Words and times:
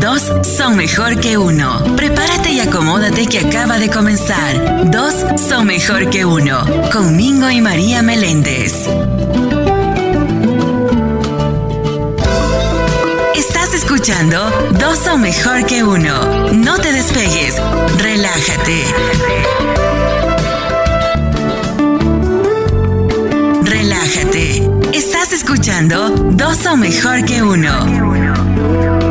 Dos 0.00 0.22
son 0.56 0.76
mejor 0.76 1.20
que 1.20 1.36
uno. 1.36 1.82
Prepárate 1.96 2.52
y 2.52 2.60
acomódate 2.60 3.26
que 3.26 3.40
acaba 3.40 3.78
de 3.78 3.90
comenzar. 3.90 4.90
Dos 4.90 5.14
son 5.40 5.66
mejor 5.66 6.08
que 6.10 6.24
uno. 6.24 6.64
Con 6.92 7.16
Mingo 7.16 7.50
y 7.50 7.60
María 7.60 8.02
Meléndez. 8.02 8.86
Estás 13.34 13.74
escuchando 13.74 14.50
Dos 14.78 14.98
son 14.98 15.20
mejor 15.20 15.66
que 15.66 15.84
uno. 15.84 16.52
No 16.52 16.78
te 16.78 16.92
despegues. 16.92 17.56
Relájate. 17.98 18.84
Relájate. 23.62 24.70
Estás 24.92 25.32
escuchando 25.32 26.08
Dos 26.10 26.56
son 26.56 26.80
mejor 26.80 27.24
que 27.24 27.42
uno. 27.42 29.01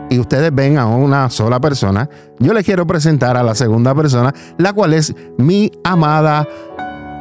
y 0.09 0.19
ustedes 0.19 0.53
ven 0.53 0.77
a 0.77 0.85
una 0.87 1.29
sola 1.29 1.59
persona, 1.59 2.09
yo 2.39 2.53
les 2.53 2.65
quiero 2.65 2.87
presentar 2.87 3.37
a 3.37 3.43
la 3.43 3.55
segunda 3.55 3.93
persona, 3.93 4.33
la 4.57 4.73
cual 4.73 4.93
es 4.93 5.13
mi 5.37 5.71
amada 5.83 6.47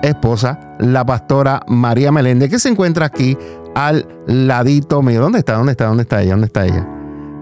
esposa, 0.03 0.59
la 0.79 1.05
pastora 1.05 1.63
María 1.67 2.13
Meléndez, 2.13 2.51
que 2.51 2.59
se 2.59 2.69
encuentra 2.69 3.07
aquí 3.07 3.37
al 3.75 4.07
ladito 4.27 5.03
mío. 5.03 5.21
¿Dónde 5.21 5.41
está? 5.41 5.55
¿Dónde 5.55 5.73
está? 5.73 5.87
¿Dónde 5.87 6.03
está 6.03 6.23
ella? 6.23 6.33
¿Dónde 6.33 6.47
está 6.47 6.65
ella? 6.65 6.96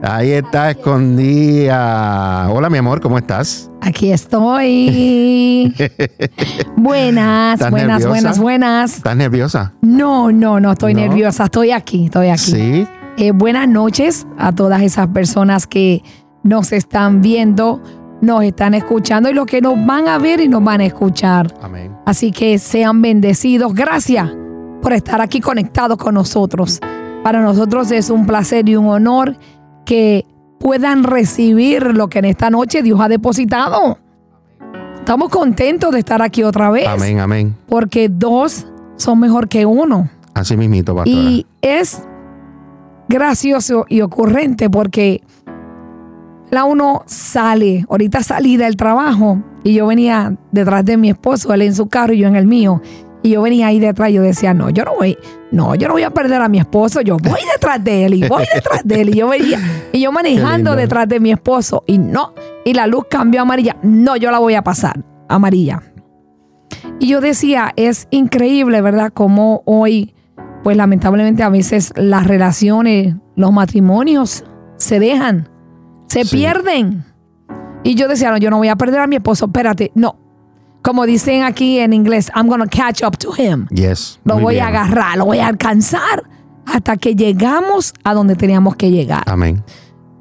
Ahí 0.07 0.33
está 0.33 0.71
escondida. 0.71 2.51
Hola, 2.51 2.69
mi 2.69 2.77
amor, 2.77 3.01
¿cómo 3.01 3.17
estás? 3.17 3.71
Aquí 3.81 4.13
estoy. 4.13 5.75
buenas, 6.77 7.71
buenas, 7.71 8.07
buenas, 8.07 8.39
buenas. 8.39 8.97
¿Estás 8.99 9.17
nerviosa? 9.17 9.73
No, 9.81 10.31
no, 10.31 10.61
no 10.61 10.73
estoy 10.73 10.93
nerviosa. 10.93 11.45
Estoy 11.45 11.71
aquí, 11.71 12.07
estoy 12.07 12.29
aquí. 12.29 12.39
Sí. 12.39 12.87
Eh, 13.17 13.31
buenas 13.31 13.67
noches 13.67 14.27
a 14.37 14.53
todas 14.53 14.83
esas 14.83 15.07
personas 15.09 15.67
que 15.67 16.03
nos 16.43 16.73
están 16.73 17.23
viendo, 17.23 17.83
nos 18.21 18.45
están 18.45 18.75
escuchando 18.75 19.31
y 19.31 19.33
los 19.33 19.47
que 19.47 19.63
nos 19.63 19.87
van 19.87 20.07
a 20.09 20.19
ver 20.19 20.41
y 20.41 20.49
nos 20.49 20.63
van 20.63 20.83
a 20.83 20.85
escuchar. 20.85 21.55
Amén. 21.63 21.97
Así 22.05 22.31
que 22.31 22.59
sean 22.59 23.01
bendecidos. 23.01 23.73
Gracias 23.73 24.31
por 24.83 24.93
estar 24.93 25.23
aquí 25.23 25.41
conectados 25.41 25.97
con 25.97 26.15
nosotros. 26.15 26.79
Para 27.23 27.41
nosotros 27.41 27.91
es 27.91 28.11
un 28.11 28.27
placer 28.27 28.69
y 28.69 28.77
un 28.77 28.87
honor 28.87 29.39
que 29.85 30.27
puedan 30.59 31.05
recibir 31.05 31.95
lo 31.95 32.09
que 32.09 32.21
en 32.21 32.27
esta 32.27 32.51
noche 32.51 32.83
Dios 32.83 33.01
ha 33.01 33.09
depositado. 33.09 33.99
Estamos 34.99 35.29
contentos 35.29 35.93
de 35.93 35.99
estar 35.99 36.23
aquí 36.23 36.43
otra 36.43 36.71
vez. 36.71 36.89
Amén, 36.89 37.21
amén. 37.21 37.55
Porque 37.69 38.09
dos 38.09 38.67
son 38.97 39.21
mejor 39.21 39.49
que 39.49 39.67
uno. 39.67 40.09
Así 40.33 40.57
mismito, 40.57 40.95
pastora. 40.95 41.17
Y 41.17 41.47
es 41.61 42.03
gracioso 43.09 43.85
y 43.89 44.01
ocurrente 44.01 44.71
porque 44.71 45.23
la 46.51 46.65
uno 46.65 47.03
sale, 47.07 47.85
ahorita 47.89 48.23
salí 48.23 48.57
del 48.57 48.77
trabajo 48.77 49.43
y 49.63 49.75
yo 49.75 49.87
venía 49.87 50.37
detrás 50.53 50.85
de 50.85 50.97
mi 50.97 51.11
esposo, 51.11 51.53
él 51.53 51.63
en 51.63 51.75
su 51.75 51.89
carro 51.89 52.13
y 52.13 52.19
yo 52.19 52.29
en 52.29 52.37
el 52.37 52.47
mío. 52.47 52.81
Y 53.25 53.31
yo 53.31 53.41
venía 53.43 53.69
ahí 53.69 53.81
detrás 53.81 54.11
y 54.11 54.13
yo 54.13 54.23
decía, 54.23 54.53
no, 54.53 54.69
yo 54.69 54.85
no 54.85 54.97
voy, 54.97 55.17
no, 55.51 55.75
yo 55.75 55.89
no 55.89 55.95
voy 55.95 56.03
a 56.03 56.11
perder 56.11 56.43
a 56.43 56.49
mi 56.51 56.59
esposo, 56.59 57.01
yo 57.01 57.17
voy 57.17 57.41
detrás 57.55 57.83
de 57.83 58.05
él 58.05 58.15
y 58.15 58.29
voy 58.29 58.45
detrás 58.55 58.83
de 58.85 59.01
él. 59.01 59.09
Y 59.09 59.19
yo 59.19 59.29
venía, 59.29 59.59
y 59.93 60.01
yo 60.01 60.13
manejando 60.13 60.77
detrás 60.77 61.09
de 61.09 61.21
mi 61.21 61.33
esposo 61.33 61.85
y 61.87 61.97
no, 61.97 62.35
y 62.67 62.75
la 62.75 62.87
luz 62.87 63.07
cambió 63.09 63.41
a 63.41 63.43
amarilla, 63.45 63.77
no, 63.83 64.17
yo 64.17 64.31
la 64.31 64.39
voy 64.41 64.55
a 64.57 64.63
pasar 64.63 65.03
amarilla. 65.27 65.83
Y 67.01 67.09
yo 67.09 67.23
decía, 67.23 67.73
es 67.77 68.09
increíble, 68.11 68.83
¿verdad? 68.83 69.11
Como 69.13 69.63
hoy, 69.65 70.15
pues 70.63 70.77
lamentablemente 70.77 71.43
a 71.43 71.49
veces 71.49 71.95
las 71.97 72.27
relaciones, 72.27 73.15
los 73.37 73.53
matrimonios 73.53 74.45
se 74.77 75.01
dejan, 75.01 75.49
se 76.09 76.25
Sí. 76.25 76.37
pierden. 76.37 77.05
Y 77.85 77.95
yo 77.95 78.07
decía, 78.07 78.31
no, 78.31 78.37
yo 78.37 78.51
no 78.51 78.59
voy 78.59 78.69
a 78.69 78.77
perder 78.77 79.01
a 79.01 79.07
mi 79.07 79.17
esposo, 79.17 79.47
espérate, 79.47 79.93
no. 79.95 80.19
Como 80.85 81.07
dicen 81.07 81.45
aquí 81.45 81.79
en 81.79 81.95
inglés, 81.95 82.31
I'm 82.37 82.47
gonna 82.47 82.67
catch 82.67 83.03
up 83.03 83.17
to 83.17 83.33
him. 83.35 83.67
Yes. 83.69 84.21
Lo 84.25 84.39
voy 84.39 84.57
bien. 84.57 84.67
a 84.67 84.69
agarrar, 84.69 85.17
lo 85.17 85.25
voy 85.25 85.39
a 85.39 85.47
alcanzar 85.47 86.25
hasta 86.67 86.99
que 86.99 87.15
llegamos 87.15 87.95
a 88.05 88.13
donde 88.13 88.37
teníamos 88.37 88.77
que 88.77 88.91
llegar. 88.91 89.23
Amén. 89.25 89.65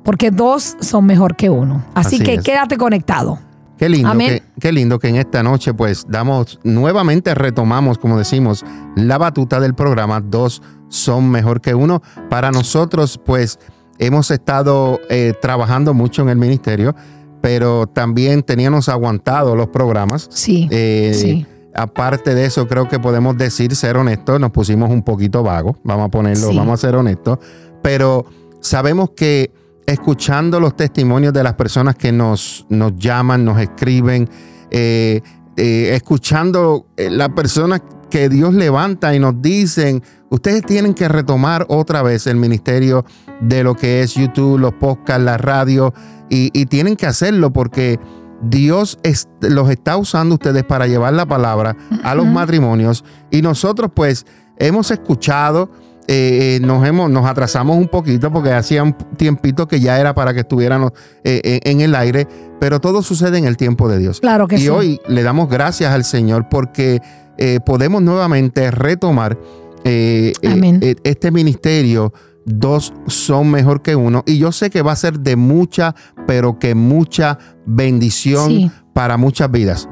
Porque 0.05 0.31
dos 0.31 0.77
son 0.79 1.05
mejor 1.05 1.35
que 1.35 1.49
uno. 1.49 1.83
Así, 1.93 2.15
Así 2.15 2.23
que 2.23 2.35
es. 2.35 2.43
quédate 2.43 2.77
conectado. 2.77 3.39
Qué 3.77 3.89
lindo, 3.89 4.17
que, 4.17 4.41
qué 4.61 4.71
lindo 4.71 4.99
que 4.99 5.09
en 5.09 5.17
esta 5.17 5.43
noche 5.43 5.73
pues 5.73 6.05
damos, 6.07 6.57
nuevamente 6.63 7.35
retomamos, 7.35 7.97
como 7.97 8.17
decimos, 8.17 8.63
la 8.95 9.17
batuta 9.17 9.59
del 9.59 9.73
programa, 9.73 10.21
dos 10.21 10.61
son 10.87 11.29
mejor 11.29 11.59
que 11.59 11.75
uno. 11.75 12.01
Para 12.29 12.51
nosotros 12.51 13.19
pues 13.25 13.59
hemos 13.97 14.31
estado 14.31 15.01
eh, 15.09 15.33
trabajando 15.41 15.93
mucho 15.93 16.21
en 16.21 16.29
el 16.29 16.37
ministerio, 16.37 16.95
pero 17.43 17.87
también 17.87 18.41
teníamos 18.41 18.87
aguantado 18.87 19.53
los 19.53 19.67
programas. 19.67 20.29
Sí. 20.31 20.69
Eh, 20.71 21.11
sí. 21.13 21.45
Aparte 21.75 22.35
de 22.35 22.45
eso, 22.45 22.69
creo 22.69 22.87
que 22.87 22.99
podemos 22.99 23.37
decir, 23.37 23.75
ser 23.75 23.97
honestos, 23.97 24.39
nos 24.39 24.51
pusimos 24.51 24.89
un 24.89 25.03
poquito 25.03 25.43
vagos, 25.43 25.75
vamos 25.83 26.05
a 26.05 26.09
ponerlo, 26.09 26.51
Sí. 26.51 26.55
vamos 26.57 26.75
a 26.75 26.87
ser 26.87 26.95
honestos, 26.95 27.39
pero 27.81 28.25
sabemos 28.61 29.09
que 29.09 29.51
escuchando 29.85 30.61
los 30.61 30.77
testimonios 30.77 31.33
de 31.33 31.43
las 31.43 31.55
personas 31.55 31.95
que 31.97 32.13
nos, 32.13 32.65
nos 32.69 32.95
llaman, 32.95 33.43
nos 33.43 33.59
escriben, 33.59 34.29
eh, 34.71 35.19
eh, 35.57 35.89
escuchando 35.95 36.85
las 36.95 37.29
personas 37.29 37.81
que 38.09 38.29
Dios 38.29 38.53
levanta 38.53 39.13
y 39.13 39.19
nos 39.19 39.41
dicen, 39.41 40.01
ustedes 40.33 40.63
tienen 40.63 40.95
que 40.95 41.07
retomar 41.07 41.65
otra 41.69 42.01
vez 42.01 42.25
el 42.25 42.37
ministerio 42.37 43.05
de 43.39 43.63
lo 43.63 43.75
que 43.75 44.01
es 44.01 44.15
YouTube, 44.15 44.57
los 44.57 44.73
podcasts, 44.73 45.23
la 45.23 45.37
radio, 45.37 45.93
y, 46.27 46.49
y 46.59 46.65
tienen 46.65 46.95
que 46.95 47.05
hacerlo 47.05 47.53
porque 47.53 47.99
Dios 48.41 48.97
los 49.41 49.69
está 49.69 49.95
usando 49.95 50.35
ustedes 50.35 50.63
para 50.63 50.87
llevar 50.87 51.13
la 51.13 51.25
palabra 51.25 51.77
a 52.03 52.15
los 52.15 52.25
matrimonios 52.25 53.05
y 53.29 53.41
nosotros 53.41 53.91
pues 53.95 54.25
hemos 54.57 54.89
escuchado, 54.91 55.69
eh, 56.07 56.57
eh, 56.57 56.59
nos, 56.65 56.85
hemos, 56.85 57.09
nos 57.11 57.25
atrasamos 57.25 57.77
un 57.77 57.87
poquito 57.87 58.31
porque 58.31 58.51
hacía 58.51 58.83
un 58.83 58.93
tiempito 59.17 59.67
que 59.67 59.79
ya 59.79 59.99
era 59.99 60.15
para 60.15 60.33
que 60.33 60.41
estuviéramos 60.41 60.91
eh, 61.23 61.59
en 61.63 61.81
el 61.81 61.95
aire, 61.95 62.27
pero 62.59 62.81
todo 62.81 63.03
sucede 63.03 63.37
en 63.37 63.45
el 63.45 63.55
tiempo 63.55 63.87
de 63.87 63.99
Dios. 63.99 64.19
Claro 64.19 64.47
que 64.47 64.55
y 64.55 64.61
sí. 64.61 64.69
hoy 64.69 64.99
le 65.07 65.21
damos 65.21 65.47
gracias 65.47 65.93
al 65.93 66.03
Señor 66.03 66.49
porque 66.49 67.01
eh, 67.37 67.59
podemos 67.65 68.01
nuevamente 68.01 68.69
retomar 68.69 69.39
eh, 69.83 70.33
eh, 70.41 70.47
Amén. 70.51 70.79
eh, 70.81 70.95
este 71.03 71.31
ministerio. 71.31 72.13
Dos 72.45 72.93
son 73.07 73.49
mejor 73.51 73.81
que 73.81 73.95
uno. 73.95 74.21
Y 74.25 74.37
yo 74.37 74.51
sé 74.51 74.69
que 74.69 74.81
va 74.81 74.91
a 74.91 74.95
ser 74.97 75.19
de 75.21 75.37
mucha, 75.37 75.95
pero 76.27 76.59
que 76.59 76.75
mucha 76.75 77.39
bendición 77.65 78.49
Sí. 78.49 78.71
para 78.93 79.15
muchas 79.15 79.49
vidas. 79.49 79.87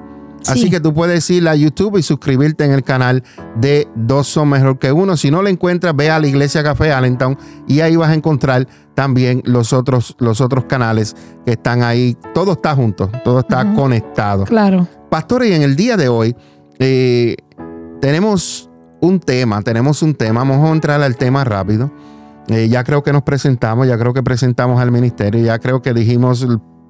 Así 0.48 0.64
Sí. 0.64 0.70
que 0.70 0.80
tú 0.82 0.94
puedes 0.94 1.30
ir 1.30 1.48
a 1.48 1.56
YouTube 1.56 1.98
y 1.98 2.02
suscribirte 2.04 2.66
en 2.66 2.72
el 2.72 2.84
canal 2.84 3.24
de 3.60 3.88
Dos 3.96 4.28
son 4.28 4.50
mejor 4.50 4.80
que 4.80 4.92
uno. 4.92 5.16
Si 5.16 5.32
no 5.32 5.42
lo 5.42 5.48
encuentras, 5.50 5.96
ve 5.96 6.10
a 6.10 6.20
la 6.20 6.28
Iglesia 6.28 6.62
Café 6.64 6.92
Allentown 6.92 7.38
y 7.70 7.80
ahí 7.82 7.96
vas 7.96 8.10
a 8.10 8.16
encontrar 8.16 8.68
también 8.96 9.42
los 9.46 9.72
otros, 9.72 10.16
los 10.20 10.42
otros 10.42 10.66
canales 10.66 11.16
que 11.46 11.52
están 11.54 11.84
ahí. 11.84 12.18
Todo 12.34 12.54
está 12.54 12.76
junto, 12.76 13.10
todo 13.24 13.40
está 13.42 13.72
conectado. 13.76 14.44
Claro. 14.46 14.88
Pastor, 15.10 15.46
y 15.46 15.54
en 15.54 15.62
el 15.62 15.76
día 15.78 15.96
de 15.96 16.10
hoy 16.10 16.36
eh, 16.80 17.38
tenemos 18.02 18.68
un 19.02 19.20
tema, 19.20 19.62
tenemos 19.62 20.02
un 20.04 20.14
tema, 20.14 20.42
vamos 20.42 20.70
a 20.70 20.72
entrar 20.72 21.02
al 21.02 21.18
tema 21.18 21.44
rápido. 21.44 21.92
Eh, 22.48 22.70
ya 22.70 22.84
creo 22.84 23.04
que 23.04 23.12
nos 23.12 23.24
presentamos, 23.24 23.88
ya 23.88 23.98
creo 23.98 24.14
que 24.14 24.24
presentamos 24.24 24.80
al 24.80 24.92
ministerio, 24.92 25.44
ya 25.44 25.60
creo 25.60 25.82
que 25.82 25.94
dijimos 25.94 26.48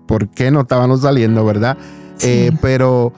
por 0.07 0.29
qué 0.29 0.51
no 0.51 0.61
estábamos 0.61 1.01
saliendo, 1.01 1.43
¿verdad? 1.45 1.77
Eh, 2.21 2.51
pero 2.61 3.13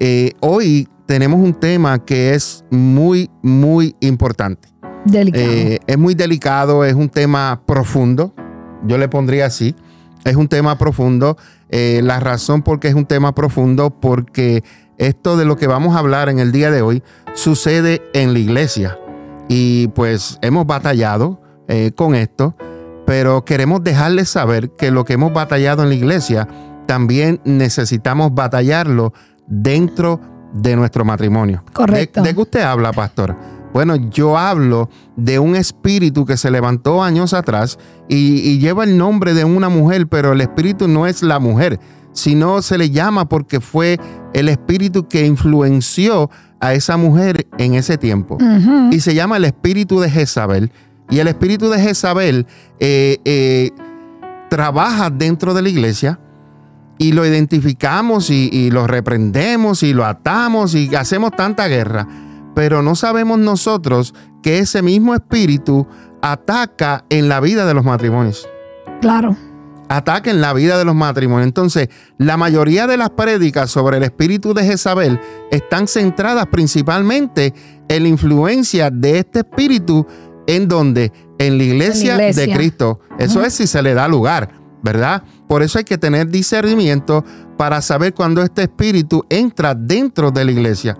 eh, 0.00 0.32
hoy 0.40 0.88
tenemos 1.06 1.40
un 1.40 1.54
tema 1.54 2.04
que 2.04 2.34
es 2.34 2.64
muy, 2.70 3.30
muy 3.42 3.94
importante. 4.00 4.68
Delicado. 5.04 5.46
es 5.86 5.98
muy 5.98 6.14
delicado, 6.14 6.84
es 6.84 6.94
un 6.94 7.08
tema 7.08 7.62
profundo, 7.66 8.34
yo 8.84 8.98
le 8.98 9.08
pondría 9.08 9.46
así, 9.46 9.74
es 10.24 10.36
un 10.36 10.48
tema 10.48 10.76
profundo. 10.76 11.36
la 11.70 12.20
razón 12.20 12.62
por 12.62 12.80
qué 12.80 12.88
es 12.88 12.94
un 12.94 13.06
tema 13.06 13.34
profundo, 13.34 13.90
porque 13.90 14.62
esto 14.98 15.36
de 15.36 15.44
lo 15.44 15.56
que 15.56 15.66
vamos 15.66 15.94
a 15.94 16.00
hablar 16.00 16.28
en 16.28 16.40
el 16.40 16.52
día 16.52 16.70
de 16.70 16.82
hoy 16.82 17.02
sucede 17.38 18.02
en 18.12 18.32
la 18.32 18.40
iglesia. 18.40 18.98
Y 19.48 19.88
pues 19.88 20.38
hemos 20.42 20.66
batallado 20.66 21.40
eh, 21.68 21.92
con 21.94 22.14
esto, 22.14 22.54
pero 23.06 23.44
queremos 23.44 23.82
dejarles 23.82 24.28
saber 24.28 24.70
que 24.70 24.90
lo 24.90 25.04
que 25.04 25.14
hemos 25.14 25.32
batallado 25.32 25.82
en 25.82 25.88
la 25.88 25.94
iglesia, 25.94 26.48
también 26.86 27.40
necesitamos 27.44 28.34
batallarlo 28.34 29.12
dentro 29.46 30.20
de 30.52 30.76
nuestro 30.76 31.04
matrimonio. 31.04 31.62
Correcto. 31.72 32.22
¿De, 32.22 32.34
qué 32.34 32.40
usted 32.40 32.60
habla, 32.60 32.92
pastor? 32.92 33.36
Bueno, 33.72 33.96
yo 33.96 34.36
hablo 34.36 34.90
de 35.16 35.38
un 35.38 35.54
espíritu 35.54 36.26
que 36.26 36.36
se 36.36 36.50
levantó 36.50 37.02
años 37.02 37.34
atrás 37.34 37.78
y, 38.08 38.40
y, 38.40 38.58
lleva 38.58 38.84
el 38.84 38.96
nombre 38.96 39.34
de 39.34 39.44
una 39.44 39.68
mujer, 39.68 40.08
pero 40.08 40.32
el 40.32 40.40
espíritu 40.40 40.88
no 40.88 41.06
es 41.06 41.22
la 41.22 41.38
mujer, 41.38 41.78
sino 42.18 42.62
se 42.62 42.76
le 42.76 42.90
llama 42.90 43.28
porque 43.28 43.60
fue 43.60 43.98
el 44.34 44.48
espíritu 44.48 45.06
que 45.06 45.24
influenció 45.24 46.30
a 46.60 46.74
esa 46.74 46.96
mujer 46.96 47.46
en 47.58 47.74
ese 47.74 47.96
tiempo. 47.96 48.38
Y 48.90 49.00
se 49.00 49.14
llama 49.14 49.36
el 49.36 49.44
espíritu 49.44 50.00
de 50.00 50.10
Jezabel. 50.10 50.72
Y 51.08 51.20
el 51.20 51.28
espíritu 51.28 51.70
de 51.70 51.80
Jezabel 51.80 52.46
eh, 52.80 53.18
eh, 53.24 53.70
trabaja 54.50 55.10
dentro 55.10 55.54
de 55.54 55.62
la 55.62 55.68
iglesia 55.68 56.18
y 56.98 57.12
lo 57.12 57.24
identificamos 57.24 58.28
y, 58.30 58.50
y, 58.52 58.70
lo 58.70 58.88
reprendemos 58.88 59.84
y 59.84 59.94
lo 59.94 60.04
atamos 60.04 60.74
y 60.74 60.94
hacemos 60.96 61.30
tanta 61.30 61.68
guerra. 61.68 62.06
Pero 62.54 62.82
no 62.82 62.96
sabemos 62.96 63.38
nosotros 63.38 64.14
que 64.42 64.58
ese 64.58 64.82
mismo 64.82 65.14
espíritu 65.14 65.86
ataca 66.20 67.04
en 67.08 67.28
la 67.28 67.38
vida 67.38 67.64
de 67.64 67.74
los 67.74 67.84
matrimonios. 67.84 68.48
Claro 69.00 69.36
ataquen 69.88 70.40
la 70.40 70.52
vida 70.52 70.78
de 70.78 70.84
los 70.84 70.94
matrimonios. 70.94 71.46
Entonces, 71.46 71.88
la 72.18 72.36
mayoría 72.36 72.86
de 72.86 72.96
las 72.96 73.10
prédicas 73.10 73.70
sobre 73.70 73.96
el 73.96 74.02
espíritu 74.02 74.54
de 74.54 74.64
Jezabel 74.64 75.20
están 75.50 75.88
centradas 75.88 76.46
principalmente 76.46 77.54
en 77.88 78.02
la 78.02 78.08
influencia 78.08 78.90
de 78.90 79.18
este 79.18 79.40
espíritu 79.40 80.06
en 80.46 80.68
donde 80.68 81.12
en 81.38 81.58
la 81.58 81.64
iglesia, 81.64 82.16
de 82.16 82.52
Cristo. 82.52 83.00
Eso 83.18 83.44
es 83.44 83.54
si 83.54 83.66
se 83.66 83.82
le 83.82 83.94
da 83.94 84.08
lugar, 84.08 84.50
¿verdad? 84.82 85.22
Por 85.46 85.62
eso 85.62 85.78
hay 85.78 85.84
que 85.84 85.98
tener 85.98 86.28
discernimiento 86.28 87.24
para 87.56 87.80
saber 87.82 88.14
cuándo 88.14 88.42
este 88.42 88.62
espíritu 88.62 89.24
entra 89.28 89.74
dentro 89.74 90.30
de 90.30 90.44
la 90.44 90.52
iglesia. 90.52 90.96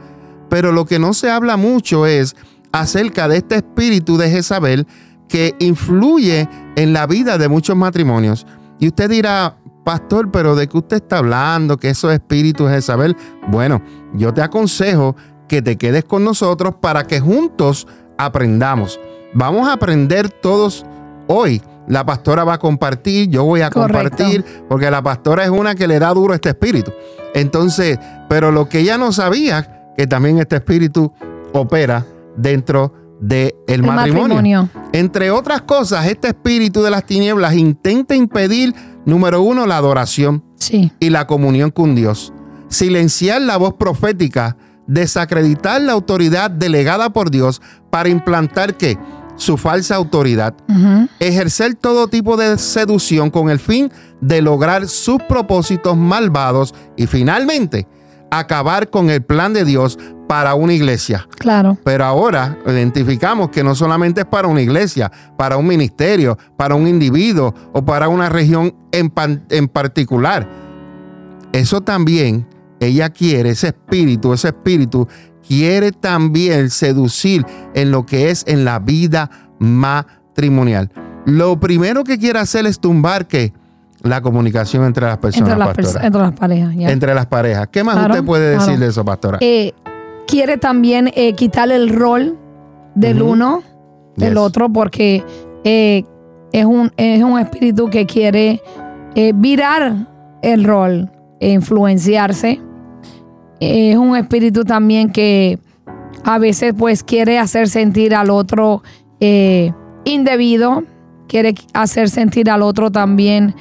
Pero 0.49 0.73
lo 0.73 0.87
que 0.87 0.99
no 0.99 1.13
se 1.13 1.31
habla 1.31 1.57
mucho 1.57 2.07
es 2.07 2.37
acerca 2.73 3.29
de 3.29 3.39
este 3.39 3.57
espíritu 3.57 4.17
de 4.17 4.31
Jezabel 4.31 4.87
que 5.29 5.55
influye 5.59 6.49
en 6.77 6.93
la 6.93 7.07
vida 7.07 7.39
de 7.39 7.49
muchos 7.49 7.77
matrimonios. 7.77 8.47
Y 8.79 8.89
usted 8.89 9.11
dirá, 9.11 9.57
pastor, 9.85 10.31
pero 10.31 10.55
¿de 10.55 10.69
qué 10.69 10.79
usted 10.79 10.97
está 10.97 11.19
hablando? 11.19 11.77
Que 11.77 11.91
esos 11.91 12.13
espíritus 12.13 12.71
de 12.71 12.79
Isabel. 12.79 13.17
Bueno, 13.49 13.83
yo 14.15 14.33
te 14.35 14.43
aconsejo 14.43 15.17
que 15.49 15.63
te 15.63 15.77
quedes 15.77 16.05
con 16.05 16.25
nosotros 16.25 16.75
para 16.81 17.05
que 17.05 17.21
juntos 17.21 17.87
aprendamos. 18.19 19.01
Vamos 19.35 19.69
a 19.69 19.73
aprender 19.73 20.31
todos 20.31 20.85
hoy. 21.27 21.63
La 21.87 22.05
pastora 22.05 22.45
va 22.45 22.55
a 22.55 22.59
compartir, 22.59 23.31
yo 23.31 23.45
voy 23.45 23.63
a 23.63 23.71
compartir, 23.71 24.45
porque 24.69 24.91
la 24.91 25.03
pastora 25.03 25.45
es 25.45 25.51
una 25.51 25.75
que 25.75 25.89
le 25.89 25.99
da 25.99 26.13
duro 26.13 26.35
este 26.35 26.51
espíritu. 26.51 26.93
Entonces, 27.35 27.99
pero 28.29 28.53
lo 28.53 28.69
que 28.69 28.81
ella 28.81 28.99
no 28.99 29.11
sabía, 29.11 29.93
que 29.97 30.07
también 30.07 30.39
este 30.39 30.57
espíritu 30.57 31.11
opera 31.55 32.05
dentro 32.37 32.93
del 33.21 33.55
el 33.67 33.83
matrimonio. 33.83 34.69
Entre 34.93 35.31
otras 35.31 35.63
cosas, 35.63 36.07
este 36.07 36.29
espíritu 36.29 36.83
de 36.83 36.91
las 36.91 37.05
tinieblas 37.05 37.55
intenta 37.55 38.15
impedir, 38.15 38.75
número 39.05 39.43
uno, 39.43 39.67
la 39.67 39.77
adoración 39.77 40.45
y 41.01 41.11
la 41.11 41.27
comunión 41.27 41.71
con 41.71 41.95
Dios, 41.95 42.33
silenciar 42.69 43.41
la 43.41 43.57
voz 43.57 43.75
profética, 43.75 44.57
desacreditar 44.87 45.81
la 45.81 45.93
autoridad 45.93 46.51
delegada 46.51 47.13
por 47.13 47.31
Dios 47.31 47.61
para 47.91 48.09
implantar 48.09 48.77
que 48.77 48.99
su 49.37 49.57
falsa 49.57 49.95
autoridad, 49.95 50.55
ejercer 51.21 51.75
todo 51.75 52.09
tipo 52.09 52.37
de 52.37 52.59
seducción 52.59 53.31
con 53.31 53.51
el 53.51 53.61
fin 53.61 53.91
de 54.21 54.43
lograr 54.43 54.89
sus 54.89 55.23
propósitos 55.23 55.97
malvados. 55.97 56.75
Y 56.97 57.07
finalmente 57.07 57.87
acabar 58.31 58.91
con 58.91 59.11
el 59.11 59.23
plan 59.23 59.53
de 59.53 59.65
Dios 59.65 59.99
para 60.29 60.55
una 60.55 60.75
iglesia. 60.75 61.27
Claro. 61.39 61.79
Pero 61.85 62.05
ahora 62.05 62.59
identificamos 62.67 63.49
que 63.51 63.65
no 63.65 63.75
solamente 63.75 64.21
es 64.21 64.27
para 64.27 64.47
una 64.49 64.61
iglesia, 64.61 65.11
para 65.37 65.57
un 65.57 65.67
ministerio, 65.67 66.39
para 66.57 66.75
un 66.75 66.87
individuo 66.87 67.55
o 67.73 67.85
para 67.85 68.09
una 68.09 68.29
región 68.29 68.75
en, 68.93 69.13
en 69.49 69.69
particular. 69.69 70.49
Eso 71.53 71.81
también, 71.81 72.47
ella 72.79 73.09
quiere, 73.09 73.51
ese 73.51 73.69
espíritu, 73.69 74.35
ese 74.35 74.49
espíritu 74.49 75.09
quiere 75.47 75.93
también 75.93 76.69
seducir 76.69 77.45
en 77.75 77.91
lo 77.91 78.05
que 78.05 78.31
es 78.31 78.45
en 78.47 78.67
la 78.67 78.79
vida 78.79 79.31
matrimonial. 79.59 80.93
Lo 81.25 81.59
primero 81.59 82.05
que 82.05 82.19
quiere 82.19 82.39
hacer 82.39 82.67
es 82.67 82.79
tumbar 82.79 83.27
que 83.27 83.55
la 84.03 84.21
comunicación 84.21 84.85
entre 84.85 85.07
las 85.07 85.19
personas. 85.19 85.51
Entre 85.51 85.83
las, 85.83 86.05
entre 86.05 86.21
las 86.21 86.33
parejas. 86.33 86.75
Entre 86.77 87.15
las 87.15 87.27
parejas. 87.27 87.69
¿Qué 87.69 87.85
más 87.85 88.09
usted 88.09 88.25
puede 88.25 88.51
decir 88.51 88.79
de 88.79 88.87
eso, 88.87 89.05
pastora? 89.05 89.39
Eh, 89.41 89.73
quiere 90.27 90.59
también 90.59 91.11
eh, 91.15 91.35
quitar 91.35 91.71
el 91.71 91.89
rol 91.91 92.37
del 92.95 93.23
uno, 93.23 93.63
del 94.17 94.37
otro, 94.37 94.69
porque 94.69 95.25
eh, 95.65 96.05
es, 96.53 96.65
un, 96.65 96.93
es 96.97 97.23
un 97.23 97.39
espíritu 97.39 97.89
que 97.91 98.07
quiere 98.07 98.63
virar 99.35 100.07
el 100.43 100.65
rol, 100.65 101.11
e 101.41 101.51
influenciarse. 101.51 102.61
Es 103.61 103.97
un 103.97 104.17
espíritu 104.17 104.65
también 104.65 105.11
que 105.11 105.59
a 106.25 106.39
veces 106.39 106.75
pues 106.77 107.03
quiere 107.03 107.39
hacer 107.39 107.69
sentir 107.69 108.15
al 108.15 108.31
otro 108.31 108.83
indebido, 110.05 110.85
quiere 111.27 111.55
hacer 111.75 112.09
sentir 112.09 112.51
al 112.51 112.63
otro 112.63 112.91
también 112.93 113.55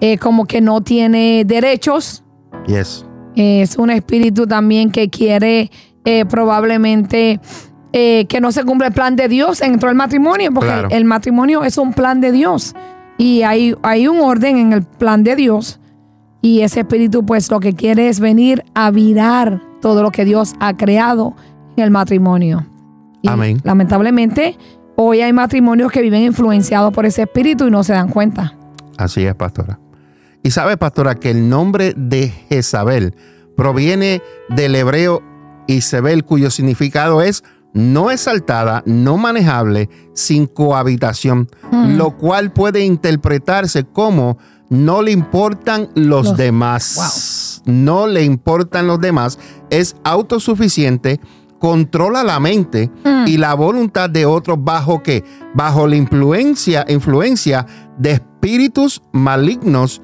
eh, 0.00 0.18
como 0.18 0.46
que 0.46 0.60
no 0.60 0.80
tiene 0.80 1.44
derechos. 1.44 2.22
Yes. 2.66 3.04
es 3.34 3.76
un 3.76 3.90
espíritu 3.90 4.46
también 4.46 4.90
que 4.90 5.10
quiere 5.10 5.70
eh, 6.04 6.24
probablemente 6.24 7.40
eh, 7.96 8.26
que 8.26 8.40
no 8.40 8.52
se 8.52 8.64
cumpla 8.64 8.88
el 8.88 8.92
plan 8.92 9.16
de 9.16 9.28
Dios 9.28 9.60
dentro 9.60 9.88
del 9.88 9.96
matrimonio, 9.96 10.50
porque 10.52 10.86
el, 10.90 11.04
matrimonio 11.04 11.62
es 11.62 11.78
un 11.78 11.92
plan 11.92 12.20
de 12.20 12.32
Dios 12.32 12.74
y 13.18 13.42
hay, 13.42 13.74
hay 13.82 14.08
un 14.08 14.20
orden 14.20 14.58
en 14.58 14.72
el 14.72 14.82
plan 14.82 15.22
de 15.22 15.36
Dios. 15.36 15.78
Y 16.42 16.60
ese 16.60 16.80
espíritu, 16.80 17.24
pues, 17.24 17.50
lo 17.50 17.60
que 17.60 17.74
quiere 17.74 18.08
es 18.08 18.20
venir 18.20 18.64
a 18.74 18.90
virar 18.90 19.62
todo 19.80 20.02
lo 20.02 20.10
que 20.10 20.24
Dios 20.24 20.54
ha 20.58 20.76
creado 20.76 21.34
en 21.76 21.84
el 21.84 21.90
matrimonio. 21.90 22.66
Amén. 23.26 23.60
Lamentablemente, 23.62 24.58
hoy 24.96 25.20
hay 25.20 25.32
matrimonios 25.32 25.90
que 25.90 26.02
viven 26.02 26.24
influenciados 26.24 26.92
por 26.92 27.06
ese 27.06 27.22
espíritu 27.22 27.68
y 27.68 27.70
no 27.70 27.84
se 27.84 27.92
dan 27.92 28.08
cuenta. 28.08 28.54
Así 28.98 29.24
es, 29.24 29.34
pastora. 29.36 29.78
Y 30.44 30.50
sabe, 30.50 30.76
pastora, 30.76 31.14
que 31.14 31.30
el 31.30 31.48
nombre 31.48 31.94
de 31.96 32.28
Jezabel 32.28 33.16
proviene 33.56 34.22
del 34.50 34.74
hebreo 34.74 35.22
Isabel, 35.66 36.24
cuyo 36.24 36.50
significado 36.50 37.22
es 37.22 37.42
no 37.72 38.10
exaltada, 38.10 38.82
no 38.84 39.16
manejable, 39.16 39.88
sin 40.12 40.46
cohabitación, 40.46 41.48
mm. 41.72 41.96
lo 41.96 42.18
cual 42.18 42.52
puede 42.52 42.84
interpretarse 42.84 43.84
como 43.84 44.36
no 44.68 45.00
le 45.00 45.12
importan 45.12 45.88
los, 45.94 46.36
demás. 46.36 47.62
No 47.64 48.06
le 48.06 48.22
importan 48.22 48.86
los 48.86 49.00
demás. 49.00 49.38
Es 49.70 49.96
autosuficiente, 50.04 51.20
controla 51.58 52.22
la 52.22 52.38
mente 52.38 52.90
mm. 53.02 53.28
y 53.28 53.38
la 53.38 53.54
voluntad 53.54 54.10
de 54.10 54.26
otros 54.26 54.62
bajo 54.62 55.02
que 55.02 55.24
bajo 55.54 55.86
la 55.86 55.96
influencia 55.96 56.84
influencia 56.88 57.66
de 57.96 58.12
espíritus 58.12 59.00
malignos 59.12 60.02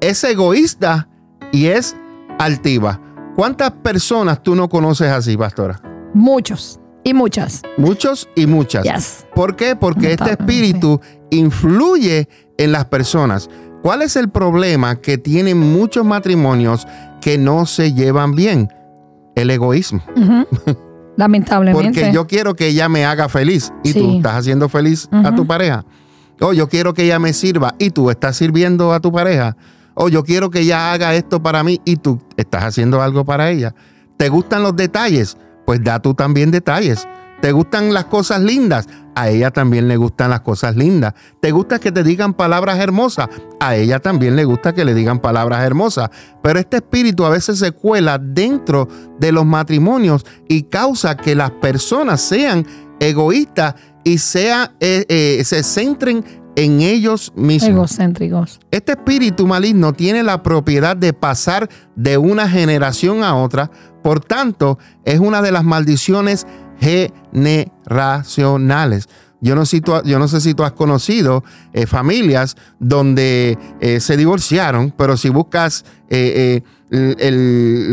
es 0.00 0.22
egoísta 0.24 1.08
y 1.52 1.66
es 1.66 1.96
altiva. 2.38 3.00
¿Cuántas 3.36 3.70
personas 3.70 4.42
tú 4.42 4.54
no 4.54 4.68
conoces 4.68 5.08
así, 5.10 5.36
pastora? 5.36 5.80
Muchos 6.14 6.80
y 7.04 7.14
muchas. 7.14 7.62
Muchos 7.76 8.28
y 8.34 8.46
muchas. 8.46 9.26
¿Por 9.34 9.56
qué? 9.56 9.76
Porque 9.76 10.12
este 10.12 10.32
espíritu 10.32 11.00
influye 11.30 12.28
en 12.56 12.72
las 12.72 12.86
personas. 12.86 13.48
¿Cuál 13.82 14.02
es 14.02 14.16
el 14.16 14.28
problema 14.28 15.00
que 15.00 15.18
tienen 15.18 15.58
muchos 15.58 16.04
matrimonios 16.04 16.86
que 17.20 17.38
no 17.38 17.66
se 17.66 17.92
llevan 17.92 18.34
bien? 18.34 18.68
El 19.36 19.50
egoísmo. 19.50 20.02
Lamentablemente. 21.16 22.00
Porque 22.00 22.12
yo 22.12 22.26
quiero 22.26 22.54
que 22.54 22.68
ella 22.68 22.88
me 22.88 23.04
haga 23.04 23.28
feliz 23.28 23.72
y 23.84 23.92
tú 23.92 24.16
estás 24.16 24.34
haciendo 24.34 24.68
feliz 24.68 25.08
a 25.12 25.34
tu 25.34 25.46
pareja. 25.46 25.84
Oh, 26.40 26.52
yo 26.52 26.68
quiero 26.68 26.94
que 26.94 27.04
ella 27.04 27.18
me 27.18 27.32
sirva 27.32 27.74
y 27.78 27.90
tú 27.90 28.10
estás 28.10 28.36
sirviendo 28.36 28.92
a 28.92 29.00
tu 29.00 29.10
pareja. 29.10 29.56
Oh, 30.00 30.08
yo 30.08 30.22
quiero 30.22 30.48
que 30.48 30.60
ella 30.60 30.92
haga 30.92 31.16
esto 31.16 31.42
para 31.42 31.64
mí 31.64 31.80
y 31.84 31.96
tú 31.96 32.20
estás 32.36 32.62
haciendo 32.62 33.02
algo 33.02 33.24
para 33.24 33.50
ella. 33.50 33.74
¿Te 34.16 34.28
gustan 34.28 34.62
los 34.62 34.76
detalles? 34.76 35.36
Pues 35.66 35.82
da 35.82 35.98
tú 35.98 36.14
también 36.14 36.52
detalles. 36.52 37.08
¿Te 37.40 37.50
gustan 37.50 37.92
las 37.92 38.04
cosas 38.04 38.40
lindas? 38.40 38.86
A 39.16 39.28
ella 39.28 39.50
también 39.50 39.88
le 39.88 39.96
gustan 39.96 40.30
las 40.30 40.42
cosas 40.42 40.76
lindas. 40.76 41.14
¿Te 41.40 41.50
gusta 41.50 41.80
que 41.80 41.90
te 41.90 42.04
digan 42.04 42.34
palabras 42.34 42.78
hermosas? 42.78 43.28
A 43.58 43.74
ella 43.74 43.98
también 43.98 44.36
le 44.36 44.44
gusta 44.44 44.72
que 44.72 44.84
le 44.84 44.94
digan 44.94 45.18
palabras 45.18 45.64
hermosas. 45.64 46.10
Pero 46.44 46.60
este 46.60 46.76
espíritu 46.76 47.24
a 47.24 47.30
veces 47.30 47.58
se 47.58 47.72
cuela 47.72 48.18
dentro 48.18 48.86
de 49.18 49.32
los 49.32 49.46
matrimonios 49.46 50.24
y 50.46 50.62
causa 50.62 51.16
que 51.16 51.34
las 51.34 51.50
personas 51.50 52.20
sean 52.20 52.64
egoístas 53.00 53.74
y 54.04 54.18
sea, 54.18 54.74
eh, 54.78 55.04
eh, 55.08 55.42
se 55.44 55.64
centren 55.64 56.24
en 56.58 56.80
ellos 56.80 57.32
mismos. 57.36 57.70
Egocéntricos. 57.70 58.58
Este 58.72 58.92
espíritu 58.92 59.46
maligno 59.46 59.92
tiene 59.92 60.24
la 60.24 60.42
propiedad 60.42 60.96
de 60.96 61.12
pasar 61.12 61.68
de 61.94 62.18
una 62.18 62.48
generación 62.48 63.22
a 63.22 63.36
otra, 63.36 63.70
por 64.02 64.18
tanto, 64.20 64.76
es 65.04 65.20
una 65.20 65.40
de 65.40 65.52
las 65.52 65.62
maldiciones 65.62 66.48
generacionales. 66.80 69.08
Yo 69.40 69.54
no, 69.54 69.62
yo 70.02 70.18
no 70.18 70.26
sé 70.26 70.40
si 70.40 70.54
tú 70.54 70.64
has 70.64 70.72
conocido 70.72 71.44
eh, 71.72 71.86
familias 71.86 72.56
donde 72.80 73.56
se 74.00 74.16
divorciaron, 74.16 74.92
pero 74.96 75.16
si 75.16 75.28
buscas 75.28 75.84
el, 76.08 76.64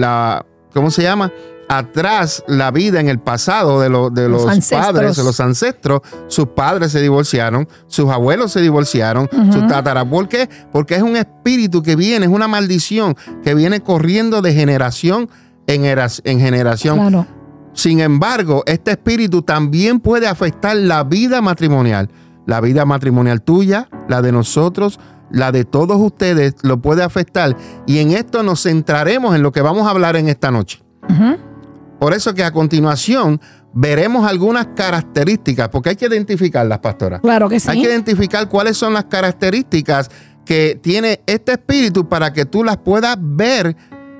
la, 0.01 0.43
¿cómo 0.74 0.89
se 0.89 1.03
llama? 1.03 1.31
Atrás 1.69 2.43
la 2.48 2.72
vida 2.72 3.00
en 3.00 3.10
el 3.10 3.19
pasado 3.19 3.79
de, 3.79 3.88
de 3.89 4.29
los, 4.29 4.45
padres, 4.69 5.15
de 5.15 5.24
los 5.24 5.39
ancestros. 5.39 6.01
Sus 6.27 6.48
padres 6.48 6.91
se 6.91 7.01
divorciaron, 7.01 7.67
sus 7.88 8.10
abuelos 8.10 8.51
se 8.51 8.62
divorciaron, 8.62 9.29
sus 9.51 9.67
tatarabuelos. 9.67 10.15
¿Por 10.15 10.29
qué? 10.29 10.50
Porque 10.72 10.95
es 10.95 11.01
un 11.01 11.17
espíritu 11.17 11.81
que 11.81 11.95
viene, 11.95 12.25
es 12.25 12.31
una 12.31 12.48
maldición 12.48 13.15
que 13.43 13.53
viene 13.53 13.81
corriendo 13.81 14.41
de 14.41 14.53
generación 14.53 15.29
en, 15.67 15.86
en 15.86 16.39
generación. 16.39 17.27
Sin 17.74 18.00
embargo, 18.00 18.63
este 18.65 18.91
espíritu 18.91 19.41
también 19.41 20.00
puede 20.00 20.27
afectar 20.27 20.75
la 20.75 21.03
vida 21.03 21.41
matrimonial. 21.41 22.10
La 22.45 22.62
vida 22.62 22.86
matrimonial 22.86 23.41
tuya, 23.41 23.89
la 24.07 24.22
de 24.22 24.31
nosotros, 24.31 25.00
la 25.31 25.51
de 25.51 25.65
todos 25.65 26.00
ustedes, 26.00 26.55
lo 26.62 26.79
puede 26.79 27.03
afectar. 27.03 27.57
Y 27.86 27.98
en 27.98 28.12
esto 28.12 28.43
nos 28.43 28.63
centraremos 28.63 29.36
en 29.36 29.43
lo 29.43 29.51
que 29.51 29.62
vamos 29.62 29.88
a 29.88 29.89
hablar 29.89 30.15
en 30.15 30.29
esta 30.29 30.51
noche. 30.51 30.81
Por 32.05 32.13
eso 32.13 32.35
que 32.35 32.43
a 32.43 32.51
continuación 32.51 33.41
veremos 33.74 34.29
algunas 34.29 34.67
características, 34.75 35.69
porque 35.69 35.89
hay 35.89 35.95
que 35.95 36.05
identificarlas, 36.05 36.77
pastora. 36.77 37.19
Claro 37.19 37.50
que 37.50 37.59
sí. 37.59 37.67
Hay 37.67 37.81
que 37.81 37.88
identificar 37.88 38.47
cuáles 38.47 38.77
son 38.77 38.93
las 38.93 39.05
características 39.05 40.12
que 40.45 40.79
tiene 40.79 41.21
este 41.25 41.53
espíritu 41.53 42.07
para 42.07 42.31
que 42.31 42.45
tú 42.45 42.63
las 42.63 42.77
puedas 42.77 43.17
ver 43.19 43.75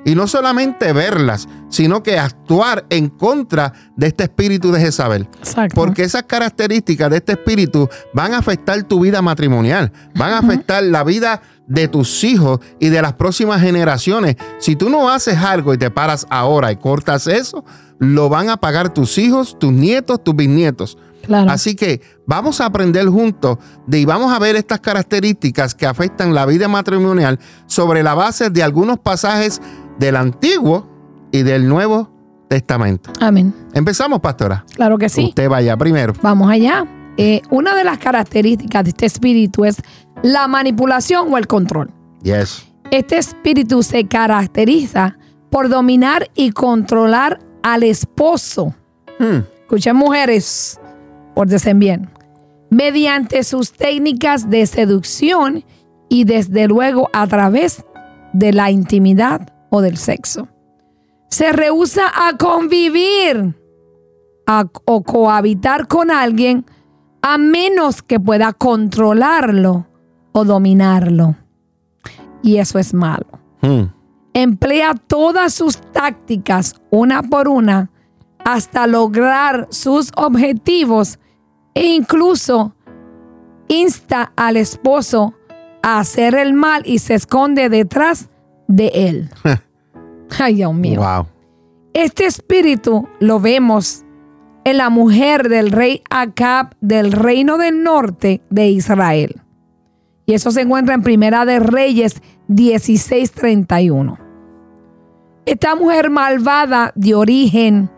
y 0.06 0.16
no 0.16 0.28
solamente 0.28 0.94
verlas, 0.94 1.50
sino 1.70 2.04
que 2.04 2.18
actuar 2.18 2.86
en 2.90 3.10
contra 3.10 3.74
de 3.98 4.08
este 4.08 4.24
espíritu 4.24 4.72
de 4.72 4.80
Jezabel. 4.80 5.28
Exacto. 5.40 5.76
Porque 5.76 6.04
esas 6.04 6.24
características 6.24 7.10
de 7.10 7.18
este 7.18 7.34
espíritu 7.34 7.90
van 8.14 8.34
a 8.34 8.38
afectar 8.38 8.82
tu 8.84 9.00
vida 9.02 9.22
matrimonial, 9.22 9.92
van 10.16 10.34
a 10.34 10.38
afectar 10.38 10.84
la 10.84 11.04
vida 11.04 11.42
de 11.68 11.88
tus 11.88 12.24
hijos 12.24 12.60
y 12.80 12.90
de 12.90 13.02
las 13.02 13.14
próximas 13.14 13.60
generaciones. 13.62 14.36
Si 14.60 14.76
tú 14.76 14.90
no 14.90 15.10
haces 15.10 15.38
algo 15.38 15.74
y 15.74 15.78
te 15.78 15.90
paras 15.90 16.28
ahora 16.30 16.72
y 16.72 16.76
cortas 16.76 17.26
eso, 17.26 17.66
lo 17.98 18.30
van 18.30 18.50
a 18.50 18.58
pagar 18.58 18.94
tus 18.94 19.18
hijos, 19.18 19.58
tus 19.58 19.72
nietos, 19.72 20.24
tus 20.24 20.36
bisnietos. 20.36 20.98
Así 21.34 21.76
que 21.76 22.02
vamos 22.28 22.62
a 22.62 22.66
aprender 22.66 23.08
juntos 23.08 23.58
de, 23.88 24.00
y 24.00 24.06
vamos 24.06 24.32
a 24.32 24.40
ver 24.40 24.56
estas 24.56 24.80
características 24.80 25.74
que 25.74 25.88
afectan 25.88 26.36
la 26.36 26.46
vida 26.46 26.68
matrimonial 26.68 27.40
sobre 27.66 28.04
la 28.04 28.14
base 28.14 28.52
de 28.52 28.62
algunos 28.62 29.00
pasajes 29.00 29.60
del 30.00 30.16
Antiguo 30.16 30.88
y 31.32 31.44
del 31.44 31.68
Nuevo 31.68 32.10
Testamento. 32.48 33.12
Amén. 33.20 33.54
Empezamos, 33.74 34.20
pastora. 34.20 34.66
Claro 34.76 34.98
que 34.98 35.10
sí. 35.10 35.26
Usted 35.30 35.50
vaya 35.50 35.76
primero. 35.78 36.14
Vamos 36.22 36.50
allá. 36.50 36.86
Eh, 37.18 37.42
una 37.50 37.76
de 37.76 37.84
las 37.84 37.98
características 37.98 38.84
de 38.84 38.90
este 38.90 39.06
espíritu 39.06 39.66
es 39.66 39.82
la 40.22 40.48
manipulación 40.48 41.34
o 41.34 41.38
el 41.38 41.48
control. 41.48 41.92
Yes. 42.24 42.66
Este 42.92 43.18
espíritu 43.18 43.84
se 43.84 44.08
caracteriza 44.08 45.18
por 45.50 45.70
dominar 45.70 46.30
y 46.36 46.52
controlar 46.52 47.40
al 47.64 47.84
esposo. 47.84 48.76
Hmm. 49.20 49.40
Escuchen 49.62 49.96
mujeres, 49.96 50.80
pórtense 51.34 51.74
bien. 51.74 52.10
Mediante 52.70 53.44
sus 53.44 53.72
técnicas 53.72 54.50
de 54.50 54.66
seducción 54.68 55.64
y 56.10 56.26
desde 56.26 56.68
luego 56.68 57.10
a 57.14 57.26
través 57.28 57.84
de 58.34 58.52
la 58.52 58.70
intimidad 58.70 59.55
o 59.76 59.82
del 59.82 59.98
sexo. 59.98 60.48
Se 61.30 61.52
rehúsa 61.52 62.04
a 62.14 62.38
convivir 62.38 63.56
o 64.86 65.04
cohabitar 65.04 65.88
con 65.88 66.12
alguien 66.12 66.66
a 67.22 67.38
menos 67.38 68.02
que 68.02 68.20
pueda 68.20 68.54
controlarlo 68.54 69.88
o 70.32 70.46
dominarlo. 70.46 71.36
Y 72.42 72.58
eso 72.58 72.80
es 72.80 72.94
malo. 72.94 73.28
Hmm. 73.62 73.86
Emplea 74.34 74.94
todas 74.94 75.54
sus 75.54 75.78
tácticas 75.78 76.76
una 76.92 77.24
por 77.24 77.48
una 77.48 77.90
hasta 78.44 78.86
lograr 78.86 79.68
sus 79.72 80.12
objetivos 80.16 81.20
e 81.74 81.88
incluso 81.88 82.76
insta 83.68 84.32
al 84.36 84.58
esposo 84.58 85.34
a 85.82 86.00
hacer 86.00 86.36
el 86.36 86.54
mal 86.54 86.84
y 86.86 87.00
se 87.00 87.16
esconde 87.16 87.70
detrás 87.70 88.30
de 88.68 88.88
él. 88.94 89.30
Ay, 90.40 90.56
Dios 90.56 90.74
mío. 90.74 91.02
Wow. 91.02 91.28
Este 91.94 92.26
espíritu 92.26 93.08
lo 93.20 93.40
vemos 93.40 94.04
en 94.66 94.78
la 94.78 94.90
mujer 94.90 95.48
del 95.48 95.72
rey 95.72 96.02
Acab 96.10 96.76
del 96.82 97.12
reino 97.12 97.58
del 97.58 97.84
norte 97.84 98.42
de 98.50 98.70
Israel. 98.70 99.42
Y 100.26 100.34
eso 100.34 100.52
se 100.52 100.62
encuentra 100.62 100.96
en 100.96 101.04
Primera 101.04 101.46
de 101.46 101.60
Reyes 101.60 102.22
16:31. 102.50 104.18
Esta 105.46 105.76
mujer 105.76 106.10
malvada 106.10 106.92
de 106.96 107.14
origen, 107.14 107.92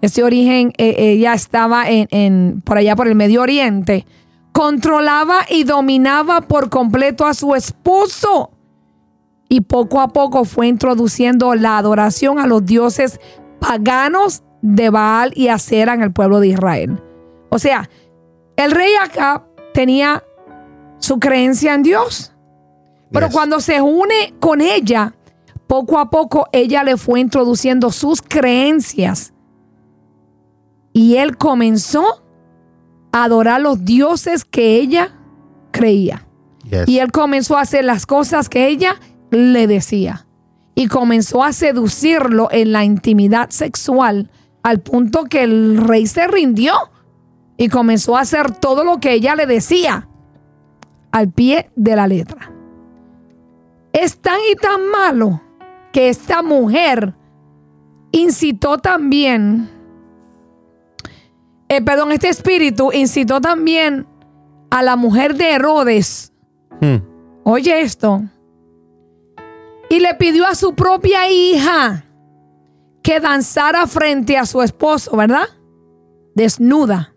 ese 0.00 0.22
origen 0.22 0.72
eh, 0.78 0.94
ella 0.96 1.34
estaba 1.34 1.90
en, 1.90 2.06
en, 2.10 2.62
por 2.64 2.78
allá 2.78 2.94
por 2.94 3.08
el 3.08 3.16
Medio 3.16 3.42
Oriente, 3.42 4.06
controlaba 4.52 5.40
y 5.50 5.64
dominaba 5.64 6.42
por 6.42 6.70
completo 6.70 7.26
a 7.26 7.34
su 7.34 7.54
esposo. 7.56 8.50
Y 9.48 9.62
poco 9.62 10.00
a 10.00 10.08
poco 10.08 10.44
fue 10.44 10.66
introduciendo 10.66 11.54
la 11.54 11.78
adoración 11.78 12.38
a 12.38 12.46
los 12.46 12.64
dioses 12.64 13.20
paganos 13.60 14.42
de 14.62 14.90
Baal 14.90 15.32
y 15.34 15.48
Acera 15.48 15.94
en 15.94 16.02
el 16.02 16.12
pueblo 16.12 16.40
de 16.40 16.48
Israel. 16.48 17.02
O 17.50 17.58
sea, 17.58 17.88
el 18.56 18.72
rey 18.72 18.92
acá 19.00 19.46
tenía 19.72 20.24
su 20.98 21.18
creencia 21.18 21.74
en 21.74 21.82
Dios. 21.82 22.32
Pero 23.12 23.30
cuando 23.30 23.60
se 23.60 23.80
une 23.80 24.34
con 24.40 24.60
ella, 24.60 25.14
poco 25.66 25.98
a 25.98 26.10
poco 26.10 26.48
ella 26.52 26.82
le 26.82 26.96
fue 26.96 27.20
introduciendo 27.20 27.90
sus 27.92 28.20
creencias. 28.20 29.32
Y 30.92 31.16
él 31.16 31.36
comenzó 31.36 32.24
a 33.12 33.24
adorar 33.24 33.60
los 33.60 33.84
dioses 33.84 34.44
que 34.44 34.76
ella 34.76 35.12
creía. 35.70 36.26
Y 36.86 36.98
él 36.98 37.12
comenzó 37.12 37.56
a 37.56 37.60
hacer 37.60 37.84
las 37.84 38.06
cosas 38.06 38.48
que 38.48 38.66
ella 38.66 38.96
le 39.36 39.66
decía. 39.66 40.26
Y 40.74 40.88
comenzó 40.88 41.42
a 41.42 41.52
seducirlo 41.52 42.48
en 42.50 42.72
la 42.72 42.84
intimidad 42.84 43.50
sexual 43.50 44.30
al 44.62 44.80
punto 44.80 45.24
que 45.24 45.44
el 45.44 45.78
rey 45.78 46.06
se 46.06 46.26
rindió 46.26 46.74
y 47.56 47.68
comenzó 47.68 48.16
a 48.16 48.20
hacer 48.20 48.50
todo 48.50 48.84
lo 48.84 48.98
que 48.98 49.12
ella 49.12 49.34
le 49.34 49.46
decía 49.46 50.08
al 51.12 51.30
pie 51.30 51.70
de 51.76 51.96
la 51.96 52.06
letra. 52.06 52.52
Es 53.92 54.18
tan 54.18 54.38
y 54.52 54.56
tan 54.56 54.90
malo 54.90 55.40
que 55.92 56.10
esta 56.10 56.42
mujer 56.42 57.14
incitó 58.12 58.78
también, 58.78 59.70
eh, 61.68 61.80
perdón, 61.80 62.12
este 62.12 62.28
espíritu 62.28 62.90
incitó 62.92 63.40
también 63.40 64.06
a 64.70 64.82
la 64.82 64.96
mujer 64.96 65.34
de 65.36 65.52
Herodes. 65.52 66.32
Hmm. 66.80 66.96
Oye 67.44 67.80
esto. 67.80 68.24
Y 69.88 70.00
le 70.00 70.14
pidió 70.14 70.46
a 70.46 70.54
su 70.54 70.74
propia 70.74 71.30
hija 71.30 72.04
que 73.02 73.20
danzara 73.20 73.86
frente 73.86 74.36
a 74.36 74.46
su 74.46 74.62
esposo, 74.62 75.16
¿verdad? 75.16 75.48
Desnuda, 76.34 77.14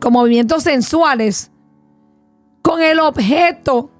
con 0.00 0.12
movimientos 0.12 0.64
sensuales 0.64 1.50
con 2.68 2.82
el 2.82 3.00
objeto 3.00 3.90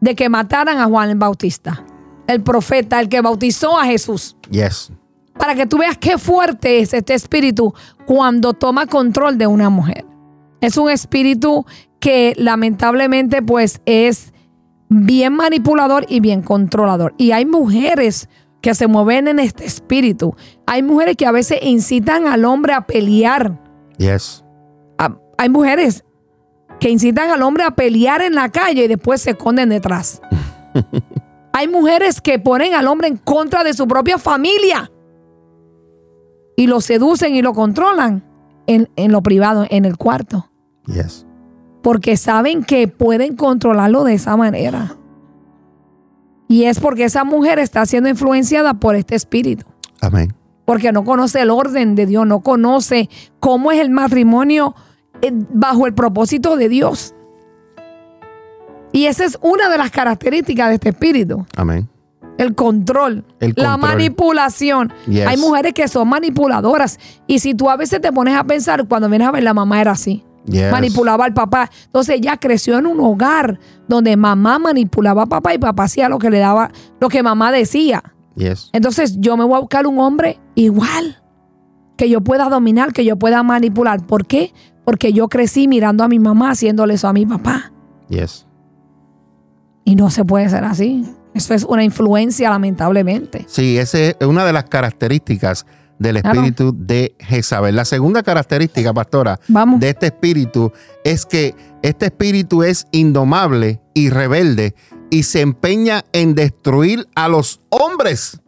de 0.00 0.14
que 0.14 0.28
mataran 0.28 0.78
a 0.78 0.84
Juan 0.84 1.10
el 1.10 1.16
Bautista, 1.16 1.84
el 2.28 2.40
profeta, 2.40 3.00
el 3.00 3.08
que 3.08 3.20
bautizó 3.20 3.76
a 3.76 3.84
Jesús. 3.84 4.36
Yes. 4.48 4.92
Para 5.36 5.56
que 5.56 5.66
tú 5.66 5.78
veas 5.78 5.98
qué 5.98 6.16
fuerte 6.16 6.78
es 6.78 6.94
este 6.94 7.14
espíritu 7.14 7.74
cuando 8.06 8.54
toma 8.54 8.86
control 8.86 9.38
de 9.38 9.48
una 9.48 9.70
mujer. 9.70 10.04
Es 10.60 10.76
un 10.76 10.88
espíritu 10.88 11.66
que 11.98 12.34
lamentablemente 12.36 13.42
pues 13.42 13.80
es 13.86 14.32
bien 14.88 15.34
manipulador 15.34 16.06
y 16.08 16.20
bien 16.20 16.42
controlador. 16.42 17.14
Y 17.18 17.32
hay 17.32 17.46
mujeres 17.46 18.28
que 18.60 18.74
se 18.74 18.86
mueven 18.86 19.28
en 19.28 19.38
este 19.38 19.64
espíritu. 19.64 20.34
Hay 20.66 20.82
mujeres 20.82 21.16
que 21.16 21.26
a 21.26 21.32
veces 21.32 21.58
incitan 21.62 22.26
al 22.26 22.44
hombre 22.44 22.72
a 22.72 22.86
pelear. 22.86 23.60
Yes. 23.98 24.42
Hay 25.38 25.48
mujeres 25.50 26.04
que 26.80 26.90
incitan 26.90 27.30
al 27.30 27.42
hombre 27.42 27.64
a 27.64 27.72
pelear 27.72 28.22
en 28.22 28.34
la 28.34 28.48
calle 28.50 28.84
y 28.84 28.88
después 28.88 29.20
se 29.20 29.30
esconden 29.30 29.68
detrás. 29.68 30.22
Hay 31.52 31.68
mujeres 31.68 32.20
que 32.20 32.38
ponen 32.38 32.74
al 32.74 32.86
hombre 32.86 33.08
en 33.08 33.16
contra 33.16 33.64
de 33.64 33.72
su 33.72 33.86
propia 33.86 34.18
familia 34.18 34.90
y 36.56 36.66
lo 36.66 36.80
seducen 36.80 37.34
y 37.34 37.42
lo 37.42 37.52
controlan 37.52 38.24
en, 38.66 38.88
en 38.96 39.12
lo 39.12 39.22
privado, 39.22 39.66
en 39.70 39.84
el 39.84 39.96
cuarto, 39.96 40.50
Yes. 40.86 41.26
Porque 41.86 42.16
saben 42.16 42.64
que 42.64 42.88
pueden 42.88 43.36
controlarlo 43.36 44.02
de 44.02 44.14
esa 44.14 44.36
manera. 44.36 44.96
Y 46.48 46.64
es 46.64 46.80
porque 46.80 47.04
esa 47.04 47.22
mujer 47.22 47.60
está 47.60 47.86
siendo 47.86 48.08
influenciada 48.08 48.74
por 48.74 48.96
este 48.96 49.14
espíritu 49.14 49.64
Amén. 50.00 50.34
porque 50.64 50.90
no 50.90 51.04
conoce 51.04 51.42
el 51.42 51.50
orden 51.50 51.94
de 51.94 52.06
Dios, 52.06 52.26
no 52.26 52.40
conoce 52.40 53.08
cómo 53.38 53.70
es 53.70 53.78
el 53.78 53.90
matrimonio 53.90 54.74
eh, 55.22 55.30
bajo 55.32 55.86
el 55.86 55.94
propósito 55.94 56.56
de 56.56 56.68
Dios. 56.68 57.14
Y 58.90 59.06
esa 59.06 59.24
es 59.24 59.38
una 59.40 59.68
de 59.68 59.78
las 59.78 59.92
características 59.92 60.70
de 60.70 60.74
este 60.74 60.88
espíritu, 60.88 61.46
Amén. 61.56 61.88
el 62.36 62.56
control, 62.56 63.24
El 63.38 63.54
la 63.56 63.76
manipulación. 63.76 64.92
Yes. 65.06 65.28
Hay 65.28 65.36
mujeres 65.36 65.72
que 65.72 65.86
son 65.86 66.08
manipuladoras 66.08 66.98
y 67.28 67.38
si 67.38 67.54
tú 67.54 67.70
a 67.70 67.76
veces 67.76 68.00
te 68.00 68.10
pones 68.10 68.34
a 68.34 68.42
pensar, 68.42 68.88
cuando 68.88 69.08
vienes 69.08 69.28
a 69.28 69.30
ver, 69.30 69.44
la 69.44 69.54
mamá 69.54 69.80
era 69.80 69.92
así. 69.92 70.25
Yes. 70.46 70.70
Manipulaba 70.70 71.24
al 71.24 71.34
papá. 71.34 71.70
Entonces 71.86 72.16
ella 72.16 72.36
creció 72.36 72.78
en 72.78 72.86
un 72.86 73.00
hogar 73.00 73.58
donde 73.88 74.16
mamá 74.16 74.58
manipulaba 74.58 75.22
a 75.22 75.26
papá 75.26 75.54
y 75.54 75.58
papá 75.58 75.84
hacía 75.84 76.08
lo 76.08 76.18
que 76.18 76.30
le 76.30 76.38
daba, 76.38 76.70
lo 77.00 77.08
que 77.08 77.22
mamá 77.22 77.52
decía. 77.52 78.02
Yes. 78.36 78.70
Entonces 78.72 79.16
yo 79.18 79.36
me 79.36 79.44
voy 79.44 79.56
a 79.56 79.60
buscar 79.60 79.86
un 79.86 79.98
hombre 79.98 80.38
igual, 80.54 81.22
que 81.96 82.08
yo 82.08 82.20
pueda 82.20 82.48
dominar, 82.48 82.92
que 82.92 83.04
yo 83.04 83.16
pueda 83.16 83.42
manipular. 83.42 84.06
¿Por 84.06 84.26
qué? 84.26 84.52
Porque 84.84 85.12
yo 85.12 85.28
crecí 85.28 85.66
mirando 85.66 86.04
a 86.04 86.08
mi 86.08 86.18
mamá 86.18 86.50
haciéndole 86.50 86.94
eso 86.94 87.08
a 87.08 87.12
mi 87.12 87.26
papá. 87.26 87.72
Yes. 88.08 88.46
Y 89.84 89.96
no 89.96 90.10
se 90.10 90.24
puede 90.24 90.48
ser 90.48 90.64
así. 90.64 91.04
Eso 91.34 91.54
es 91.54 91.64
una 91.64 91.84
influencia, 91.84 92.50
lamentablemente. 92.50 93.44
Sí, 93.48 93.78
esa 93.78 93.98
es 93.98 94.16
una 94.20 94.44
de 94.44 94.52
las 94.52 94.64
características 94.64 95.66
del 95.98 96.20
Claro. 96.20 96.40
espíritu 96.40 96.74
de 96.76 97.14
Jezabel. 97.18 97.74
La 97.76 97.84
segunda 97.84 98.22
característica, 98.22 98.92
pastora, 98.92 99.38
Vamos. 99.48 99.80
de 99.80 99.88
este 99.90 100.06
espíritu 100.06 100.72
es 101.04 101.24
que 101.26 101.54
este 101.82 102.06
espíritu 102.06 102.62
es 102.62 102.86
indomable 102.92 103.80
y 103.94 104.10
rebelde 104.10 104.74
y 105.10 105.22
se 105.22 105.40
empeña 105.40 106.04
en 106.12 106.34
destruir 106.34 107.06
a 107.14 107.28
los 107.28 107.60
hombres. 107.70 108.40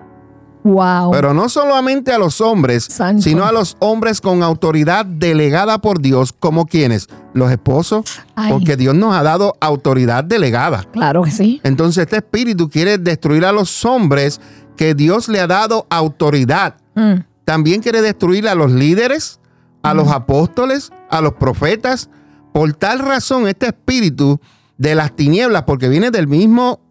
Wow. 0.65 1.13
Pero 1.13 1.33
no 1.33 1.49
solamente 1.49 2.13
a 2.13 2.19
los 2.19 2.41
hombres, 2.41 2.89
sino 3.21 3.45
a 3.47 3.53
los 3.53 3.77
hombres 3.79 4.21
con 4.21 4.43
autoridad 4.43 5.07
delegada 5.07 5.79
por 5.81 6.01
Dios, 6.01 6.33
como 6.33 6.67
quienes, 6.67 7.09
los 7.33 7.51
esposos, 7.51 8.05
Ay. 8.35 8.53
porque 8.53 8.77
Dios 8.77 8.95
nos 8.95 9.15
ha 9.15 9.23
dado 9.23 9.55
autoridad 9.61 10.25
delegada. 10.25 10.85
claro 10.93 11.23
que 11.23 11.31
sí. 11.31 11.61
Entonces 11.63 12.03
este 12.03 12.17
espíritu 12.17 12.69
quiere 12.69 12.99
destruir 12.99 13.45
a 13.47 13.53
los 13.53 13.85
hombres 13.85 14.41
que 14.77 14.95
Dios 14.95 15.29
le 15.29 15.41
ha 15.41 15.47
dado 15.47 15.87
autoridad. 15.91 16.75
Mm. 16.95 17.21
También 17.49 17.81
quiere 17.81 18.03
destruir 18.03 18.47
a 18.47 18.55
los 18.55 18.71
líderes, 18.71 19.41
a 19.83 19.95
los 19.95 20.09
apóstoles, 20.09 20.93
a 21.09 21.23
los 21.23 21.33
profetas. 21.33 22.11
Por 22.53 22.75
tal 22.75 22.99
razón, 22.99 23.49
este 23.49 23.69
espíritu 23.69 24.39
de 24.77 24.95
las 24.95 25.17
tinieblas, 25.17 25.63
porque 25.63 25.89
viene 25.89 26.11
del 26.11 26.29
mismo 26.29 26.83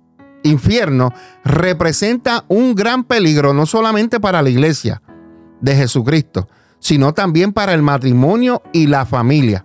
infierno, 0.41 1.13
representa 1.45 2.43
un 2.47 2.73
gran 2.73 3.03
peligro 3.03 3.53
no 3.53 3.67
solamente 3.67 4.19
para 4.19 4.41
la 4.41 4.49
iglesia 4.49 5.03
de 5.61 5.75
Jesucristo, 5.75 6.49
sino 6.79 7.13
también 7.13 7.53
para 7.53 7.75
el 7.75 7.83
matrimonio 7.83 8.63
y 8.73 8.87
la 8.87 9.05
familia. 9.05 9.63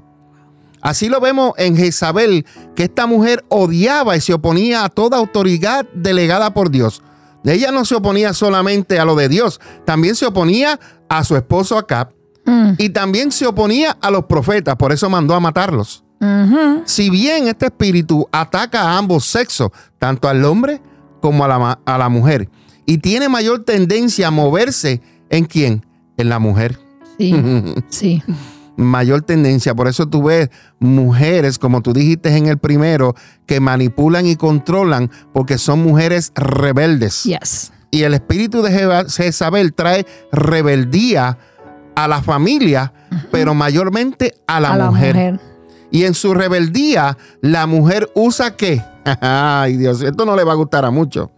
Así 0.83 1.09
lo 1.09 1.20
vemos 1.20 1.55
en 1.57 1.74
Jezabel, 1.74 2.44
que 2.76 2.83
esta 2.83 3.07
mujer 3.07 3.46
odiaba 3.48 4.14
y 4.14 4.20
se 4.20 4.35
oponía 4.35 4.85
a 4.85 4.90
toda 4.90 5.16
autoridad 5.16 5.87
delegada 5.94 6.52
por 6.52 6.70
Dios. 6.70 7.02
Ella 7.44 7.72
no 7.72 7.85
se 7.85 7.94
oponía 7.94 8.33
solamente 8.33 8.98
a 8.98 9.05
lo 9.05 9.14
de 9.14 9.28
Dios, 9.28 9.61
también 9.85 10.14
se 10.14 10.26
oponía 10.26 10.78
a 11.09 11.24
su 11.24 11.37
esposo 11.37 11.76
Acab 11.78 12.12
Mm. 12.44 12.72
y 12.78 12.88
también 12.90 13.31
se 13.31 13.46
oponía 13.46 13.96
a 14.00 14.11
los 14.11 14.24
profetas, 14.24 14.76
por 14.76 14.92
eso 14.92 15.09
mandó 15.09 15.35
a 15.35 15.40
matarlos. 15.40 16.05
Si 16.85 17.11
bien 17.11 17.48
este 17.48 17.66
espíritu 17.66 18.28
ataca 18.31 18.83
a 18.83 18.98
ambos 18.98 19.24
sexos, 19.24 19.70
tanto 19.98 20.28
al 20.28 20.44
hombre 20.44 20.81
como 21.20 21.44
a 21.44 21.48
la, 21.48 21.81
a 21.85 21.98
la 21.98 22.09
mujer, 22.09 22.48
y 22.87 22.98
tiene 22.98 23.28
mayor 23.28 23.64
tendencia 23.64 24.28
a 24.28 24.31
moverse 24.31 25.00
en 25.31 25.44
quién? 25.46 25.85
En 26.16 26.28
la 26.28 26.38
mujer. 26.38 26.78
Sí. 27.18 27.35
sí. 27.88 28.22
Mayor 28.76 29.22
tendencia. 29.22 29.74
Por 29.74 29.88
eso 29.88 30.06
tú 30.06 30.24
ves 30.24 30.50
mujeres, 30.78 31.58
como 31.58 31.82
tú 31.82 31.92
dijiste 31.92 32.37
en 32.37 32.46
el 32.46 32.58
primero, 32.58 33.14
que 33.46 33.61
manipulan 33.61 34.26
y 34.26 34.37
controlan 34.37 35.11
porque 35.32 35.58
son 35.58 35.82
mujeres 35.82 36.32
rebeldes. 36.35 37.24
Yes. 37.24 37.72
Y 37.90 38.04
el 38.04 38.14
espíritu 38.14 38.62
de 38.62 39.06
Jezabel 39.08 39.74
trae 39.74 40.06
rebeldía 40.32 41.38
a 41.94 42.08
la 42.08 42.22
familia, 42.22 42.92
pero 43.30 43.54
mayormente 43.54 44.35
a 44.46 44.61
la, 44.61 44.72
a 44.72 44.76
la 44.76 44.90
mujer. 44.90 45.14
mujer. 45.14 45.40
Y 45.90 46.04
en 46.04 46.14
su 46.14 46.32
rebeldía, 46.32 47.18
la 47.42 47.66
mujer 47.66 48.11
usa 48.14 48.56
qué? 48.56 48.82
Ay, 49.20 49.76
Dios, 49.76 50.00
esto 50.00 50.24
no 50.24 50.35
le 50.37 50.44
va 50.44 50.52
a 50.52 50.56
gustar 50.56 50.87
a 50.87 50.90
mucho. 50.90 51.30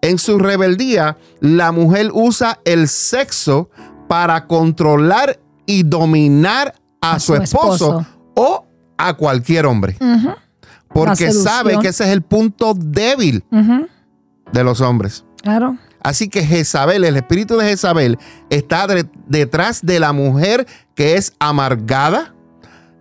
En 0.00 0.18
su 0.18 0.38
rebeldía, 0.38 1.16
la 1.40 1.72
mujer 1.72 2.10
usa 2.12 2.60
el 2.64 2.88
sexo 2.88 3.70
para 4.08 4.46
controlar 4.46 5.38
y 5.78 5.82
dominar 5.82 6.74
a, 7.00 7.14
A 7.14 7.20
su, 7.20 7.34
su 7.36 7.42
esposo, 7.42 7.72
esposo. 8.00 8.06
o 8.34 8.66
a 8.98 9.14
cualquier 9.14 9.66
hombre. 9.66 9.96
Porque 10.88 11.32
sabe 11.32 11.78
que 11.78 11.88
ese 11.88 12.04
es 12.04 12.10
el 12.10 12.22
punto 12.22 12.74
débil 12.76 13.44
de 14.52 14.64
los 14.64 14.80
hombres. 14.80 15.24
Claro. 15.42 15.76
Así 16.02 16.28
que 16.28 16.44
Jezabel, 16.44 17.04
el 17.04 17.16
espíritu 17.16 17.56
de 17.56 17.66
Jezabel, 17.68 18.18
está 18.50 18.86
de- 18.86 19.08
detrás 19.28 19.80
de 19.82 20.00
la 20.00 20.12
mujer 20.12 20.66
que 20.94 21.14
es 21.16 21.32
amargada, 21.38 22.34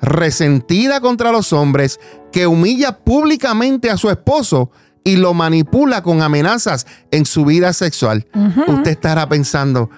resentida 0.02 1.02
contra 1.02 1.32
los 1.32 1.52
hombres, 1.54 2.00
que 2.32 2.48
humilla 2.48 2.98
públicamente 3.00 3.90
a 3.90 3.98
su 3.98 4.10
esposo 4.10 4.72
y 5.04 5.16
lo 5.18 5.34
manipula 5.34 6.02
con 6.04 6.22
amenazas 6.22 6.86
en 7.12 7.26
su 7.26 7.44
vida 7.46 7.74
sexual. 7.74 8.28
Usted 8.68 8.92
estará 8.92 9.28
pensando, 9.28 9.90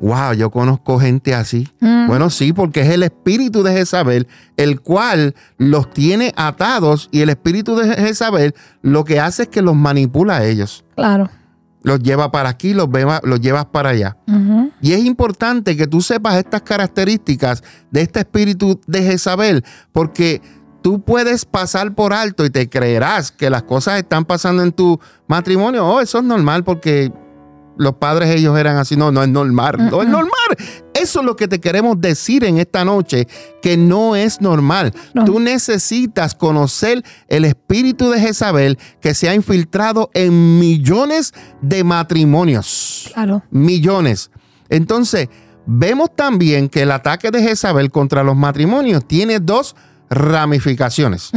wow, 0.00 0.32
yo 0.32 0.50
conozco 0.50 0.98
gente 0.98 1.34
así. 1.34 1.68
Mm. 1.80 2.06
Bueno, 2.06 2.30
sí, 2.30 2.52
porque 2.52 2.80
es 2.82 2.88
el 2.90 3.02
espíritu 3.02 3.62
de 3.62 3.72
Jezabel 3.72 4.26
el 4.56 4.80
cual 4.80 5.34
los 5.56 5.90
tiene 5.90 6.32
atados 6.36 7.08
y 7.12 7.20
el 7.20 7.28
espíritu 7.30 7.76
de 7.76 7.94
Jezabel 7.94 8.54
lo 8.82 9.04
que 9.04 9.20
hace 9.20 9.42
es 9.44 9.48
que 9.48 9.62
los 9.62 9.74
manipula 9.76 10.38
a 10.38 10.44
ellos 10.46 10.84
Claro. 10.96 11.28
los 11.82 12.00
lleva 12.00 12.30
para 12.30 12.48
aquí, 12.48 12.74
los, 12.74 12.88
lleva, 12.90 13.20
los 13.24 13.40
llevas 13.40 13.66
para 13.66 13.90
allá. 13.90 14.16
Y 14.80 14.92
es 14.92 15.04
importante 15.04 15.76
que 15.76 15.86
tú 15.86 16.00
sepas 16.00 16.36
estas 16.36 16.62
características 16.62 17.62
de 17.90 18.02
este 18.02 18.20
espíritu 18.20 18.80
de 18.86 19.02
Jezabel, 19.02 19.64
porque 19.92 20.40
tú 20.82 21.00
puedes 21.02 21.44
pasar 21.44 21.94
por 21.94 22.12
alto 22.12 22.44
y 22.44 22.50
te 22.50 22.68
creerás 22.68 23.30
que 23.32 23.50
las 23.50 23.62
cosas 23.64 23.98
están 23.98 24.24
pasando 24.24 24.62
en 24.62 24.72
tu 24.72 24.98
matrimonio. 25.26 25.86
Oh, 25.86 26.00
eso 26.00 26.18
es 26.18 26.24
normal 26.24 26.62
porque 26.64 27.12
los 27.78 27.94
padres 27.94 28.34
ellos 28.34 28.58
eran 28.58 28.76
así. 28.76 28.96
No, 28.96 29.10
no 29.12 29.22
es 29.22 29.28
normal, 29.28 29.76
no 29.90 30.02
es 30.02 30.08
normal. 30.08 30.32
Eso 30.94 31.20
es 31.20 31.24
lo 31.26 31.36
que 31.36 31.46
te 31.48 31.60
queremos 31.60 32.00
decir 32.00 32.44
en 32.44 32.58
esta 32.58 32.84
noche, 32.84 33.26
que 33.62 33.76
no 33.76 34.16
es 34.16 34.40
normal. 34.40 34.92
No. 35.14 35.24
Tú 35.24 35.38
necesitas 35.40 36.34
conocer 36.34 37.02
el 37.28 37.44
espíritu 37.44 38.10
de 38.10 38.20
Jezabel 38.20 38.78
que 39.00 39.14
se 39.14 39.28
ha 39.28 39.34
infiltrado 39.34 40.10
en 40.12 40.58
millones 40.58 41.32
de 41.62 41.84
matrimonios 41.84 43.10
Claro. 43.14 43.42
millones. 43.50 44.30
Entonces, 44.68 45.28
vemos 45.66 46.14
también 46.16 46.68
que 46.68 46.82
el 46.82 46.90
ataque 46.90 47.30
de 47.30 47.42
Jezabel 47.42 47.90
contra 47.90 48.22
los 48.24 48.36
matrimonios 48.36 49.06
tiene 49.06 49.38
dos 49.38 49.76
ramificaciones. 50.10 51.30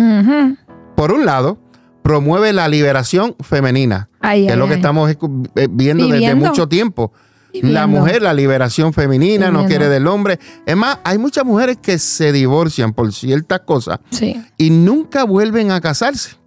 Por 0.96 1.12
un 1.12 1.26
lado, 1.26 1.58
promueve 2.02 2.54
la 2.54 2.68
liberación 2.68 3.36
femenina, 3.42 4.10
Ay, 4.20 4.46
que 4.48 4.54
es 4.54 4.58
lo 4.58 4.66
que 4.68 4.74
ay. 4.74 4.80
estamos 4.80 5.10
eh, 5.12 5.68
viendo 5.70 6.08
desde 6.08 6.36
mucho 6.36 6.68
tiempo. 6.68 7.12
La 7.54 7.86
mujer, 7.86 8.22
la 8.22 8.34
liberación 8.34 8.94
femenina, 8.94 9.52
no 9.52 9.66
quiere 9.66 9.90
del 9.90 10.08
hombre. 10.08 10.40
Es 10.66 10.78
más, 10.78 11.00
hay 11.04 11.18
muchas 11.18 11.44
mujeres 11.44 11.78
que 11.82 12.00
se 12.00 12.32
divorcian 12.32 12.94
por 12.94 13.12
ciertas 13.14 13.60
cosas 13.62 14.00
Sí. 14.10 14.42
y 14.58 14.70
nunca 14.70 15.26
vuelven 15.26 15.70
a 15.72 15.82
casarse. 15.82 16.38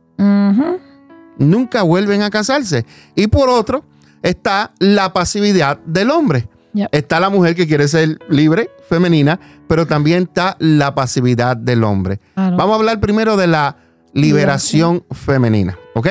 Nunca 1.36 1.82
vuelven 1.82 2.22
a 2.22 2.30
casarse. 2.30 2.86
Y 3.14 3.26
por 3.26 3.48
otro, 3.48 3.84
está 4.22 4.72
la 4.78 5.12
pasividad 5.12 5.78
del 5.84 6.10
hombre. 6.10 6.48
Yep. 6.74 6.88
Está 6.92 7.20
la 7.20 7.28
mujer 7.28 7.54
que 7.54 7.66
quiere 7.68 7.86
ser 7.86 8.18
libre 8.28 8.70
femenina, 8.88 9.38
pero 9.68 9.86
también 9.86 10.24
está 10.24 10.56
la 10.58 10.94
pasividad 10.94 11.56
del 11.56 11.84
hombre. 11.84 12.18
Claro. 12.34 12.56
Vamos 12.56 12.72
a 12.72 12.78
hablar 12.78 13.00
primero 13.00 13.36
de 13.36 13.46
la 13.46 13.76
liberación 14.14 15.04
femenina, 15.10 15.76
¿ok? 15.94 16.08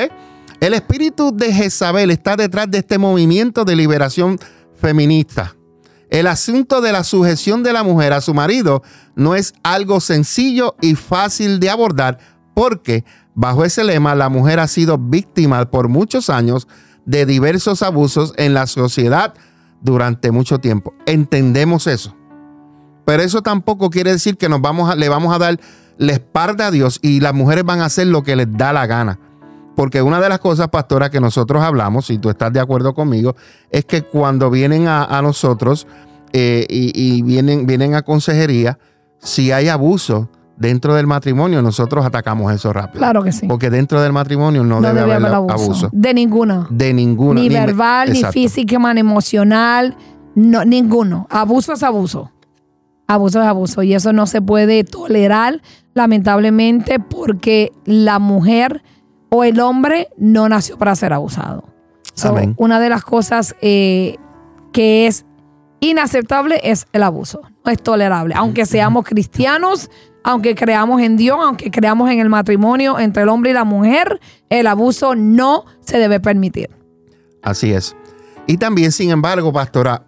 El 0.60 0.74
espíritu 0.74 1.34
de 1.34 1.52
Jezabel 1.52 2.10
está 2.10 2.36
detrás 2.36 2.70
de 2.70 2.78
este 2.78 2.98
movimiento 2.98 3.64
de 3.64 3.76
liberación 3.76 4.38
feminista. 4.76 5.56
El 6.10 6.26
asunto 6.26 6.80
de 6.80 6.92
la 6.92 7.02
sujeción 7.02 7.62
de 7.62 7.72
la 7.72 7.82
mujer 7.82 8.12
a 8.12 8.20
su 8.20 8.34
marido 8.34 8.82
no 9.16 9.34
es 9.34 9.54
algo 9.62 10.00
sencillo 10.00 10.76
y 10.80 10.94
fácil 10.94 11.58
de 11.58 11.70
abordar 11.70 12.18
porque 12.54 13.04
bajo 13.34 13.64
ese 13.64 13.82
lema 13.82 14.14
la 14.14 14.28
mujer 14.28 14.60
ha 14.60 14.68
sido 14.68 14.96
víctima 14.96 15.70
por 15.70 15.88
muchos 15.88 16.30
años 16.30 16.68
de 17.04 17.26
diversos 17.26 17.82
abusos 17.82 18.32
en 18.36 18.54
la 18.54 18.66
sociedad 18.66 19.34
durante 19.82 20.30
mucho 20.30 20.58
tiempo. 20.58 20.94
Entendemos 21.06 21.86
eso. 21.86 22.16
Pero 23.04 23.22
eso 23.22 23.42
tampoco 23.42 23.90
quiere 23.90 24.12
decir 24.12 24.36
que 24.36 24.48
nos 24.48 24.60
vamos 24.60 24.90
a, 24.90 24.94
le 24.94 25.08
vamos 25.08 25.34
a 25.34 25.38
dar 25.38 25.60
la 25.98 26.12
espalda 26.12 26.68
a 26.68 26.70
Dios 26.70 26.98
y 27.02 27.20
las 27.20 27.34
mujeres 27.34 27.64
van 27.64 27.80
a 27.80 27.86
hacer 27.86 28.06
lo 28.06 28.22
que 28.22 28.36
les 28.36 28.50
da 28.56 28.72
la 28.72 28.86
gana. 28.86 29.18
Porque 29.76 30.02
una 30.02 30.20
de 30.20 30.28
las 30.28 30.38
cosas, 30.38 30.68
pastora, 30.68 31.10
que 31.10 31.20
nosotros 31.20 31.62
hablamos, 31.62 32.06
si 32.06 32.18
tú 32.18 32.30
estás 32.30 32.52
de 32.52 32.60
acuerdo 32.60 32.94
conmigo, 32.94 33.34
es 33.70 33.84
que 33.84 34.02
cuando 34.02 34.50
vienen 34.50 34.86
a, 34.86 35.04
a 35.04 35.20
nosotros 35.20 35.86
eh, 36.32 36.64
y, 36.68 36.92
y 36.94 37.22
vienen, 37.22 37.66
vienen 37.66 37.94
a 37.94 38.02
consejería, 38.02 38.78
si 39.18 39.50
hay 39.50 39.68
abuso 39.68 40.28
dentro 40.56 40.94
del 40.94 41.06
matrimonio, 41.06 41.62
nosotros 41.62 42.04
atacamos 42.04 42.52
eso 42.52 42.72
rápido. 42.72 42.98
Claro 42.98 43.22
que 43.22 43.32
sí. 43.32 43.46
Porque 43.46 43.70
dentro 43.70 44.00
del 44.00 44.12
matrimonio 44.12 44.62
no, 44.62 44.80
debe, 44.80 45.00
haber, 45.00 45.24
abuso. 45.26 45.90
De 45.92 46.14
ninguna. 46.14 46.66
De 46.70 46.92
ninguna. 46.92 47.40
Ni 47.40 47.48
verbal, 47.48 48.12
ni 48.12 48.22
físico, 48.24 48.78
ni 48.92 49.00
emocional. 49.00 49.96
No, 50.34 50.64
ninguno. 50.64 51.26
Abuso 51.30 51.72
es 51.72 51.82
abuso. 51.82 52.30
Abuso 53.06 53.40
es 53.40 53.46
abuso. 53.46 53.82
Y 53.82 53.94
eso 53.94 54.12
no 54.12 54.26
se 54.26 54.40
puede 54.40 54.84
tolerar, 54.84 55.60
lamentablemente, 55.94 56.98
porque 56.98 57.72
la 57.84 58.18
mujer 58.18 58.82
o 59.30 59.44
el 59.44 59.60
hombre 59.60 60.08
no 60.16 60.48
nació 60.48 60.76
para 60.78 60.94
ser 60.94 61.12
abusado. 61.12 61.64
So, 62.14 62.36
una 62.56 62.78
de 62.78 62.88
las 62.88 63.04
cosas 63.04 63.56
eh, 63.60 64.16
que 64.72 65.06
es 65.06 65.24
inaceptable 65.80 66.60
es 66.62 66.86
el 66.92 67.02
abuso. 67.02 67.40
No 67.64 67.72
es 67.72 67.82
tolerable. 67.82 68.34
Aunque 68.36 68.66
seamos 68.66 69.04
cristianos, 69.04 69.90
aunque 70.22 70.54
creamos 70.54 71.02
en 71.02 71.16
Dios, 71.16 71.38
aunque 71.40 71.70
creamos 71.70 72.10
en 72.10 72.20
el 72.20 72.28
matrimonio 72.28 72.98
entre 72.98 73.24
el 73.24 73.28
hombre 73.28 73.50
y 73.50 73.54
la 73.54 73.64
mujer, 73.64 74.20
el 74.48 74.66
abuso 74.66 75.14
no 75.14 75.64
se 75.80 75.98
debe 75.98 76.20
permitir. 76.20 76.70
Así 77.42 77.72
es. 77.72 77.96
Y 78.46 78.56
también, 78.56 78.92
sin 78.92 79.10
embargo, 79.10 79.52
pastora, 79.52 80.06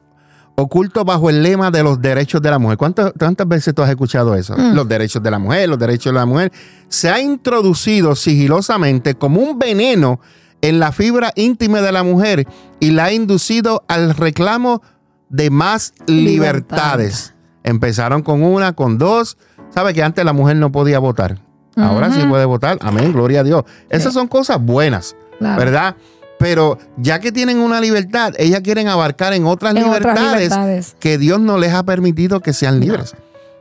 oculto 0.57 1.05
bajo 1.05 1.31
el 1.31 1.43
lema 1.43 1.71
de 1.71 1.83
los 1.83 2.01
derechos 2.01 2.43
de 2.43 2.51
la 2.51 2.59
mujer. 2.59 2.77
¿Cuántas, 2.77 3.13
cuántas 3.19 3.47
veces 3.47 3.75
tú 3.75 3.83
has 3.83 3.91
escuchado 3.91 4.35
eso? 4.35 4.57
Mm. 4.57 4.75
Los 4.75 4.89
derechos 4.89 5.23
de 5.23 5.31
la 5.31 5.39
mujer, 5.39 5.69
los 5.69 5.79
derechos 5.79 6.13
de 6.13 6.19
la 6.19 6.27
mujer. 6.27 6.53
Se 6.89 7.09
ha 7.09 7.21
introducido 7.21 8.17
sigilosamente 8.17 9.15
como 9.15 9.41
un 9.41 9.59
veneno 9.59 10.21
en 10.63 10.81
la 10.81 10.93
fibra 10.93 11.33
íntima 11.37 11.81
de 11.81 11.93
la 11.93 12.03
mujer 12.03 12.47
y 12.81 12.91
la 12.91 13.05
ha 13.05 13.13
inducido 13.13 13.85
al 13.89 14.15
reclamo 14.15 14.83
de 15.29 15.51
más 15.51 15.93
libertades. 16.07 16.99
Libertad. 16.99 17.37
Empezaron 17.63 18.23
con 18.23 18.43
una, 18.43 18.73
con 18.73 18.97
dos. 18.97 19.37
¿Sabe 19.71 19.93
que 19.93 20.03
antes 20.03 20.25
la 20.25 20.33
mujer 20.33 20.57
no 20.57 20.73
podía 20.73 20.99
votar? 20.99 21.39
Ahora 21.77 22.11
sí 22.11 22.23
puede 22.27 22.47
votar. 22.47 22.79
Amén, 22.81 23.13
gloria 23.13 23.41
a 23.41 23.45
Dios. 23.45 23.65
Esas 23.91 24.15
son 24.15 24.29
cosas 24.29 24.59
buenas. 24.59 25.15
Claro. 25.39 25.59
¿verdad? 25.59 25.97
Pero 26.39 26.79
ya 26.99 27.19
que 27.19 27.33
tienen 27.33 27.59
una 27.59 27.81
libertad, 27.81 28.35
ellas 28.39 28.61
quieren 28.61 28.89
abarcar 28.89 29.33
en 29.33 29.47
otras, 29.47 29.75
En 29.75 29.85
otras 29.85 30.21
libertades, 30.21 30.97
que 31.01 31.19
Dios 31.19 31.41
no 31.41 31.59
les 31.59 31.73
ha 31.73 31.85
permitido 31.85 32.41
que 32.41 32.53
sean 32.53 32.81
libres. 32.81 33.15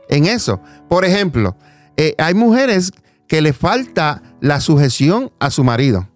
En 0.08 0.26
eso, 0.26 0.60
por 0.88 1.04
ejemplo, 1.04 1.56
eh, 1.96 2.14
hay 2.18 2.34
mujeres 2.34 2.92
que 3.26 3.40
le 3.40 3.52
falta 3.52 4.22
la 4.40 4.60
sujeción 4.60 5.32
a 5.38 5.50
su 5.50 5.64
marido 5.64 6.08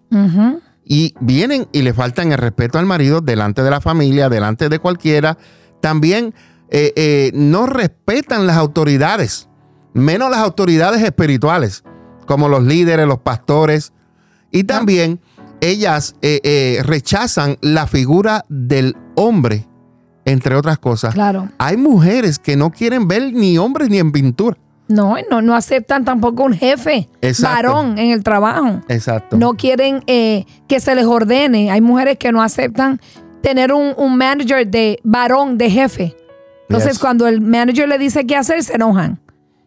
y 0.85 1.15
vienen 1.19 1.67
y 1.71 1.83
le 1.83 1.93
faltan 1.93 2.31
el 2.31 2.37
respeto 2.37 2.77
al 2.77 2.85
marido 2.85 3.21
delante 3.21 3.63
de 3.63 3.69
la 3.69 3.81
familia, 3.81 4.29
delante 4.29 4.69
de 4.69 4.79
cualquiera. 4.79 5.37
También 5.79 6.33
eh, 6.69 6.93
eh, 6.95 7.31
no 7.33 7.65
respetan 7.65 8.45
las 8.45 8.57
autoridades, 8.57 9.47
menos 9.93 10.29
las 10.29 10.39
autoridades 10.39 11.01
espirituales, 11.01 11.83
como 12.25 12.49
los 12.49 12.63
líderes, 12.63 13.07
los 13.07 13.19
pastores. 13.19 13.93
Y 14.51 14.65
también 14.65 15.21
ellas 15.61 16.15
eh, 16.21 16.41
eh, 16.43 16.81
rechazan 16.83 17.57
la 17.61 17.87
figura 17.87 18.45
del 18.49 18.97
hombre, 19.15 19.65
entre 20.25 20.55
otras 20.55 20.77
cosas. 20.79 21.13
Claro. 21.13 21.47
Hay 21.57 21.77
mujeres 21.77 22.37
que 22.39 22.55
no 22.57 22.71
quieren 22.71 23.07
ver 23.07 23.31
ni 23.33 23.57
hombres 23.57 23.89
ni 23.89 23.99
en 23.99 24.11
pintura. 24.11 24.57
No, 24.89 25.15
no, 25.29 25.41
no 25.41 25.55
aceptan 25.55 26.03
tampoco 26.03 26.43
un 26.43 26.53
jefe 26.53 27.07
Exacto. 27.21 27.55
varón 27.71 27.97
en 27.97 28.11
el 28.11 28.23
trabajo. 28.23 28.81
Exacto. 28.89 29.37
No 29.37 29.53
quieren 29.53 30.03
eh, 30.07 30.45
que 30.67 30.81
se 30.81 30.93
les 30.95 31.05
ordene. 31.05 31.71
Hay 31.71 31.79
mujeres 31.79 32.17
que 32.17 32.33
no 32.33 32.41
aceptan 32.41 32.99
tener 33.41 33.71
un, 33.71 33.93
un 33.95 34.17
manager 34.17 34.67
de 34.67 34.99
varón, 35.03 35.57
de 35.57 35.69
jefe. 35.69 36.15
Entonces, 36.67 36.93
Yes. 36.93 36.99
cuando 36.99 37.25
el 37.27 37.39
manager 37.39 37.87
le 37.87 37.97
dice 37.97 38.25
qué 38.25 38.35
hacer, 38.35 38.61
se 38.63 38.75
enojan. 38.75 39.20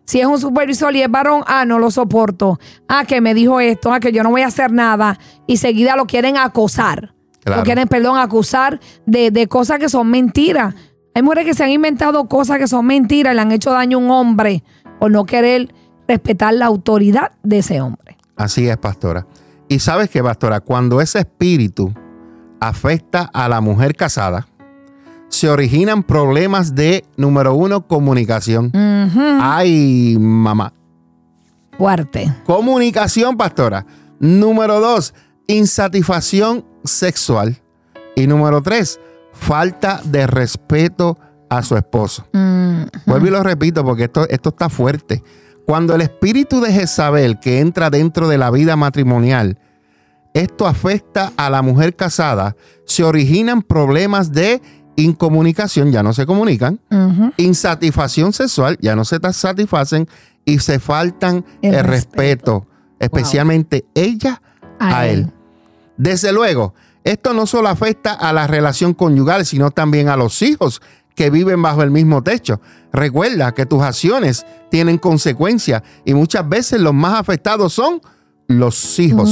Si 0.04 0.20
es 0.20 0.26
un 0.26 0.38
supervisor 0.38 0.94
y 0.94 1.02
es 1.02 1.10
varón, 1.10 1.42
ah, 1.46 1.64
no 1.64 1.78
lo 1.78 1.90
soporto. 1.90 2.58
Ah, 2.88 3.04
que 3.04 3.20
me 3.20 3.34
dijo 3.34 3.60
esto, 3.60 3.92
ah, 3.92 4.00
que 4.00 4.12
yo 4.12 4.22
no 4.22 4.30
voy 4.30 4.42
a 4.42 4.48
hacer 4.48 4.70
nada. 4.72 5.18
Y 5.46 5.56
seguida 5.56 5.96
lo 5.96 6.06
quieren 6.06 6.36
acosar. 6.36 7.14
Claro. 7.42 7.60
Lo 7.60 7.64
quieren, 7.64 7.88
perdón, 7.88 8.18
acusar 8.18 8.80
de, 9.06 9.30
de 9.30 9.48
cosas 9.48 9.78
que 9.78 9.88
son 9.88 10.10
mentiras. 10.10 10.74
Hay 11.14 11.22
mujeres 11.22 11.46
que 11.46 11.54
se 11.54 11.64
han 11.64 11.70
inventado 11.70 12.28
cosas 12.28 12.58
que 12.58 12.66
son 12.66 12.86
mentiras 12.86 13.32
y 13.32 13.36
le 13.36 13.42
han 13.42 13.52
hecho 13.52 13.70
daño 13.70 13.98
a 13.98 14.00
un 14.00 14.10
hombre 14.10 14.64
por 14.98 15.10
no 15.10 15.24
querer 15.26 15.72
respetar 16.08 16.54
la 16.54 16.66
autoridad 16.66 17.32
de 17.42 17.58
ese 17.58 17.80
hombre. 17.80 18.16
Así 18.36 18.68
es, 18.68 18.76
pastora. 18.76 19.26
Y 19.68 19.78
sabes 19.78 20.10
que, 20.10 20.22
pastora, 20.22 20.60
cuando 20.60 21.00
ese 21.00 21.20
espíritu 21.20 21.92
afecta 22.60 23.30
a 23.32 23.48
la 23.48 23.60
mujer 23.60 23.94
casada, 23.94 24.46
se 25.34 25.48
originan 25.48 26.04
problemas 26.04 26.76
de, 26.76 27.04
número 27.16 27.54
uno, 27.54 27.88
comunicación. 27.88 28.70
Ay, 29.40 30.16
mamá. 30.16 30.72
Fuerte. 31.76 32.32
Comunicación, 32.46 33.36
pastora. 33.36 33.84
Número 34.20 34.78
dos, 34.78 35.12
insatisfacción 35.48 36.64
sexual. 36.84 37.60
Y 38.14 38.28
número 38.28 38.62
tres, 38.62 39.00
falta 39.32 40.00
de 40.04 40.28
respeto 40.28 41.18
a 41.50 41.64
su 41.64 41.76
esposo. 41.76 42.24
Mm, 42.32 42.84
Vuelvo 43.04 43.26
y 43.26 43.30
lo 43.30 43.42
repito 43.42 43.84
porque 43.84 44.04
esto, 44.04 44.28
esto 44.28 44.50
está 44.50 44.68
fuerte. 44.68 45.20
Cuando 45.66 45.96
el 45.96 46.02
espíritu 46.02 46.60
de 46.60 46.72
Jezabel 46.72 47.40
que 47.40 47.58
entra 47.58 47.90
dentro 47.90 48.28
de 48.28 48.38
la 48.38 48.52
vida 48.52 48.76
matrimonial, 48.76 49.58
esto 50.32 50.68
afecta 50.68 51.32
a 51.36 51.50
la 51.50 51.60
mujer 51.60 51.96
casada, 51.96 52.54
se 52.86 53.02
originan 53.02 53.62
problemas 53.62 54.30
de 54.30 54.62
incomunicación, 54.96 55.90
ya 55.92 56.02
no 56.02 56.12
se 56.12 56.26
comunican, 56.26 56.80
insatisfacción 57.36 58.32
sexual, 58.32 58.78
ya 58.80 58.94
no 58.96 59.04
se 59.04 59.18
satisfacen 59.32 60.08
y 60.44 60.58
se 60.58 60.78
faltan 60.78 61.44
el, 61.62 61.74
El 61.74 61.84
respeto, 61.84 62.60
respeto. 62.60 62.66
especialmente 63.00 63.84
ella 63.94 64.40
a, 64.78 64.98
A 64.98 65.06
él. 65.08 65.18
él. 65.20 65.32
Desde 65.96 66.32
luego, 66.32 66.74
esto 67.04 67.32
no 67.34 67.46
solo 67.46 67.68
afecta 67.68 68.12
a 68.12 68.32
la 68.32 68.46
relación 68.46 68.94
conyugal, 68.94 69.46
sino 69.46 69.70
también 69.70 70.08
a 70.08 70.16
los 70.16 70.42
hijos 70.42 70.80
que 71.14 71.30
viven 71.30 71.62
bajo 71.62 71.82
el 71.82 71.90
mismo 71.90 72.22
techo. 72.22 72.60
Recuerda 72.92 73.52
que 73.52 73.66
tus 73.66 73.82
acciones 73.82 74.44
tienen 74.70 74.98
consecuencias 74.98 75.82
y 76.04 76.14
muchas 76.14 76.48
veces 76.48 76.80
los 76.80 76.92
más 76.94 77.18
afectados 77.20 77.72
son 77.72 78.00
los 78.48 78.98
hijos. 78.98 79.28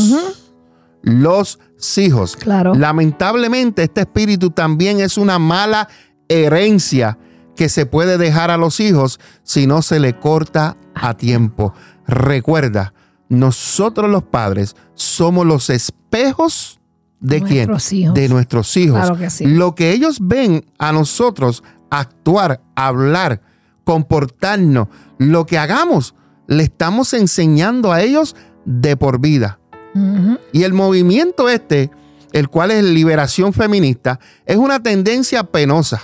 Los 1.02 1.58
hijos. 1.96 2.36
Claro. 2.36 2.74
Lamentablemente, 2.74 3.82
este 3.82 4.02
espíritu 4.02 4.50
también 4.50 5.00
es 5.00 5.18
una 5.18 5.38
mala 5.38 5.88
herencia 6.28 7.18
que 7.56 7.68
se 7.68 7.86
puede 7.86 8.18
dejar 8.18 8.50
a 8.50 8.56
los 8.56 8.80
hijos 8.80 9.20
si 9.42 9.66
no 9.66 9.82
se 9.82 10.00
le 10.00 10.18
corta 10.18 10.76
a 10.94 11.14
tiempo. 11.14 11.74
Recuerda, 12.06 12.94
nosotros 13.28 14.10
los 14.10 14.24
padres 14.24 14.76
somos 14.94 15.46
los 15.46 15.70
espejos 15.70 16.80
de 17.20 17.42
quién? 17.42 17.70
Hijos. 17.70 18.14
De 18.14 18.28
nuestros 18.28 18.76
hijos. 18.76 19.00
Claro 19.00 19.16
que 19.16 19.30
sí. 19.30 19.46
Lo 19.46 19.74
que 19.74 19.92
ellos 19.92 20.18
ven 20.20 20.64
a 20.78 20.92
nosotros 20.92 21.62
actuar, 21.90 22.62
hablar, 22.74 23.42
comportarnos, 23.84 24.88
lo 25.18 25.46
que 25.46 25.58
hagamos, 25.58 26.14
le 26.46 26.64
estamos 26.64 27.12
enseñando 27.14 27.92
a 27.92 28.02
ellos 28.02 28.34
de 28.64 28.96
por 28.96 29.20
vida. 29.20 29.58
Y 30.52 30.62
el 30.62 30.72
movimiento 30.72 31.48
este, 31.48 31.90
el 32.32 32.48
cual 32.48 32.70
es 32.70 32.82
liberación 32.84 33.52
feminista, 33.52 34.18
es 34.46 34.56
una 34.56 34.82
tendencia 34.82 35.44
penosa, 35.44 36.02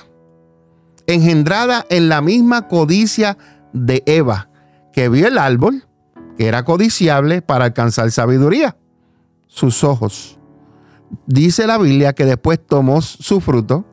engendrada 1.06 1.86
en 1.88 2.08
la 2.08 2.20
misma 2.20 2.68
codicia 2.68 3.38
de 3.72 4.02
Eva, 4.06 4.50
que 4.92 5.08
vio 5.08 5.26
el 5.26 5.38
árbol, 5.38 5.86
que 6.36 6.46
era 6.46 6.64
codiciable 6.64 7.42
para 7.42 7.66
alcanzar 7.66 8.10
sabiduría, 8.10 8.76
sus 9.46 9.82
ojos. 9.84 10.38
Dice 11.26 11.66
la 11.66 11.78
Biblia 11.78 12.12
que 12.12 12.26
después 12.26 12.60
tomó 12.64 13.00
su 13.00 13.40
fruto 13.40 13.86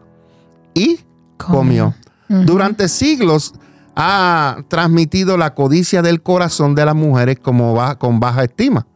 y 0.74 1.00
comió. 1.38 1.96
Durante 2.28 2.90
siglos 2.90 3.54
ha 3.96 4.58
transmitido 4.68 5.38
la 5.38 5.54
codicia 5.54 6.02
del 6.02 6.22
corazón 6.22 6.76
de 6.76 6.86
las 6.86 6.96
mujeres 6.96 7.40
como 7.40 7.78
con 7.98 8.20
baja 8.20 8.44
estima, 8.44 8.88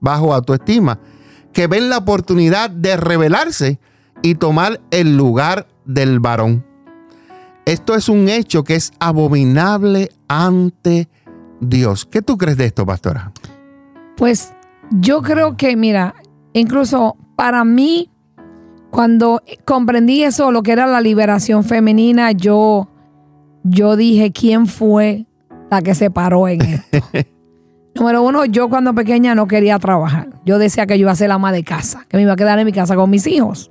bajo 0.00 0.34
autoestima, 0.34 0.98
que 1.52 1.66
ven 1.66 1.88
la 1.88 1.98
oportunidad 1.98 2.70
de 2.70 2.96
rebelarse 2.96 3.80
y 4.22 4.34
tomar 4.34 4.80
el 4.90 5.16
lugar 5.16 5.66
del 5.84 6.20
varón. 6.20 6.64
Esto 7.64 7.94
es 7.94 8.08
un 8.08 8.28
hecho 8.28 8.62
que 8.62 8.76
es 8.76 8.92
abominable 9.00 10.10
ante 10.28 11.08
Dios. 11.60 12.06
¿Qué 12.06 12.22
tú 12.22 12.38
crees 12.38 12.56
de 12.56 12.66
esto, 12.66 12.86
pastora? 12.86 13.32
Pues 14.16 14.52
yo 14.90 15.22
creo 15.22 15.56
que, 15.56 15.76
mira, 15.76 16.14
incluso 16.52 17.16
para 17.34 17.64
mí, 17.64 18.10
cuando 18.90 19.42
comprendí 19.64 20.22
eso, 20.22 20.52
lo 20.52 20.62
que 20.62 20.72
era 20.72 20.86
la 20.86 21.00
liberación 21.00 21.64
femenina, 21.64 22.32
yo, 22.32 22.88
yo 23.64 23.96
dije, 23.96 24.32
¿quién 24.32 24.66
fue 24.66 25.26
la 25.70 25.82
que 25.82 25.94
se 25.94 26.10
paró 26.10 26.48
en 26.48 26.62
esto? 26.62 26.98
Número 27.96 28.22
uno, 28.22 28.44
yo 28.44 28.68
cuando 28.68 28.94
pequeña 28.94 29.34
no 29.34 29.46
quería 29.46 29.78
trabajar. 29.78 30.28
Yo 30.44 30.58
decía 30.58 30.86
que 30.86 30.98
yo 30.98 31.02
iba 31.02 31.12
a 31.12 31.16
ser 31.16 31.28
la 31.28 31.36
ama 31.36 31.50
de 31.50 31.64
casa, 31.64 32.04
que 32.08 32.18
me 32.18 32.24
iba 32.24 32.34
a 32.34 32.36
quedar 32.36 32.58
en 32.58 32.66
mi 32.66 32.72
casa 32.72 32.94
con 32.94 33.08
mis 33.08 33.26
hijos. 33.26 33.70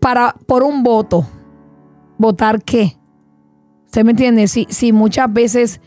Para, 0.00 0.34
por 0.46 0.62
un 0.62 0.82
voto. 0.82 1.26
¿Votar 2.18 2.62
qué? 2.62 2.96
¿Usted 3.86 4.04
me 4.04 4.10
entiende? 4.10 4.46
Si, 4.46 4.66
si 4.68 4.92
muchas 4.92 5.32
veces 5.32 5.80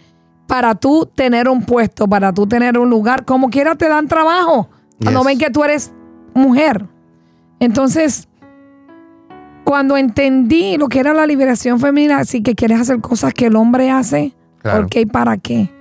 para 0.47 0.73
tú 0.73 1.07
tener 1.13 1.47
un 1.47 1.63
puesto, 1.63 2.07
para 2.07 2.33
tú 2.33 2.47
tener 2.47 2.77
un 2.79 2.89
lugar, 2.89 3.23
como 3.23 3.49
quiera 3.49 3.75
te 3.75 3.87
dan 3.87 4.07
trabajo. 4.07 4.69
Cuando 5.01 5.23
ven 5.23 5.37
que 5.37 5.51
tú 5.51 5.63
eres 5.63 5.93
mujer. 6.33 6.85
Entonces, 7.59 8.27
cuando 9.63 9.95
entendí 9.95 10.77
lo 10.77 10.87
que 10.87 10.99
era 10.99 11.13
la 11.13 11.27
liberación 11.27 11.79
femenina, 11.79 12.17
así 12.17 12.41
que 12.41 12.55
quieres 12.55 12.81
hacer 12.81 12.99
cosas 12.99 13.33
que 13.33 13.45
el 13.45 13.55
hombre 13.55 13.91
hace, 13.91 14.33
¿por 14.63 14.89
qué 14.89 15.01
y 15.01 15.05
para 15.05 15.37
qué? 15.37 15.71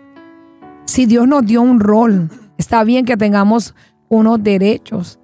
Si 0.88 1.05
Dios 1.05 1.29
nos 1.29 1.44
dio 1.44 1.61
un 1.61 1.81
rol, 1.81 2.31
está 2.57 2.83
bien 2.83 3.05
que 3.05 3.18
tengamos 3.18 3.74
unos 4.09 4.42
derechos, 4.42 5.20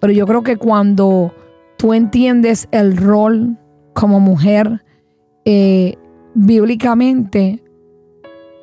pero 0.00 0.12
yo 0.12 0.28
creo 0.28 0.44
que 0.44 0.56
cuando 0.56 1.34
tú 1.76 1.92
entiendes 1.92 2.68
el 2.70 2.96
rol 2.96 3.58
como 3.94 4.20
mujer, 4.20 4.84
eh, 5.44 5.96
bíblicamente 6.34 7.64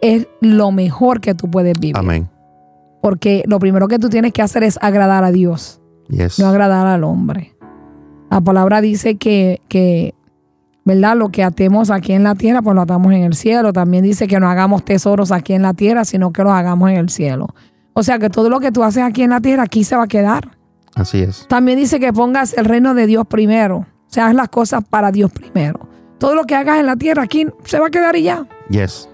es 0.02 0.30
lo 0.40 0.72
mejor 0.72 1.20
que 1.20 1.36
tú 1.36 1.52
puedes 1.52 1.78
vivir. 1.78 1.98
Amén. 1.98 2.30
Porque 3.02 3.44
lo 3.48 3.60
primero 3.60 3.90
que 3.90 4.00
tú 4.00 4.08
tienes 4.08 4.32
que 4.32 4.42
hacer 4.42 4.64
es 4.64 4.80
agradar 4.82 5.26
a 5.26 5.34
Dios, 5.34 5.82
no 6.40 6.48
agradar 6.48 6.88
al 6.88 7.04
hombre. 7.04 7.54
La 8.32 8.40
palabra 8.40 8.80
dice 8.80 9.18
que, 9.18 9.60
que, 9.68 10.15
¿verdad? 10.86 11.18
Lo 11.18 11.30
que 11.30 11.44
atemos 11.44 11.90
aquí 11.90 12.14
en 12.14 12.24
la 12.24 12.36
tierra, 12.36 12.62
pues 12.62 12.76
lo 12.76 12.82
atamos 12.82 13.12
en 13.12 13.24
el 13.24 13.34
cielo. 13.34 13.74
También 13.74 14.04
dice 14.04 14.28
que 14.28 14.40
no 14.40 14.48
hagamos 14.48 14.86
tesoros 14.86 15.32
aquí 15.32 15.54
en 15.54 15.64
la 15.64 15.74
tierra, 15.74 16.06
sino 16.06 16.32
que 16.32 16.44
los 16.44 16.54
hagamos 16.54 16.92
en 16.92 16.98
el 16.98 17.10
cielo. 17.10 17.48
O 17.94 18.04
sea 18.04 18.20
que 18.20 18.30
todo 18.30 18.50
lo 18.50 18.60
que 18.60 18.72
tú 18.72 18.84
haces 18.84 19.04
aquí 19.04 19.24
en 19.24 19.32
la 19.32 19.42
tierra, 19.42 19.64
aquí 19.64 19.84
se 19.84 19.96
va 19.96 20.04
a 20.04 20.08
quedar. 20.08 20.58
Así 20.94 21.22
es. 21.22 21.48
También 21.50 21.78
dice 21.78 22.00
que 22.00 22.14
pongas 22.14 22.54
el 22.54 22.66
reino 22.66 22.94
de 22.94 23.08
Dios 23.08 23.26
primero. 23.28 23.78
O 23.78 23.86
sea, 24.16 24.28
haz 24.28 24.36
las 24.36 24.50
cosas 24.50 24.84
para 24.88 25.12
Dios 25.12 25.32
primero. 25.32 25.90
Todo 26.20 26.36
lo 26.36 26.44
que 26.44 26.56
hagas 26.56 26.80
en 26.80 26.86
la 26.86 26.96
tierra 26.96 27.24
aquí 27.24 27.48
se 27.66 27.80
va 27.80 27.88
a 27.88 27.90
quedar 27.90 28.16
y 28.16 28.24
ya. 28.24 28.46
Yes. 28.70 29.10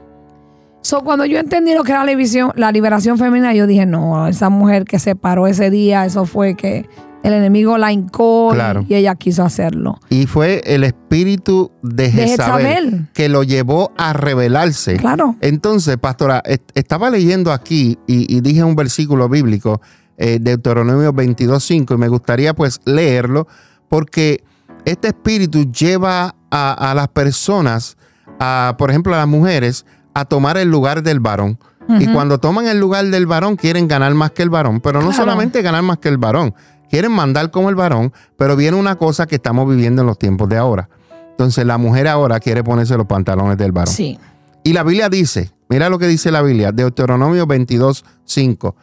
So, 0.82 1.04
cuando 1.04 1.26
yo 1.26 1.40
entendí 1.40 1.74
lo 1.74 1.84
que 1.84 1.92
era 1.92 2.04
la, 2.04 2.14
la 2.56 2.72
liberación 2.72 3.18
femenina, 3.18 3.54
yo 3.54 3.66
dije, 3.66 3.86
no, 3.86 4.28
esa 4.28 4.50
mujer 4.50 4.84
que 4.86 5.00
se 5.00 5.16
paró 5.16 5.48
ese 5.48 5.70
día, 5.70 6.06
eso 6.06 6.26
fue 6.26 6.56
que 6.56 6.88
el 7.24 7.34
enemigo 7.34 7.78
la 7.78 7.92
hincó 7.92 8.54
y 8.88 8.96
ella 8.96 9.16
quiso 9.16 9.44
hacerlo. 9.44 10.00
Y 10.10 10.26
fue 10.26 10.62
el 10.66 10.84
espíritu 10.84 11.72
de 11.82 12.12
Jezabel, 12.12 13.08
que 13.14 13.30
lo 13.30 13.44
llevó 13.44 13.92
a 13.98 14.14
rebelarse. 14.14 14.98
Claro. 14.98 15.36
Entonces, 15.42 15.98
pastora, 15.98 16.44
estaba 16.74 17.10
leyendo 17.10 17.52
aquí 17.52 17.98
y, 18.08 18.42
dije 18.42 18.64
un 18.64 18.76
versículo 18.76 19.30
bíblico, 19.30 19.82
eh, 20.18 20.40
Deuteronomio 20.42 21.14
22.5, 21.14 21.96
y 21.96 21.98
me 21.98 22.08
gustaría 22.08 22.54
pues 22.54 22.80
leerlo, 22.86 23.48
porque 23.88 24.44
este 24.86 25.10
espíritu 25.10 25.72
lleva 25.72 26.36
a, 26.50 26.94
las 26.96 27.08
personas, 27.10 27.98
a, 28.40 28.76
por 28.78 28.90
ejemplo, 28.90 29.14
a 29.14 29.20
las 29.20 29.28
mujeres, 29.28 29.86
a 30.14 30.26
tomar 30.26 30.58
el 30.58 30.70
lugar 30.70 31.04
del 31.04 31.20
varón. 31.20 31.58
Y 32.00 32.08
cuando 32.08 32.40
toman 32.40 32.68
el 32.68 32.80
lugar 32.80 33.06
del 33.08 33.26
varón, 33.26 33.58
quieren 33.58 33.86
ganar 33.90 34.14
más 34.14 34.32
que 34.32 34.44
el 34.44 34.50
varón. 34.50 34.80
Pero 34.80 35.02
no 35.02 35.12
solamente 35.12 35.62
ganar 35.62 35.82
más 35.82 35.98
que 35.98 36.08
el 36.08 36.18
varón, 36.18 36.54
quieren 36.92 37.12
mandar 37.12 37.50
como 37.50 37.70
el 37.70 37.76
varón, 37.76 38.14
pero 38.38 38.56
viene 38.56 38.78
una 38.78 38.96
cosa 38.96 39.26
que 39.26 39.36
estamos 39.36 39.68
viviendo 39.68 40.02
en 40.02 40.08
los 40.08 40.20
tiempos 40.20 40.48
de 40.48 40.58
ahora. 40.58 40.88
Entonces 41.32 41.66
la 41.66 41.80
mujer 41.80 42.08
ahora 42.08 42.40
quiere 42.40 42.64
ponerse 42.64 42.96
los 42.96 43.08
pantalones 43.08 43.58
del 43.58 43.72
varón. 43.72 43.92
Sí. 43.92 44.20
Y 44.64 44.74
la 44.74 44.84
Biblia 44.84 45.10
dice, 45.10 45.52
mira 45.70 45.90
lo 45.90 45.98
que 45.98 46.06
dice 46.06 46.30
la 46.30 46.44
Biblia, 46.44 46.72
Deuteronomio 46.72 47.48
22, 47.48 48.06
5, 48.26 48.76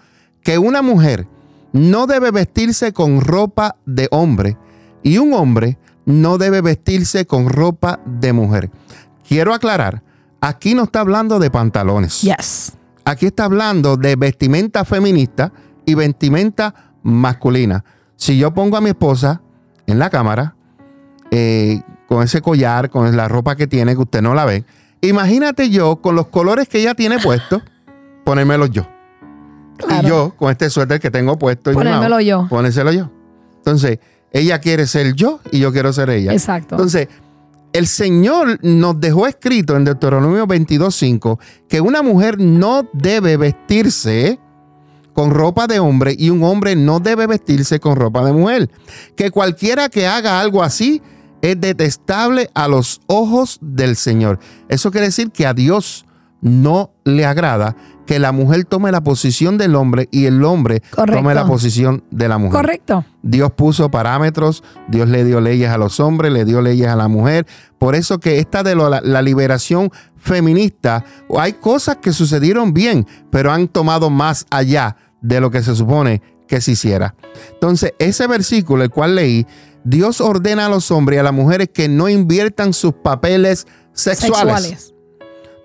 que 0.43 0.59
una 0.59 0.83
mujer 0.83 1.29
no 1.73 2.09
debe 2.09 2.33
vestirse 2.33 2.93
con 2.93 3.21
ropa 3.21 3.77
de 3.87 4.09
hombre 4.11 4.57
y 5.05 5.19
un 5.19 5.35
hombre 5.35 5.79
no 6.05 6.39
debe 6.39 6.63
vestirse 6.63 7.27
con 7.27 7.49
ropa 7.49 8.01
de 8.05 8.33
mujer. 8.33 8.71
Quiero 9.29 9.55
aclarar 9.55 10.03
Aquí 10.41 10.75
no 10.75 10.85
está 10.85 11.01
hablando 11.01 11.39
de 11.39 11.51
pantalones. 11.51 12.23
Yes. 12.23 12.73
Aquí 13.05 13.27
está 13.27 13.45
hablando 13.45 13.97
de 13.97 14.17
vestimenta 14.17 14.85
feminista 14.85 15.53
y 15.85 15.95
vestimenta 15.95 16.93
masculina. 17.03 17.85
Si 18.19 18.37
yo 18.37 18.53
pongo 18.53 18.77
a 18.77 18.81
mi 18.81 18.91
esposa 18.91 19.41
en 19.87 20.01
la 20.01 20.11
cámara, 20.11 20.57
eh, 21.31 21.81
con 22.09 22.25
ese 22.25 22.43
collar, 22.43 22.91
con 22.91 23.17
la 23.17 23.29
ropa 23.29 23.55
que 23.55 23.69
tiene, 23.69 23.95
que 23.95 24.03
usted 24.03 24.21
no 24.21 24.35
la 24.35 24.45
ve, 24.45 24.65
imagínate 25.01 25.71
yo 25.71 26.03
con 26.03 26.17
los 26.17 26.27
colores 26.27 26.69
que 26.69 26.81
ella 26.81 26.95
tiene 26.95 27.21
puestos, 27.21 27.63
ponérmelos 28.25 28.71
yo. 28.71 28.89
Y 29.89 30.07
yo 30.09 30.35
con 30.37 30.51
este 30.51 30.69
suéter 30.69 30.99
que 30.99 31.13
tengo 31.13 31.39
puesto. 31.39 31.73
Ponérmelo 31.73 32.21
yo. 32.21 32.49
Ponérselo 32.51 32.91
yo. 32.91 33.09
Entonces, 33.59 34.01
ella 34.33 34.59
quiere 34.59 34.89
ser 34.89 35.15
yo 35.15 35.39
y 35.53 35.61
yo 35.61 35.73
quiero 35.73 35.93
ser 35.93 36.11
ella. 36.11 36.33
Exacto. 36.33 36.75
Entonces, 36.75 37.07
el 37.73 37.87
Señor 37.87 38.59
nos 38.65 38.99
dejó 38.99 39.29
escrito 39.29 39.77
en 39.77 39.85
Deuteronomio 39.85 40.49
22.5 40.49 41.39
que 41.69 41.81
una 41.81 42.03
mujer 42.03 42.41
no 42.41 42.89
debe 42.93 43.37
vestirse 43.37 44.41
con 45.19 45.33
ropa 45.33 45.67
de 45.67 45.81
hombre 45.81 46.15
y 46.17 46.31
un 46.31 46.45
hombre 46.45 46.77
no 46.77 47.01
debe 47.01 47.27
vestirse 47.27 47.81
con 47.81 47.97
ropa 47.97 48.25
de 48.25 48.33
mujer. 48.33 48.71
Que 49.17 49.33
cualquiera 49.33 49.89
que 49.89 50.07
haga 50.07 50.41
algo 50.41 50.63
así 50.63 51.03
es 51.43 51.61
detestable 51.61 52.51
a 52.55 52.69
los 52.69 53.01
ojos 53.09 53.59
del 53.61 53.97
Señor. 53.97 54.39
Eso 54.69 54.93
quiere 54.93 55.09
decir 55.09 55.33
que 55.33 55.45
a 55.45 55.55
Dios 55.55 56.07
no 56.41 56.93
le 57.03 57.27
agrada 57.27 57.75
que 58.07 58.21
la 58.21 58.31
mujer 58.31 58.65
tome 58.65 58.93
la 58.93 59.01
posición 59.01 59.59
del 59.59 59.75
hombre 59.75 60.09
y 60.13 60.27
el 60.27 60.45
hombre 60.45 60.83
tome 60.95 61.35
la 61.35 61.47
posición 61.47 62.05
de 62.13 62.29
la 62.29 62.39
mujer. 62.39 62.61
Correcto. 62.61 63.05
Dios 63.23 63.51
puso 63.51 63.91
parámetros, 63.91 64.63
Dios 64.87 65.09
le 65.09 65.25
dio 65.25 65.41
leyes 65.41 65.69
a 65.69 65.79
los 65.79 65.99
hombres, 65.99 66.33
le 66.33 66.45
dio 66.45 66.63
leyes 66.63 66.87
a 66.87 66.95
la 66.95 67.09
mujer. 67.09 67.45
Por 67.77 67.97
eso 67.97 68.21
que 68.21 68.39
esta 68.39 68.63
de 68.63 68.77
la, 68.77 69.23
liberación 69.23 69.91
feminista, 70.17 71.05
hay 71.37 71.55
cosas 71.55 71.97
que 71.97 72.13
sucedieron 72.13 72.73
bien, 72.73 73.05
pero 73.31 73.51
han 73.51 73.67
tomado 73.67 74.11
más 74.11 74.47
allá 74.51 74.97
de 75.21 75.41
lo 75.41 75.51
que 75.51 75.63
se 75.63 75.75
supone 75.75 76.23
que 76.47 76.61
se 76.61 76.73
hiciera. 76.73 77.15
Entonces, 77.53 77.93
ese 77.99 78.27
versículo, 78.27 78.85
el 78.85 78.91
cual 78.91 79.17
leí, 79.17 79.47
Dios 79.85 80.21
ordena 80.21 80.67
a 80.67 80.69
los 80.69 80.91
hombres 80.91 81.17
y 81.17 81.21
a 81.21 81.23
las 81.23 81.33
mujeres 81.33 81.69
que 81.73 81.89
no 81.89 82.09
inviertan 82.09 82.73
sus 82.73 82.95
papeles 82.95 83.67
sexuales 83.93 84.95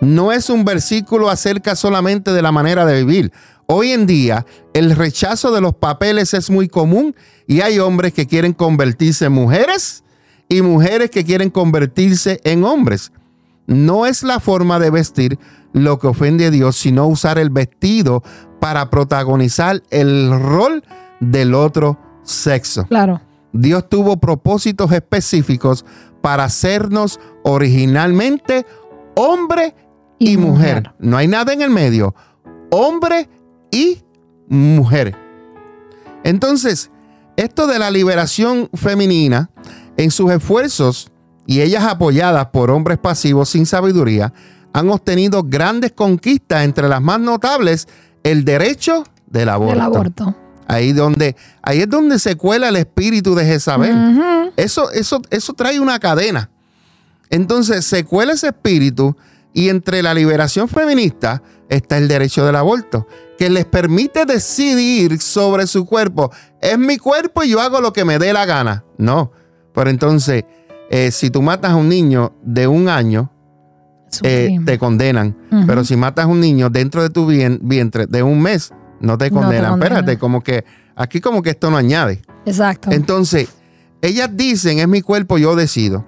no 0.04 0.32
es 0.32 0.50
un 0.50 0.66
versículo 0.66 1.30
acerca 1.30 1.76
solamente 1.76 2.32
de 2.32 2.42
la 2.42 2.52
manera 2.52 2.86
de 2.86 3.04
vivir. 3.04 3.32
Hoy 3.66 3.92
en 3.92 4.06
día 4.06 4.46
el 4.74 4.96
rechazo 4.96 5.52
de 5.52 5.62
los 5.62 5.74
papeles 5.76 6.34
es 6.34 6.50
muy 6.50 6.68
común 6.68 7.16
y 7.48 7.62
hay 7.62 7.80
hombres 7.80 8.13
que 8.13 8.28
quieren 8.28 8.54
convertirse 8.54 9.26
en 9.26 9.34
mujeres 9.34 10.04
y 10.50 10.62
mujeres 10.62 11.10
que 11.10 11.24
quieren 11.24 11.50
convertirse 11.50 12.39
en 12.44 12.63
hombres. 12.63 13.12
No 13.67 14.06
es 14.06 14.23
la 14.23 14.39
forma 14.39 14.80
de 14.80 14.89
vestir 14.89 15.39
lo 15.71 15.99
que 15.99 16.08
ofende 16.08 16.47
a 16.47 16.52
Dios, 16.52 16.76
sino 16.76 17.08
usar 17.08 17.38
el 17.38 17.49
vestido 17.49 18.23
para 18.60 18.89
protagonizar 18.89 19.82
el 19.89 20.32
rol 20.39 20.84
del 21.19 21.54
otro 21.54 21.99
sexo. 22.23 22.86
Claro. 22.86 23.21
Dios 23.54 23.88
tuvo 23.88 24.17
propósitos 24.17 24.91
específicos 24.91 25.86
para 26.21 26.45
hacernos 26.45 27.19
originalmente 27.43 28.65
hombre 29.15 29.76
y, 30.19 30.38
mujer. 30.38 30.93
No 30.99 31.17
hay 31.17 31.28
nada 31.28 31.54
en 31.54 31.62
el 31.62 31.69
medio. 31.69 32.15
Hombre 32.71 33.30
y 33.71 34.02
mujer. 34.47 35.15
Entonces, 36.23 36.91
esto 37.36 37.67
de 37.67 37.80
la 37.80 37.91
liberación 37.91 38.69
femenina, 38.73 39.49
en 39.97 40.12
sus 40.12 40.32
esfuerzos 40.32 41.12
y 41.46 41.62
ellas 41.62 41.84
apoyadas 41.84 42.48
por 42.48 42.72
hombres 42.72 42.98
pasivos 42.98 43.50
sin 43.50 43.66
sabiduría, 43.66 44.34
han 44.74 44.90
obtenido 44.90 45.44
grandes 45.44 45.92
conquistas, 45.92 46.64
entre 46.64 46.88
las 46.88 47.02
más 47.02 47.20
notables, 47.20 47.88
el 48.24 48.44
derecho 48.44 49.04
del 49.28 49.50
aborto. 49.50 49.82
aborto. 49.82 50.36
Ahí, 50.68 50.94
donde, 50.94 51.36
ahí 51.62 51.82
es 51.82 51.90
donde 51.90 52.18
se 52.20 52.36
cuela 52.36 52.70
el 52.70 52.78
espíritu 52.78 53.36
de 53.36 53.46
Jezabel. 53.46 54.52
eso, 54.56 54.90
eso, 54.92 55.22
eso 55.30 55.54
trae 55.54 55.80
una 55.80 56.00
cadena. 56.00 56.50
Entonces 57.30 57.86
se 57.86 58.04
cuela 58.04 58.34
ese 58.34 58.48
espíritu 58.48 59.16
Y 59.54 59.70
entre 59.70 60.02
la 60.02 60.14
liberación 60.14 60.68
feminista 60.68 61.44
está 61.70 61.98
el 61.98 62.08
derecho 62.08 62.46
del 62.46 62.56
aborto, 62.56 63.08
que 63.38 63.50
les 63.50 63.66
permite 63.66 64.26
decidir 64.26 65.20
sobre 65.22 65.68
su 65.68 65.86
cuerpo. 65.86 66.32
Es 66.60 66.78
mi 66.78 66.98
cuerpo 66.98 67.44
y 67.44 67.50
yo 67.50 67.62
hago 67.62 67.82
lo 67.82 67.94
que 67.94 68.06
me 68.06 68.18
dé 68.18 68.34
la 68.34 68.46
gana. 68.46 68.84
No, 68.98 69.32
pero 69.74 69.90
entonces, 69.90 70.44
eh, 70.96 71.10
si 71.12 71.30
tú 71.32 71.42
matas 71.42 71.72
a 71.72 71.76
un 71.76 71.90
niño 71.90 72.34
de 72.44 72.68
un 72.68 72.88
año, 72.88 73.32
eh, 74.22 74.60
te 74.66 74.78
condenan. 74.78 75.36
Pero 75.66 75.84
si 75.84 75.96
matas 75.96 76.26
a 76.26 76.28
un 76.28 76.40
niño 76.40 76.70
dentro 76.70 77.02
de 77.02 77.10
tu 77.10 77.26
vien- 77.26 77.60
vientre 77.64 78.06
de 78.06 78.22
un 78.22 78.40
mes, 78.42 78.72
no 79.02 79.18
te 79.18 79.26
No 79.32 79.40
te 79.40 79.42
condenan. 79.42 79.72
condenan. 79.72 79.98
Espérate, 79.98 80.20
como 80.20 80.42
que 80.44 80.64
aquí 80.96 81.20
como 81.20 81.42
que 81.42 81.50
esto 81.52 81.72
no 81.72 81.78
añade. 81.78 82.22
Exacto. 82.46 82.92
Entonces, 82.92 83.50
ellas 84.02 84.30
dicen, 84.34 84.78
es 84.80 84.88
mi 84.88 85.02
cuerpo, 85.02 85.38
yo 85.40 85.56
decido. 85.56 86.06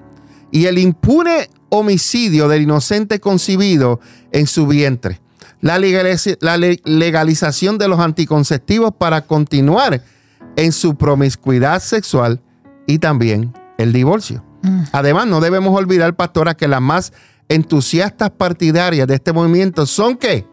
Y 0.51 0.65
el 0.67 0.77
impune 0.77 1.49
homicidio 1.69 2.47
del 2.47 2.61
inocente 2.61 3.19
concibido 3.19 3.99
en 4.31 4.45
su 4.45 4.67
vientre. 4.67 5.19
La, 5.61 5.79
legaliz- 5.79 6.37
la 6.41 6.57
le- 6.57 6.79
legalización 6.85 7.77
de 7.79 7.87
los 7.87 7.99
anticonceptivos 7.99 8.91
para 8.97 9.21
continuar 9.21 10.01
en 10.57 10.71
su 10.71 10.95
promiscuidad 10.95 11.81
sexual 11.81 12.39
y 12.85 12.99
también 12.99 13.51
el 13.79 13.91
divorcio. 13.91 14.43
Mm. 14.65 14.83
Además, 14.91 15.27
no 15.27 15.39
debemos 15.39 15.77
olvidar, 15.77 16.15
pastora, 16.15 16.55
que 16.55 16.67
las 16.67 16.81
más 16.81 17.13
entusiastas 17.49 18.31
partidarias 18.31 19.07
de 19.07 19.15
este 19.15 19.31
movimiento 19.31 19.85
son 19.85 20.17
¿qué? 20.17 20.47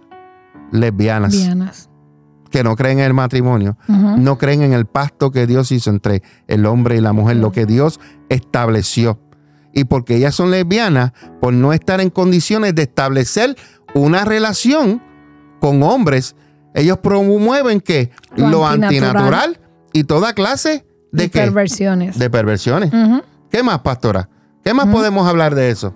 Lesbianas, 0.71 1.33
Vianas. 1.33 1.91
que 2.51 2.63
no 2.63 2.77
creen 2.77 2.99
en 2.99 3.07
el 3.07 3.15
matrimonio, 3.15 3.77
no 3.89 4.39
creen 4.39 4.63
en 4.63 4.73
el 4.73 4.87
pacto 4.87 5.31
que 5.31 5.47
Dios 5.47 5.73
hizo 5.73 5.91
entre 5.91 6.23
el 6.49 6.67
hombre 6.67 6.97
y 6.97 7.01
la 7.01 7.13
mujer, 7.13 7.37
lo 7.37 7.53
que 7.53 7.67
Dios 7.67 8.01
estableció. 8.29 9.19
Y 9.75 9.85
porque 9.85 10.17
ellas 10.17 10.35
son 10.35 10.51
lesbianas, 10.51 11.13
por 11.41 11.55
no 11.55 11.73
estar 11.73 12.01
en 12.01 12.11
condiciones 12.11 12.75
de 12.75 12.83
establecer 12.83 13.57
una 13.95 14.25
relación 14.25 15.03
con 15.61 15.83
hombres, 15.83 16.37
ellos 16.75 16.99
promueven 16.99 17.81
que 17.81 18.11
Lo 18.37 18.49
lo, 18.49 18.67
antinatural. 18.67 19.07
antinatural 19.07 19.61
y 19.93 20.05
toda 20.05 20.35
clase 20.35 20.85
de, 21.11 21.29
perversiones. 21.29 22.19
De 22.19 22.31
perversiones. 22.31 22.91
¿Qué 23.53 23.63
más, 23.63 23.81
pastora? 23.81 24.31
¿Qué 24.65 24.73
más 24.73 24.87
podemos 24.87 25.29
hablar 25.29 25.55
de 25.55 25.69
eso? 25.69 25.93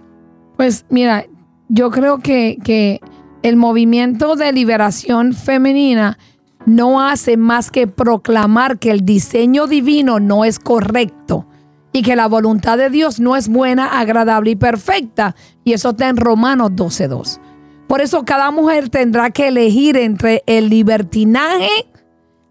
Pues 0.58 0.84
mira, 0.90 1.24
yo 1.70 1.90
creo 1.90 2.18
que, 2.18 2.58
que 2.62 3.00
el 3.42 3.56
movimiento 3.56 4.36
de 4.36 4.52
liberación 4.52 5.32
femenina 5.32 6.18
no 6.66 7.00
hace 7.00 7.38
más 7.38 7.70
que 7.70 7.86
proclamar 7.86 8.78
que 8.78 8.90
el 8.90 9.06
diseño 9.06 9.66
divino 9.66 10.20
no 10.20 10.44
es 10.44 10.58
correcto 10.58 11.46
y 11.92 12.02
que 12.02 12.14
la 12.14 12.26
voluntad 12.28 12.76
de 12.76 12.90
Dios 12.90 13.20
no 13.20 13.36
es 13.36 13.48
buena, 13.48 13.98
agradable 14.00 14.50
y 14.50 14.56
perfecta. 14.56 15.34
Y 15.64 15.72
eso 15.72 15.90
está 15.90 16.10
en 16.10 16.18
Romanos 16.18 16.72
12.2. 16.72 17.40
Por 17.88 18.02
eso 18.02 18.26
cada 18.26 18.50
mujer 18.50 18.90
tendrá 18.90 19.30
que 19.30 19.48
elegir 19.48 19.96
entre 19.96 20.42
el 20.46 20.68
libertinaje, 20.68 21.70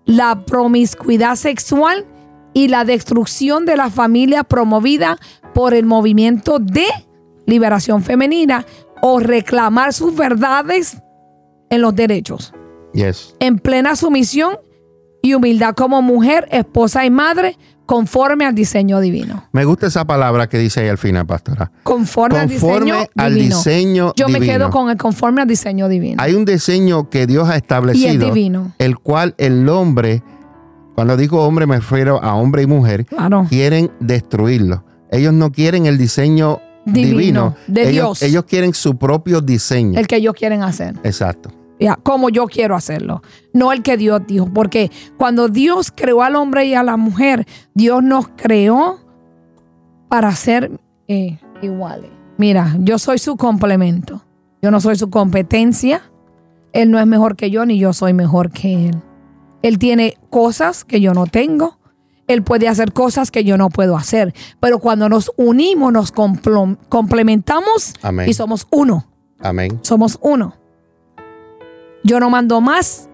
la 0.05 0.45
promiscuidad 0.45 1.35
sexual 1.35 2.07
y 2.55 2.69
la 2.69 2.85
destrucción 2.85 3.65
de 3.67 3.75
la 3.77 3.91
familia 3.91 4.43
promovida 4.43 5.17
por 5.53 5.75
el 5.75 5.85
movimiento 5.85 6.57
de 6.57 6.85
liberación 7.45 8.01
femenina 8.01 8.65
o 9.01 9.19
reclamar 9.19 9.93
sus 9.93 10.15
verdades 10.15 10.97
en 11.69 11.81
los 11.81 11.93
derechos, 11.95 12.53
Yes. 12.93 13.35
en 13.39 13.59
plena 13.59 13.95
sumisión 13.95 14.57
y 15.21 15.33
humildad 15.33 15.75
como 15.75 16.01
mujer, 16.01 16.47
esposa 16.49 17.05
y 17.05 17.09
madre, 17.09 17.57
conforme 17.85 18.45
al 18.45 18.55
diseño 18.55 18.99
divino. 18.99 19.43
Me 19.51 19.65
gusta 19.65 19.87
esa 19.87 20.05
palabra 20.05 20.47
que 20.47 20.57
dice 20.57 20.79
ahí 20.79 20.87
al 20.87 20.97
final, 20.97 21.25
pastora. 21.25 21.71
Conforme, 21.83 22.39
al 22.39 22.47
diseño 22.47 22.95
al 23.17 23.33
divino. 23.35 23.55
diseño 23.57 24.13
Yo 24.15 24.29
me 24.29 24.39
quedo 24.39 24.69
con 24.71 24.89
el 24.89 24.97
conforme 24.97 25.41
al 25.41 25.47
diseño 25.47 25.87
divino. 25.89 26.21
Hay 26.23 26.33
un 26.35 26.45
diseño 26.45 27.09
que 27.09 27.27
Dios 27.27 27.47
ha 27.49 27.53
y 27.53 27.57
es 27.57 27.61
establecido, 27.63 28.25
divino. 28.27 28.73
el 28.79 28.97
cual 28.97 29.35
el 29.37 29.67
hombre, 29.69 30.23
cuando 30.95 31.17
digo 31.17 31.43
hombre 31.45 31.67
me 31.67 31.75
refiero 31.75 32.23
a 32.23 32.35
hombre 32.35 32.63
y 32.63 32.67
mujer, 32.67 33.05
Claro. 33.05 33.45
quieren 33.49 33.91
destruirlo. 33.99 34.83
Ellos 35.11 35.33
no 35.33 35.51
quieren 35.51 35.85
el 35.85 35.97
diseño 35.97 36.59
divino, 36.85 37.17
Divino, 37.17 37.55
de 37.67 37.81
ellos, 37.89 38.19
Dios. 38.19 38.21
ellos 38.23 38.45
quieren 38.45 38.73
su 38.73 38.97
propio 38.97 39.41
diseño. 39.41 39.99
El 39.99 40.07
que 40.07 40.17
ellos 40.17 40.33
quieren 40.35 40.63
hacer. 40.63 40.95
Exacto. 41.03 41.49
Ya, 41.79 41.95
como 41.97 42.29
yo 42.29 42.45
quiero 42.47 42.75
hacerlo, 42.75 43.21
no 43.53 43.73
el 43.73 43.81
que 43.83 43.97
Dios 43.97 44.21
dijo, 44.27 44.45
porque 44.53 44.89
cuando 45.17 45.49
Dios 45.49 45.91
creó 45.93 46.23
al 46.23 46.35
hombre 46.37 46.65
y 46.65 46.73
a 46.73 46.83
la 46.83 46.95
mujer, 46.95 47.45
Dios 47.73 48.01
nos 48.01 48.29
creó 48.37 48.99
para 50.07 50.33
ser 50.35 50.71
eh, 51.07 51.37
iguales. 51.61 52.09
Mira, 52.37 52.75
yo 52.79 52.97
soy 52.99 53.17
su 53.17 53.35
complemento, 53.35 54.21
yo 54.61 54.71
no 54.71 54.79
soy 54.79 54.95
su 54.95 55.09
competencia, 55.09 56.01
él 56.71 56.91
no 56.91 56.99
es 56.99 57.07
mejor 57.07 57.35
que 57.35 57.49
yo 57.51 57.65
ni 57.65 57.77
yo 57.77 57.91
soy 57.93 58.13
mejor 58.13 58.51
que 58.51 58.89
él. 58.89 58.95
Él 59.65 59.79
tiene 59.79 60.17
cosas 60.29 60.83
que 60.85 61.01
yo 61.01 61.13
no 61.13 61.25
tengo, 61.25 61.79
él 62.27 62.43
puede 62.43 62.67
hacer 62.67 62.93
cosas 62.93 63.31
que 63.31 63.43
yo 63.43 63.57
no 63.57 63.69
puedo 63.69 63.97
hacer, 63.97 64.33
pero 64.59 64.79
cuando 64.79 65.09
nos 65.09 65.31
unimos, 65.37 65.91
nos 65.91 66.11
complementamos 66.11 67.93
Amén. 68.01 68.27
y 68.29 68.33
somos 68.33 68.67
uno 68.71 69.07
Amén. 69.39 69.79
somos 69.81 70.17
uno. 70.21 70.55
Yo 72.03 72.19
no 72.19 72.29
mando 72.29 72.61
más, 72.61 73.09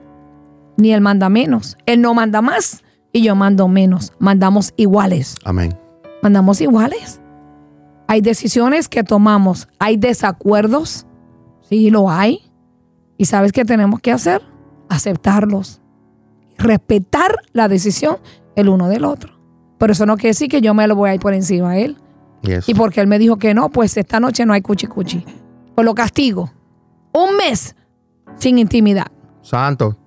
ni 0.77 0.91
él 0.91 0.99
manda 1.01 1.29
menos. 1.29 1.77
Él 1.85 2.01
no 2.01 2.13
manda 2.13 2.41
más 2.41 2.83
y 3.13 3.23
yo 3.23 3.35
mando 3.35 3.67
menos. 3.67 4.11
Mandamos 4.19 4.73
iguales. 4.75 5.35
Amén. 5.45 5.77
Mandamos 6.21 6.59
iguales. 6.59 7.21
Hay 8.07 8.19
decisiones 8.19 8.89
que 8.89 9.03
tomamos. 9.03 9.69
Hay 9.79 9.95
desacuerdos. 9.95 11.05
Sí, 11.69 11.89
lo 11.89 12.09
hay. 12.09 12.51
¿Y 13.17 13.25
sabes 13.25 13.53
qué 13.53 13.63
tenemos 13.63 14.01
que 14.01 14.11
hacer? 14.11 14.41
Aceptarlos. 14.89 15.80
Respetar 16.61 17.35
la 17.53 17.67
decisión 17.67 18.17
el 18.55 18.69
uno 18.69 18.87
del 18.89 19.05
otro. 19.05 19.39
Pero 19.77 19.93
eso 19.93 20.05
no 20.05 20.15
quiere 20.15 20.29
decir 20.29 20.47
que 20.49 20.61
yo 20.61 20.73
me 20.73 20.87
lo 20.87 20.95
voy 20.95 21.09
a 21.09 21.15
ir 21.15 21.19
por 21.19 21.33
encima 21.33 21.71
a 21.71 21.77
él. 21.77 21.97
Yes. 22.43 22.67
Y 22.69 22.73
porque 22.73 23.01
él 23.01 23.07
me 23.07 23.19
dijo 23.19 23.37
que 23.37 23.53
no, 23.53 23.69
pues 23.69 23.97
esta 23.97 24.19
noche 24.19 24.45
no 24.45 24.53
hay 24.53 24.61
cuchi 24.61 24.87
cuchi. 24.87 25.25
Pues 25.75 25.85
lo 25.85 25.95
castigo. 25.95 26.51
Un 27.13 27.37
mes 27.37 27.75
sin 28.37 28.57
intimidad. 28.57 29.07
Santo. 29.41 29.97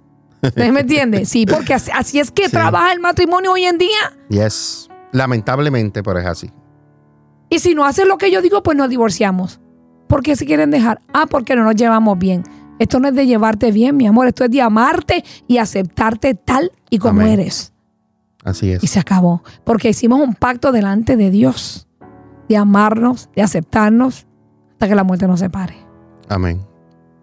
¿Usted 0.42 0.72
me 0.72 0.80
entiende? 0.80 1.24
Sí, 1.24 1.46
porque 1.46 1.74
así, 1.74 1.90
así 1.92 2.18
es 2.18 2.30
que 2.30 2.44
Sí. 2.46 2.50
trabaja 2.50 2.92
el 2.92 3.00
matrimonio 3.00 3.52
hoy 3.52 3.64
en 3.64 3.78
día. 3.78 4.12
Yes. 4.28 4.88
Lamentablemente, 5.12 6.02
pero 6.02 6.18
es 6.18 6.26
así. 6.26 6.50
Y 7.48 7.58
si 7.60 7.74
no 7.74 7.84
hacen 7.84 8.08
lo 8.08 8.18
que 8.18 8.30
yo 8.30 8.42
digo, 8.42 8.62
pues 8.62 8.76
nos 8.76 8.88
divorciamos. 8.88 9.60
¿Por 10.08 10.22
qué 10.22 10.36
se 10.36 10.44
quieren 10.44 10.70
dejar? 10.70 11.00
Ah, 11.12 11.26
porque 11.28 11.56
no 11.56 11.64
nos 11.64 11.76
llevamos 11.76 12.18
bien. 12.18 12.44
Esto 12.78 12.98
no 13.00 13.08
es 13.08 13.14
de 13.14 13.26
llevarte 13.26 13.70
bien, 13.72 13.96
mi 13.96 14.06
amor. 14.06 14.26
Esto 14.26 14.44
es 14.44 14.50
de 14.50 14.60
amarte 14.62 15.24
y 15.46 15.58
aceptarte 15.58 16.34
tal 16.34 16.72
y 16.90 16.98
como 16.98 17.20
Amén. 17.20 17.40
eres. 17.40 17.72
Así 18.44 18.66
Y 18.66 18.72
es. 18.72 18.90
se 18.90 18.98
acabó. 18.98 19.42
Porque 19.64 19.90
hicimos 19.90 20.20
un 20.20 20.34
pacto 20.34 20.72
delante 20.72 21.16
de 21.16 21.30
Dios. 21.30 21.86
De 22.48 22.56
amarnos, 22.56 23.30
de 23.34 23.42
aceptarnos, 23.42 24.26
hasta 24.72 24.88
que 24.88 24.94
la 24.94 25.04
muerte 25.04 25.26
nos 25.26 25.40
separe. 25.40 25.76
Amén. 26.28 26.60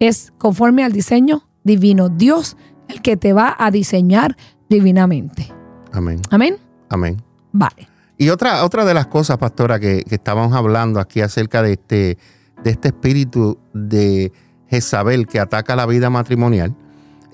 es 0.00 0.32
conforme 0.38 0.82
al 0.84 0.92
diseño 0.92 1.42
divino. 1.62 2.08
Dios 2.08 2.56
el 2.88 3.02
que 3.02 3.16
te 3.16 3.32
va 3.32 3.54
a 3.58 3.70
diseñar 3.70 4.36
divinamente. 4.68 5.52
Amén. 5.92 6.20
Amén. 6.30 6.56
Amén. 6.88 7.22
Vale. 7.52 7.88
Y 8.18 8.30
otra, 8.30 8.64
otra 8.64 8.84
de 8.84 8.94
las 8.94 9.06
cosas, 9.06 9.38
pastora, 9.38 9.78
que, 9.78 10.02
que 10.04 10.16
estábamos 10.16 10.54
hablando 10.54 10.98
aquí 10.98 11.20
acerca 11.20 11.62
de 11.62 11.72
este, 11.74 12.18
de 12.64 12.70
este 12.70 12.88
espíritu 12.88 13.58
de 13.72 14.32
Jezabel 14.72 15.26
que 15.26 15.38
ataca 15.38 15.76
la 15.76 15.84
vida 15.84 16.08
matrimonial 16.08 16.74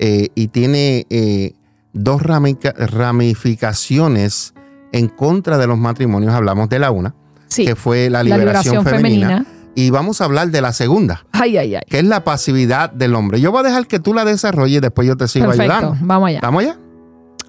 eh, 0.01 0.29
y 0.35 0.49
tiene 0.49 1.07
eh, 1.09 1.53
dos 1.93 2.21
ramificaciones 2.23 4.55
en 4.91 5.07
contra 5.09 5.57
de 5.57 5.69
los 5.69 5.79
matrimonios. 5.79 6.35
Hablamos 6.35 6.69
de 6.69 6.81
la 6.81 6.91
una, 6.91 7.15
Sí. 7.47 7.65
que 7.65 7.77
fue 7.77 8.11
la 8.11 8.25
La 8.25 8.37
liberación, 8.37 8.83
femenina, 8.85 9.29
femenina. 9.29 9.47
Y 9.77 9.91
vamos 9.91 10.21
a 10.21 10.25
hablar 10.25 10.51
de 10.51 10.61
la 10.61 10.73
segunda, 10.73 11.25
Ay, 11.31 11.57
ay, 11.57 11.77
ay. 11.77 11.83
que 11.89 11.99
es 12.01 12.05
la 12.05 12.25
pasividad 12.25 12.91
del 12.91 13.15
hombre. 13.15 13.41
Yo 13.41 13.53
voy 13.53 13.61
a 13.61 13.63
dejar 13.63 13.87
que 13.87 14.01
tú 14.01 14.13
la 14.13 14.25
desarrolles 14.25 14.79
y 14.79 14.81
después 14.81 15.07
yo 15.07 15.17
te 15.17 15.29
sigo 15.29 15.47
Perfecto. 15.47 15.73
ayudando. 15.73 15.97
Vamos 16.05 16.27
allá. 16.29 16.39
¿Estamos 16.39 16.65
ya? 16.65 16.77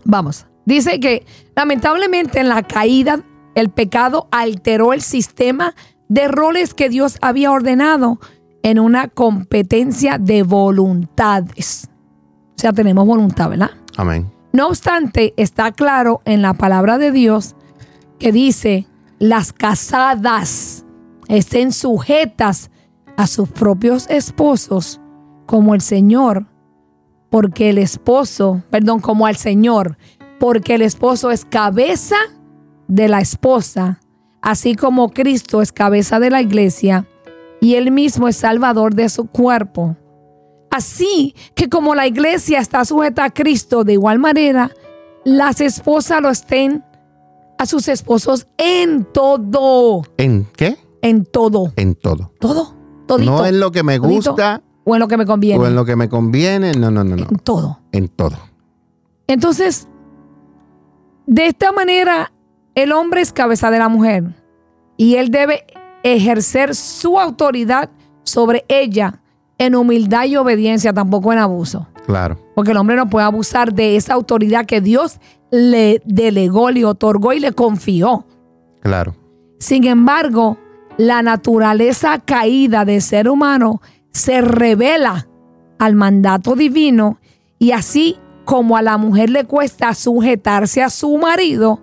Vamos. 0.05 0.45
Dice 0.65 0.99
que 0.99 1.25
lamentablemente 1.55 2.39
en 2.39 2.47
la 2.47 2.61
caída 2.61 3.21
el 3.55 3.69
pecado 3.69 4.27
alteró 4.31 4.93
el 4.93 5.01
sistema 5.01 5.73
de 6.07 6.27
roles 6.27 6.75
que 6.75 6.89
Dios 6.89 7.17
había 7.21 7.51
ordenado 7.51 8.19
en 8.63 8.79
una 8.79 9.07
competencia 9.07 10.17
de 10.17 10.43
voluntades. 10.43 11.89
O 12.55 12.59
sea, 12.59 12.73
tenemos 12.73 13.05
voluntad, 13.05 13.49
¿verdad? 13.49 13.71
Amén. 13.97 14.29
No 14.51 14.67
obstante, 14.67 15.33
está 15.37 15.71
claro 15.71 16.21
en 16.25 16.41
la 16.41 16.53
palabra 16.53 16.97
de 16.97 17.11
Dios 17.11 17.55
que 18.17 18.31
dice, 18.31 18.87
las 19.19 19.53
casadas 19.53 20.85
estén 21.27 21.71
sujetas 21.71 22.71
a 23.15 23.27
sus 23.27 23.49
propios 23.49 24.09
esposos 24.09 24.99
como 25.45 25.75
el 25.75 25.81
Señor, 25.81 26.45
porque 27.29 27.69
el 27.69 27.77
esposo, 27.77 28.63
perdón, 28.69 28.99
como 28.99 29.25
al 29.25 29.35
Señor, 29.35 29.97
porque 30.39 30.75
el 30.75 30.81
esposo 30.81 31.31
es 31.31 31.45
cabeza 31.45 32.15
de 32.87 33.07
la 33.07 33.19
esposa, 33.19 33.99
así 34.41 34.75
como 34.75 35.09
Cristo 35.09 35.61
es 35.61 35.71
cabeza 35.71 36.19
de 36.19 36.31
la 36.31 36.41
iglesia 36.41 37.05
y 37.61 37.75
él 37.75 37.91
mismo 37.91 38.27
es 38.27 38.35
salvador 38.37 38.93
de 38.95 39.09
su 39.09 39.25
cuerpo. 39.27 39.95
Así 40.71 41.35
que 41.55 41.67
como 41.69 41.95
la 41.95 42.07
iglesia 42.07 42.59
está 42.59 42.85
sujeta 42.85 43.23
a 43.25 43.29
Cristo, 43.31 43.83
de 43.83 43.93
igual 43.93 44.19
manera, 44.19 44.71
las 45.25 45.61
esposas 45.61 46.21
lo 46.21 46.29
estén 46.29 46.83
a 47.57 47.65
sus 47.65 47.87
esposos 47.87 48.47
en 48.57 49.05
todo. 49.05 50.03
¿En 50.17 50.47
qué? 50.55 50.77
En 51.01 51.25
todo. 51.25 51.73
En 51.75 51.95
todo. 51.95 52.31
Todo. 52.39 52.75
Todito. 53.07 53.31
No 53.31 53.45
en 53.45 53.59
lo 53.59 53.71
que 53.71 53.83
me 53.83 53.97
Todito. 53.99 54.31
gusta 54.31 54.61
O 54.85 54.93
en 54.95 54.99
lo 54.99 55.07
que 55.07 55.17
me 55.17 55.25
conviene. 55.25 55.63
o 55.63 55.67
en 55.67 55.75
lo 55.75 55.83
que 55.85 55.95
me 55.95 56.07
conviene. 56.07 56.73
No, 56.73 56.91
no, 56.91 57.03
no, 57.03 57.15
no. 57.15 57.23
En 57.29 57.37
todo. 57.39 57.79
En 57.91 58.07
todo. 58.07 58.37
Entonces, 59.27 59.87
de 61.25 61.47
esta 61.47 61.71
manera, 61.71 62.31
el 62.75 62.91
hombre 62.91 63.21
es 63.21 63.33
cabeza 63.33 63.71
de 63.71 63.79
la 63.79 63.89
mujer 63.89 64.23
y 64.97 65.15
él 65.15 65.31
debe 65.31 65.65
ejercer 66.03 66.75
su 66.75 67.19
autoridad 67.19 67.89
sobre 68.23 68.65
ella 68.67 69.21
en 69.57 69.75
humildad 69.75 70.25
y 70.25 70.37
obediencia, 70.37 70.93
tampoco 70.93 71.33
en 71.33 71.39
abuso. 71.39 71.87
Claro. 72.05 72.39
Porque 72.55 72.71
el 72.71 72.77
hombre 72.77 72.95
no 72.95 73.09
puede 73.09 73.25
abusar 73.25 73.73
de 73.73 73.95
esa 73.95 74.13
autoridad 74.13 74.65
que 74.65 74.81
Dios 74.81 75.19
le 75.51 76.01
delegó, 76.05 76.71
le 76.71 76.85
otorgó 76.85 77.33
y 77.33 77.39
le 77.39 77.51
confió. 77.51 78.25
Claro. 78.81 79.15
Sin 79.59 79.83
embargo, 79.85 80.57
la 80.97 81.21
naturaleza 81.21 82.19
caída 82.19 82.85
del 82.85 83.01
ser 83.01 83.29
humano 83.29 83.81
se 84.11 84.41
revela 84.41 85.27
al 85.77 85.95
mandato 85.95 86.55
divino 86.55 87.19
y 87.57 87.71
así 87.71 88.17
como 88.45 88.77
a 88.77 88.81
la 88.81 88.97
mujer 88.97 89.29
le 89.29 89.45
cuesta 89.45 89.93
sujetarse 89.93 90.81
a 90.81 90.89
su 90.89 91.17
marido, 91.17 91.81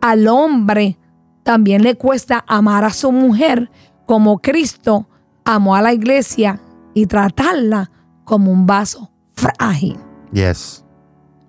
al 0.00 0.26
hombre 0.28 0.98
también 1.48 1.82
le 1.82 1.94
cuesta 1.94 2.44
amar 2.46 2.84
a 2.84 2.90
su 2.90 3.10
mujer 3.10 3.70
como 4.04 4.38
Cristo 4.38 5.08
amó 5.46 5.74
a 5.74 5.80
la 5.80 5.94
iglesia 5.94 6.60
y 6.92 7.06
tratarla 7.06 7.90
como 8.24 8.52
un 8.52 8.66
vaso 8.66 9.10
frágil. 9.32 9.96
Yes. 10.30 10.84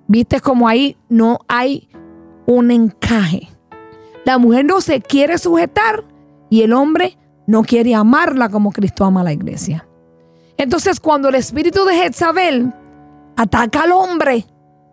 Viste 0.07 0.39
como 0.39 0.69
ahí 0.69 0.95
no 1.09 1.39
hay 1.49 1.89
un 2.45 2.71
encaje. 2.71 3.49
La 4.23 4.37
mujer 4.37 4.63
no 4.63 4.79
se 4.79 5.01
quiere 5.01 5.37
sujetar 5.37 6.05
y 6.49 6.61
el 6.61 6.71
hombre 6.71 7.17
no 7.45 7.63
quiere 7.63 7.93
amarla 7.93 8.47
como 8.47 8.71
Cristo 8.71 9.03
ama 9.03 9.19
a 9.19 9.25
la 9.25 9.33
iglesia. 9.33 9.85
Entonces 10.55 11.01
cuando 11.01 11.27
el 11.27 11.35
espíritu 11.35 11.83
de 11.83 11.95
Jezabel 11.95 12.73
ataca 13.35 13.81
al 13.81 13.91
hombre, 13.91 14.45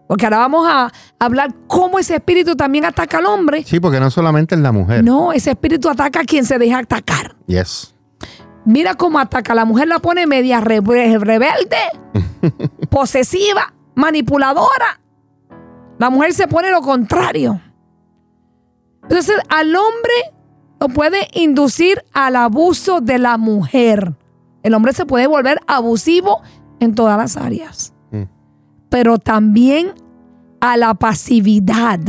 porque 0.09 0.25
ahora 0.27 0.39
vamos 0.39 0.67
a 0.71 0.93
hablar 1.19 1.55
cómo 1.67 1.99
ese 1.99 2.15
espíritu 2.15 2.55
también 2.57 2.85
ataca 2.85 3.19
al 3.19 3.27
hombre. 3.27 3.63
Sí, 3.65 3.81
porque 3.81 3.99
no 4.01 4.11
solamente 4.11 4.55
es 4.55 4.61
la 4.61 4.73
mujer. 4.73 5.03
No, 5.05 5.33
ese 5.33 5.51
espíritu 5.51 5.89
ataca 5.89 6.21
a 6.21 6.25
quien 6.25 6.45
se 6.45 6.59
deja 6.59 6.79
atacar. 6.79 7.37
Yes. 7.47 7.95
Mira 8.65 8.95
cómo 8.95 9.19
ataca. 9.19 9.55
La 9.55 9.65
mujer 9.65 9.89
la 9.89 9.99
pone 10.01 10.27
media 10.27 10.61
re- 10.61 10.81
rebelde, 10.81 11.77
posesiva, 12.91 13.73
manipuladora. 13.95 15.01
La 15.99 16.11
mujer 16.11 16.33
se 16.35 16.47
pone 16.49 16.71
lo 16.71 16.83
contrario. 16.83 17.61
Entonces, 19.03 19.37
al 19.49 19.75
hombre 19.75 20.35
lo 20.81 20.89
puede 20.89 21.29
inducir 21.33 22.05
al 22.13 22.37
abuso 22.37 23.01
de 23.01 23.19
la 23.19 23.39
mujer. 23.39 24.15
El 24.63 24.75
hombre 24.75 24.93
se 24.93 25.07
puede 25.07 25.27
volver 25.27 25.61
abusivo 25.67 26.43
en 26.81 26.95
todas 26.95 27.17
las 27.17 27.37
áreas. 27.37 27.93
Pero 28.89 29.19
también 29.19 29.93
a 30.61 30.77
la 30.77 30.95
pasividad. 30.95 32.01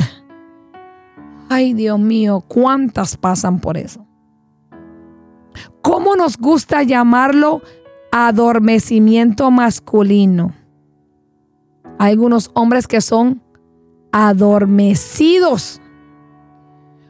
Ay, 1.49 1.73
Dios 1.73 1.99
mío, 1.99 2.43
¿cuántas 2.47 3.17
pasan 3.17 3.59
por 3.59 3.77
eso? 3.77 4.05
¿Cómo 5.81 6.15
nos 6.15 6.37
gusta 6.37 6.83
llamarlo 6.83 7.61
adormecimiento 8.11 9.49
masculino? 9.51 10.53
Hay 11.99 12.11
algunos 12.11 12.51
hombres 12.53 12.87
que 12.87 13.01
son 13.01 13.41
adormecidos. 14.11 15.81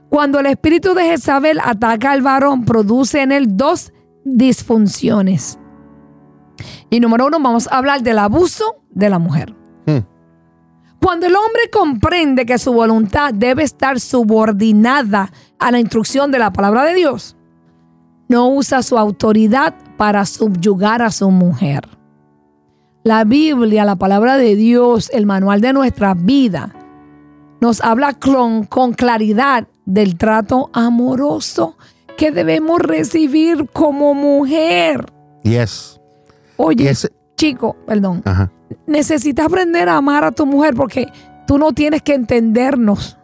Cuando 0.10 0.40
el 0.40 0.46
espíritu 0.46 0.94
de 0.94 1.04
Jezabel 1.04 1.60
ataca 1.64 2.12
al 2.12 2.22
varón, 2.22 2.64
produce 2.64 3.22
en 3.22 3.32
él 3.32 3.58
dos 3.58 3.92
disfunciones. 4.24 5.60
Y 6.90 7.00
número 7.00 7.28
uno, 7.28 7.40
vamos 7.40 7.68
a 7.68 7.78
hablar 7.78 8.02
del 8.04 8.20
abuso 8.20 8.84
de 8.92 9.10
la 9.10 9.20
mujer. 9.20 9.57
Hmm. 9.88 10.00
Cuando 11.02 11.26
el 11.26 11.36
hombre 11.36 11.70
comprende 11.72 12.46
que 12.46 12.58
su 12.60 12.74
voluntad 12.74 13.34
debe 13.34 13.64
estar 13.64 14.00
subordinada 14.00 15.32
a 15.58 15.72
la 15.72 15.80
instrucción 15.80 16.32
de 16.32 16.40
la 16.40 16.52
palabra 16.54 16.84
de 16.84 16.94
Dios, 16.96 17.36
no 18.28 18.50
usa 18.50 18.84
su 18.84 18.98
autoridad 18.98 19.74
para 19.98 20.26
subyugar 20.26 21.02
a 21.02 21.12
su 21.12 21.32
mujer. 21.32 21.88
La 23.04 23.24
Biblia, 23.24 23.86
la 23.86 23.96
palabra 23.96 24.38
de 24.38 24.56
Dios, 24.56 25.10
el 25.14 25.26
manual 25.26 25.62
de 25.62 25.72
nuestra 25.72 26.14
vida, 26.14 26.76
nos 27.62 27.80
habla 27.82 28.14
con, 28.14 28.66
con 28.66 28.94
claridad 28.94 29.68
del 29.86 30.18
trato 30.18 30.70
amoroso 30.74 31.78
que 32.18 32.32
debemos 32.32 32.82
recibir 32.82 33.70
como 33.72 34.14
mujer. 34.14 35.06
Yes. 35.44 36.02
Oye, 36.58 36.84
Y 36.84 36.88
ese- 36.88 37.12
chico, 37.38 37.78
perdón, 37.86 38.22
Ajá. 38.26 38.52
necesitas 38.86 39.46
aprender 39.46 39.88
a 39.88 39.98
amar 39.98 40.26
a 40.26 40.32
tu 40.32 40.46
mujer 40.46 40.74
porque 40.76 41.08
tú 41.46 41.58
no 41.58 41.72
tienes 41.72 42.02
que 42.02 42.14
entendernos. 42.14 43.18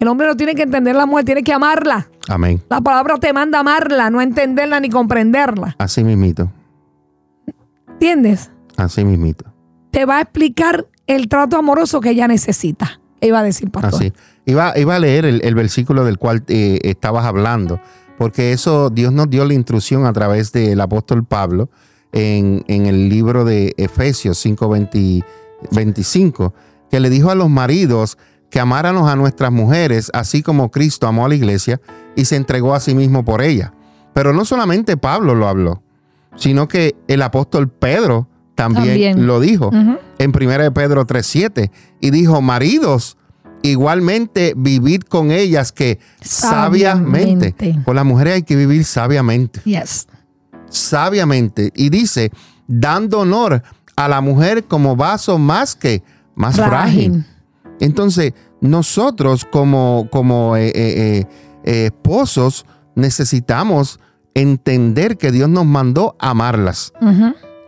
El 0.00 0.08
hombre 0.08 0.26
no 0.26 0.36
tiene 0.36 0.54
que 0.56 0.62
entender 0.62 0.94
a 0.96 0.98
la 0.98 1.06
mujer, 1.06 1.24
tiene 1.24 1.44
que 1.44 1.52
amarla. 1.52 2.08
Amén. 2.28 2.60
La 2.68 2.80
palabra 2.80 3.16
te 3.18 3.32
manda 3.32 3.60
amarla, 3.60 4.10
no 4.10 4.20
entenderla 4.20 4.80
ni 4.80 4.90
comprenderla. 4.90 5.76
Así 5.78 6.02
mismito. 6.02 6.50
¿Entiendes? 7.88 8.50
Así 8.76 9.04
mismito. 9.04 9.44
Te 9.92 10.04
va 10.04 10.18
a 10.18 10.22
explicar 10.22 10.86
el 11.06 11.28
trato 11.28 11.56
amoroso 11.56 12.00
que 12.00 12.10
ella 12.10 12.26
necesita. 12.26 13.00
Iba 13.20 13.38
a 13.38 13.42
decir, 13.44 13.70
pastor. 13.70 13.94
Así. 13.94 14.12
Iba, 14.44 14.76
iba 14.76 14.96
a 14.96 14.98
leer 14.98 15.24
el, 15.24 15.40
el 15.44 15.54
versículo 15.54 16.04
del 16.04 16.18
cual 16.18 16.42
eh, 16.48 16.80
estabas 16.82 17.24
hablando, 17.24 17.80
porque 18.18 18.52
eso 18.52 18.90
Dios 18.90 19.12
nos 19.12 19.30
dio 19.30 19.44
la 19.44 19.54
instrucción 19.54 20.04
a 20.04 20.12
través 20.12 20.50
del 20.50 20.80
apóstol 20.80 21.24
Pablo 21.24 21.70
en, 22.12 22.64
en 22.68 22.86
el 22.86 23.08
libro 23.08 23.44
de 23.44 23.74
Efesios 23.76 24.38
5, 24.38 24.68
20 24.68 25.24
25, 25.70 26.52
que 26.90 27.00
le 27.00 27.08
dijo 27.10 27.30
a 27.30 27.34
los 27.34 27.48
maridos 27.48 28.18
que 28.50 28.60
amáramos 28.60 29.08
a 29.10 29.16
nuestras 29.16 29.50
mujeres, 29.52 30.10
así 30.12 30.42
como 30.42 30.70
Cristo 30.70 31.06
amó 31.06 31.24
a 31.24 31.28
la 31.28 31.34
iglesia 31.36 31.80
y 32.16 32.24
se 32.26 32.36
entregó 32.36 32.74
a 32.74 32.80
sí 32.80 32.94
mismo 32.94 33.24
por 33.24 33.40
ella. 33.42 33.72
Pero 34.12 34.32
no 34.32 34.44
solamente 34.44 34.96
Pablo 34.96 35.34
lo 35.34 35.48
habló, 35.48 35.82
sino 36.36 36.68
que 36.68 36.94
el 37.08 37.22
apóstol 37.22 37.68
Pedro 37.70 38.28
también, 38.54 38.86
También. 38.88 39.26
lo 39.26 39.40
dijo 39.40 39.68
Ujú. 39.68 39.98
en 40.18 40.30
1 40.36 40.62
de 40.64 40.70
Pedro 40.72 41.06
3:7 41.06 41.70
y 42.00 42.10
dijo, 42.10 42.42
maridos, 42.42 43.16
igualmente 43.62 44.52
vivid 44.56 45.02
con 45.02 45.30
ellas 45.30 45.72
que 45.72 45.98
sabiamente. 46.20 47.54
Sabiamente. 47.54 47.82
Con 47.84 47.96
las 47.96 48.04
mujeres 48.04 48.34
hay 48.34 48.42
que 48.42 48.56
vivir 48.56 48.84
sabiamente, 48.84 49.60
Yes. 49.64 50.08
Sabiamente. 50.72 51.70
Y 51.74 51.90
dice, 51.90 52.32
dando 52.66 53.20
honor 53.20 53.62
a 53.96 54.08
la 54.08 54.20
mujer 54.20 54.64
como 54.64 54.96
vaso 54.96 55.38
más 55.38 55.76
que 55.76 56.02
más 56.34 56.56
frágil. 56.56 56.70
Frágil. 56.70 57.26
Entonces, 57.80 58.32
nosotros 58.60 59.46
como, 59.50 60.08
como 60.10 60.56
eh, 60.56 60.72
eh, 60.74 61.26
eh, 61.64 61.86
esposos 61.86 62.64
necesitamos 62.94 63.98
entender 64.34 65.18
que 65.18 65.32
Dios 65.32 65.48
nos 65.48 65.66
mandó 65.66 66.16
amarlas. 66.18 66.92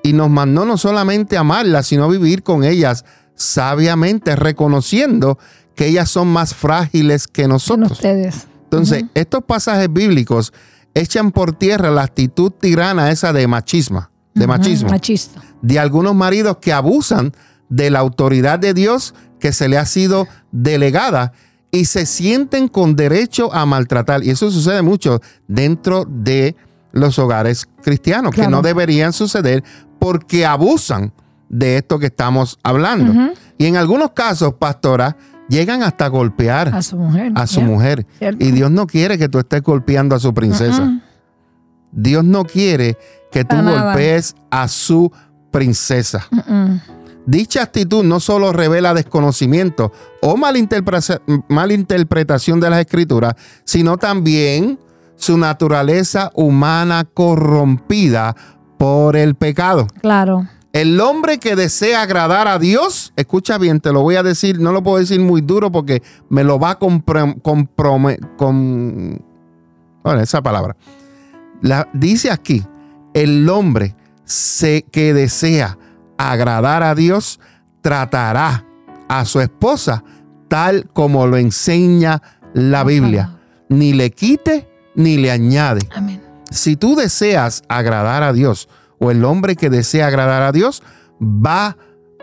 Y 0.03 0.13
nos 0.13 0.31
mandó 0.31 0.65
no 0.65 0.77
solamente 0.77 1.37
amarlas, 1.37 1.87
sino 1.87 2.09
vivir 2.09 2.43
con 2.43 2.63
ellas 2.63 3.05
sabiamente, 3.35 4.37
reconociendo 4.37 5.39
que 5.75 5.87
ellas 5.87 6.11
son 6.11 6.29
más 6.29 6.55
frágiles 6.55 7.27
que 7.27 7.43
Son 7.43 7.51
nosotros. 7.51 7.93
ustedes. 7.93 8.47
Entonces, 8.65 9.05
estos 9.15 9.45
pasajes 9.45 9.93
bíblicos 9.93 10.53
echan 10.95 11.33
por 11.33 11.53
tierra 11.53 11.91
la 11.91 12.03
actitud 12.03 12.51
tirana 12.53 13.11
esa 13.11 13.33
de 13.33 13.47
machismo, 13.47 14.09
de 14.35 14.47
machismo, 14.47 14.91
Machista. 14.91 15.43
de 15.63 15.79
algunos 15.79 16.15
maridos 16.15 16.59
que 16.61 16.73
abusan 16.73 17.33
de 17.69 17.91
la 17.91 17.99
autoridad 17.99 18.59
de 18.59 18.75
Dios 18.75 19.15
que 19.41 19.53
se 19.53 19.69
le 19.69 19.79
ha 19.79 19.87
sido 19.87 20.27
delegada 20.53 21.33
y 21.71 21.87
se 21.87 22.07
sienten 22.07 22.69
con 22.69 22.95
derecho 22.95 23.53
a 23.53 23.67
maltratar. 23.67 24.23
Y 24.25 24.31
eso 24.31 24.51
sucede 24.51 24.83
mucho 24.83 25.21
dentro 25.49 26.05
de 26.09 26.57
los 26.93 27.19
hogares 27.19 27.69
cristianos, 27.83 28.33
que 28.35 28.47
no 28.47 28.63
deberían 28.63 29.13
suceder 29.13 29.65
porque 29.99 30.47
abusan 30.47 31.13
de 31.49 31.77
esto 31.77 31.99
que 31.99 32.07
estamos 32.07 32.59
hablando. 32.63 33.35
Y 33.59 33.67
en 33.67 33.77
algunos 33.77 34.13
casos, 34.13 34.55
pastora, 34.55 35.17
llegan 35.49 35.83
hasta 35.83 36.09
golpear 36.09 36.69
A 36.75 36.83
su 36.83 36.97
mujer. 36.97 37.33
a 37.35 37.47
su 37.47 37.61
Ya. 37.61 37.67
mujer. 37.67 38.07
Cierto. 38.19 38.45
Y 38.45 38.51
Dios 38.53 38.71
no 38.71 38.87
quiere 38.87 39.19
que 39.19 39.29
tú 39.29 39.39
estés 39.39 39.63
golpeando 39.63 40.15
a 40.17 40.19
su 40.19 40.33
princesa. 40.35 41.01
Dios 41.93 42.25
no 42.25 42.45
quiere 42.45 42.97
que 43.31 43.45
tú 43.45 43.57
golpees 43.57 44.35
a 44.51 44.69
su 44.69 45.11
princesa. 45.51 46.27
Dicha 47.27 47.63
actitud 47.63 48.05
no 48.05 48.21
solo 48.21 48.53
revela 48.53 48.93
desconocimiento 48.93 49.93
o 50.21 50.37
malinterpreta- 50.37 51.21
malinterpretación 51.49 52.61
de 52.61 52.69
las 52.71 52.81
escrituras, 52.81 53.35
sino 53.65 53.97
también 53.97 54.79
su 55.17 55.39
naturaleza 55.39 56.31
humana 56.35 57.05
corrompida 57.15 58.35
por 58.79 59.17
el 59.17 59.37
pecado. 59.37 59.87
Claro. 60.03 60.47
El 60.75 61.01
hombre 61.01 61.39
que 61.39 61.55
desea 61.55 62.03
agradar 62.03 62.49
a 62.49 62.59
Dios, 62.59 63.13
escucha 63.15 63.59
bien, 63.59 63.79
te 63.79 63.93
lo 63.93 64.03
voy 64.03 64.17
a 64.17 64.25
decir, 64.25 64.59
no 64.59 64.73
lo 64.73 64.83
puedo 64.83 64.99
decir 64.99 65.21
muy 65.21 65.41
duro 65.41 65.71
porque 65.71 66.03
me 66.29 66.43
lo 66.43 66.59
va 66.59 66.71
a 66.71 66.79
comprometer 66.81 68.29
bueno, 68.37 70.21
esa 70.21 70.43
palabra. 70.43 70.77
La, 71.63 71.89
dice 71.93 72.33
aquí, 72.33 72.65
el 73.15 73.49
hombre 73.49 73.95
que 74.91 75.15
desea 75.15 75.79
agradar 76.19 76.83
a 76.83 76.97
Dios 76.97 77.39
tratará 77.81 78.67
a 79.09 79.25
su 79.27 79.41
esposa 79.41 80.03
tal 80.49 80.91
como 80.93 81.29
lo 81.29 81.37
enseña 81.37 82.21
la 82.53 82.83
Biblia. 82.83 83.39
Ni 83.69 83.93
le 83.93 84.11
quite 84.11 84.69
ni 84.97 85.19
le 85.19 85.31
añade. 85.31 85.89
Amén. 85.95 86.21
Si 86.51 86.75
tú 86.75 86.97
deseas 86.97 87.63
agradar 87.69 88.25
a 88.25 88.33
Dios, 88.33 88.69
o 88.99 89.11
el 89.11 89.25
hombre 89.25 89.57
que 89.57 89.71
desea 89.71 90.07
agradar 90.07 90.43
a 90.43 90.53
Dios 90.53 90.83
va 91.21 91.77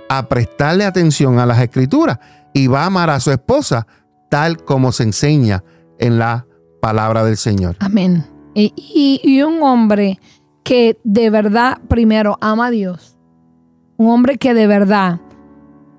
a 0.10 0.28
prestarle 0.28 0.86
atención 0.86 1.40
a 1.40 1.46
las 1.46 1.60
escrituras 1.60 2.20
y 2.54 2.68
va 2.68 2.84
a 2.84 2.88
amar 2.88 3.10
a 3.10 3.20
su 3.20 3.32
esposa 3.32 3.88
tal 4.30 4.64
como 4.64 4.92
se 4.92 5.04
enseña 5.04 5.64
en 6.00 6.18
la 6.18 6.46
palabra 6.82 7.24
del 7.24 7.38
Señor. 7.38 7.76
Amén. 7.80 8.26
Y, 8.54 9.42
un 9.44 9.64
hombre 9.64 10.20
que 10.64 11.00
de 11.04 11.30
verdad 11.30 11.80
primero 11.88 12.38
ama 12.42 12.68
a 12.68 12.72
Dios, 12.72 13.18
un 13.98 14.10
hombre 14.10 14.38
que 14.38 14.54
de 14.54 14.68
verdad 14.68 15.22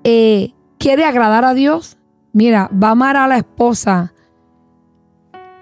eh, 0.03 0.53
quiere 0.77 1.05
agradar 1.05 1.45
a 1.45 1.53
Dios, 1.53 1.97
mira, 2.33 2.69
va 2.71 2.89
a 2.89 2.91
amar 2.91 3.17
a 3.17 3.27
la 3.27 3.37
esposa 3.37 4.13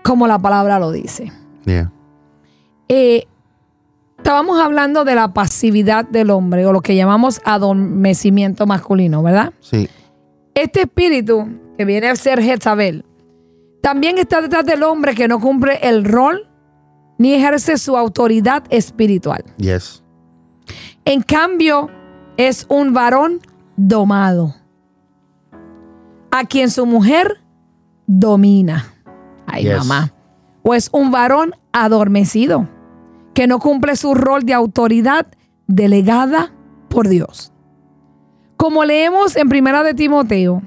como 0.04 0.28
la 0.28 0.40
palabra 0.40 0.80
lo 0.80 0.92
dice. 0.92 1.32
Eh, 2.88 3.28
Estábamos 4.22 4.62
hablando 4.62 5.04
de 5.04 5.16
la 5.16 5.34
pasividad 5.34 6.06
del 6.06 6.30
hombre 6.30 6.64
o 6.68 6.72
lo 6.72 6.82
que 6.82 6.96
llamamos 6.96 7.42
adormecimiento 7.44 8.68
masculino, 8.68 9.24
¿verdad? 9.24 9.52
Sí. 9.62 9.90
Este 10.54 10.82
espíritu 10.82 11.48
que 11.76 11.86
viene 11.86 12.08
a 12.08 12.16
ser 12.16 12.40
Jezabel 12.40 13.04
también 13.82 14.20
está 14.20 14.44
detrás 14.44 14.64
del 14.64 14.84
hombre 14.84 15.16
que 15.16 15.28
no 15.28 15.40
cumple 15.40 15.80
el 15.82 16.06
rol 16.06 16.48
ni 17.18 17.34
ejerce 17.34 17.80
su 17.80 17.98
autoridad 17.98 18.64
espiritual. 18.70 19.44
Yes. 19.58 20.04
En 21.04 21.24
cambio, 21.24 21.90
es 22.38 22.68
un 22.70 22.94
varón 22.94 23.40
domado, 23.76 24.54
a 26.30 26.44
quien 26.46 26.70
su 26.70 26.86
mujer 26.86 27.42
domina. 28.06 28.94
Ay, 29.48 29.66
mamá. 29.66 30.14
O 30.62 30.76
es 30.76 30.90
un 30.94 31.10
varón 31.10 31.56
adormecido 31.72 32.70
que 33.34 33.48
no 33.48 33.60
cumple 33.60 33.96
su 33.96 34.14
rol 34.14 34.44
de 34.44 34.54
autoridad 34.54 35.28
delegada 35.68 36.52
por 36.90 37.08
Dios. 37.08 37.52
Como 38.58 38.86
leemos 38.86 39.36
en 39.36 39.50
Primera 39.50 39.84
de 39.84 39.94
Timoteo, 39.94 40.62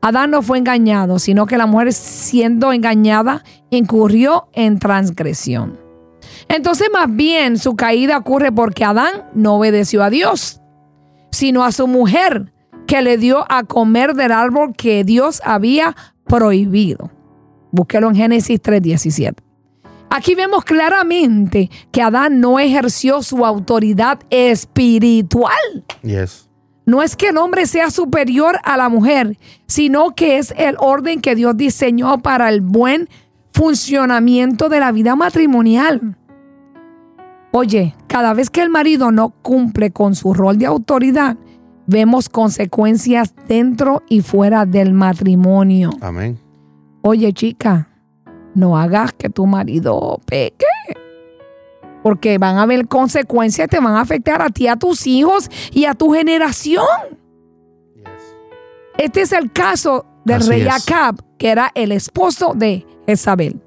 Adán 0.00 0.30
no 0.30 0.42
fue 0.42 0.58
engañado, 0.58 1.18
sino 1.18 1.46
que 1.46 1.58
la 1.58 1.66
mujer 1.66 1.92
siendo 1.92 2.72
engañada 2.72 3.42
incurrió 3.70 4.48
en 4.52 4.78
transgresión. 4.78 5.78
Entonces 6.48 6.88
más 6.92 7.14
bien 7.14 7.58
su 7.58 7.76
caída 7.76 8.18
ocurre 8.18 8.52
porque 8.52 8.84
Adán 8.84 9.24
no 9.34 9.56
obedeció 9.56 10.02
a 10.02 10.10
Dios, 10.10 10.60
sino 11.30 11.64
a 11.64 11.72
su 11.72 11.88
mujer 11.88 12.52
que 12.86 13.02
le 13.02 13.18
dio 13.18 13.44
a 13.48 13.64
comer 13.64 14.14
del 14.14 14.32
árbol 14.32 14.74
que 14.76 15.02
Dios 15.02 15.42
había 15.44 15.96
prohibido. 16.24 17.10
Búsquelo 17.72 18.08
en 18.08 18.16
Génesis 18.16 18.60
3:17. 18.62 19.45
Aquí 20.10 20.34
vemos 20.34 20.64
claramente 20.64 21.70
que 21.90 22.02
Adán 22.02 22.40
no 22.40 22.58
ejerció 22.58 23.22
su 23.22 23.44
autoridad 23.44 24.20
espiritual. 24.30 25.84
Yes. 26.02 26.48
No 26.86 27.02
es 27.02 27.16
que 27.16 27.30
el 27.30 27.36
hombre 27.36 27.66
sea 27.66 27.90
superior 27.90 28.58
a 28.62 28.76
la 28.76 28.88
mujer, 28.88 29.36
sino 29.66 30.14
que 30.14 30.38
es 30.38 30.54
el 30.56 30.76
orden 30.78 31.20
que 31.20 31.34
Dios 31.34 31.56
diseñó 31.56 32.22
para 32.22 32.48
el 32.48 32.60
buen 32.60 33.08
funcionamiento 33.52 34.68
de 34.68 34.80
la 34.80 34.92
vida 34.92 35.16
matrimonial. 35.16 36.16
Oye, 37.50 37.94
cada 38.06 38.34
vez 38.34 38.50
que 38.50 38.62
el 38.62 38.70
marido 38.70 39.10
no 39.10 39.30
cumple 39.30 39.90
con 39.90 40.14
su 40.14 40.34
rol 40.34 40.58
de 40.58 40.66
autoridad, 40.66 41.36
vemos 41.86 42.28
consecuencias 42.28 43.34
dentro 43.48 44.02
y 44.08 44.20
fuera 44.20 44.66
del 44.66 44.92
matrimonio. 44.92 45.90
Amén. 46.00 46.38
Oye, 47.02 47.32
chica, 47.32 47.88
no 48.56 48.76
hagas 48.76 49.12
que 49.12 49.28
tu 49.28 49.46
marido 49.46 50.18
peque. 50.26 50.64
Porque 52.02 52.38
van 52.38 52.56
a 52.56 52.62
haber 52.62 52.88
consecuencias, 52.88 53.68
te 53.68 53.78
van 53.78 53.94
a 53.94 54.00
afectar 54.00 54.40
a 54.40 54.48
ti, 54.48 54.66
a 54.66 54.76
tus 54.76 55.06
hijos 55.06 55.50
y 55.72 55.84
a 55.84 55.94
tu 55.94 56.12
generación. 56.12 56.86
Este 58.96 59.22
es 59.22 59.32
el 59.32 59.52
caso 59.52 60.06
del 60.24 60.46
rey 60.46 60.66
Acab, 60.66 61.22
que 61.36 61.50
era 61.50 61.70
el 61.74 61.92
esposo 61.92 62.52
de 62.54 62.86
Jezabel. 63.06 63.60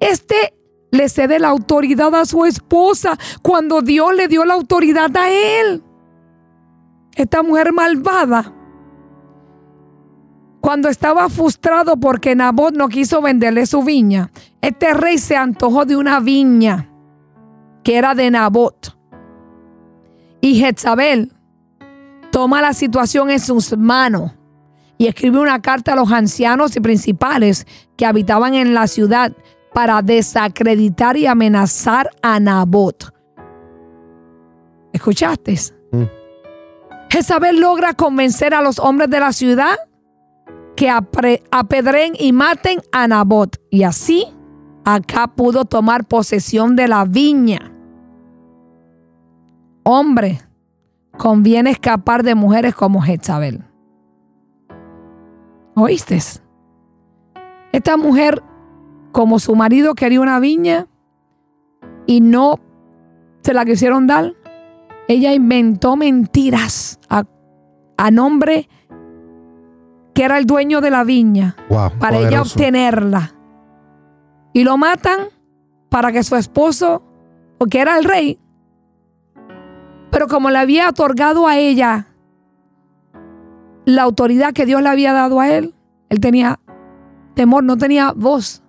Este 0.00 0.54
le 0.90 1.08
cede 1.08 1.38
la 1.38 1.48
autoridad 1.48 2.14
a 2.14 2.24
su 2.24 2.44
esposa 2.44 3.18
cuando 3.42 3.82
Dios 3.82 4.14
le 4.14 4.28
dio 4.28 4.44
la 4.44 4.54
autoridad 4.54 5.14
a 5.16 5.30
él. 5.30 5.82
Esta 7.14 7.42
mujer 7.42 7.72
malvada 7.72 8.52
cuando 10.66 10.88
estaba 10.88 11.28
frustrado 11.28 11.96
porque 11.96 12.34
Nabot 12.34 12.74
no 12.74 12.88
quiso 12.88 13.22
venderle 13.22 13.66
su 13.66 13.84
viña, 13.84 14.32
este 14.60 14.94
rey 14.94 15.16
se 15.16 15.36
antojó 15.36 15.84
de 15.84 15.94
una 15.94 16.18
viña 16.18 16.90
que 17.84 17.96
era 17.96 18.16
de 18.16 18.28
Nabot. 18.32 18.98
Y 20.40 20.58
Jezabel 20.58 21.30
toma 22.32 22.62
la 22.62 22.72
situación 22.72 23.30
en 23.30 23.38
sus 23.38 23.78
manos 23.78 24.32
y 24.98 25.06
escribe 25.06 25.38
una 25.38 25.62
carta 25.62 25.92
a 25.92 25.94
los 25.94 26.10
ancianos 26.10 26.74
y 26.74 26.80
principales 26.80 27.64
que 27.96 28.04
habitaban 28.04 28.54
en 28.54 28.74
la 28.74 28.88
ciudad 28.88 29.30
para 29.72 30.02
desacreditar 30.02 31.16
y 31.16 31.26
amenazar 31.26 32.10
a 32.22 32.40
Nabot. 32.40 33.14
¿Escuchaste? 34.92 35.60
Mm. 35.92 36.02
Jezabel 37.08 37.60
logra 37.60 37.94
convencer 37.94 38.52
a 38.52 38.62
los 38.62 38.80
hombres 38.80 39.08
de 39.10 39.20
la 39.20 39.32
ciudad 39.32 39.76
que 40.76 40.90
apedren 40.90 42.12
y 42.18 42.32
maten 42.32 42.80
a 42.92 43.08
Nabot. 43.08 43.56
Y 43.70 43.82
así 43.82 44.26
acá 44.84 45.28
pudo 45.28 45.64
tomar 45.64 46.04
posesión 46.04 46.76
de 46.76 46.86
la 46.86 47.04
viña. 47.04 47.72
Hombre, 49.82 50.40
conviene 51.16 51.70
escapar 51.70 52.22
de 52.22 52.34
mujeres 52.34 52.74
como 52.74 53.00
Jezabel. 53.00 53.64
¿Oíste? 55.74 56.18
Esta 57.72 57.96
mujer, 57.96 58.42
como 59.12 59.38
su 59.38 59.54
marido 59.54 59.94
quería 59.94 60.20
una 60.20 60.38
viña 60.40 60.86
y 62.06 62.20
no 62.20 62.56
se 63.42 63.54
la 63.54 63.64
quisieron 63.64 64.06
dar, 64.06 64.34
ella 65.08 65.32
inventó 65.32 65.96
mentiras 65.96 66.98
a, 67.08 67.24
a 67.96 68.10
nombre 68.10 68.68
que 70.16 70.24
era 70.24 70.38
el 70.38 70.46
dueño 70.46 70.80
de 70.80 70.90
la 70.90 71.04
viña, 71.04 71.54
para 72.00 72.16
ella 72.16 72.40
obtenerla. 72.40 73.34
Y 74.54 74.64
lo 74.64 74.78
matan 74.78 75.26
para 75.90 76.10
que 76.10 76.22
su 76.22 76.36
esposo, 76.36 77.02
porque 77.58 77.82
era 77.82 77.98
el 77.98 78.04
rey, 78.04 78.40
pero 80.10 80.26
como 80.26 80.48
le 80.48 80.56
había 80.56 80.88
otorgado 80.88 81.46
a 81.46 81.58
ella 81.58 82.06
la 83.84 84.04
autoridad 84.04 84.54
que 84.54 84.64
Dios 84.64 84.80
le 84.80 84.88
había 84.88 85.12
dado 85.12 85.38
a 85.38 85.50
él, 85.50 85.74
él 86.08 86.20
tenía 86.20 86.60
temor, 87.34 87.62
no 87.62 87.76
tenía 87.76 88.12
voz. 88.16 88.62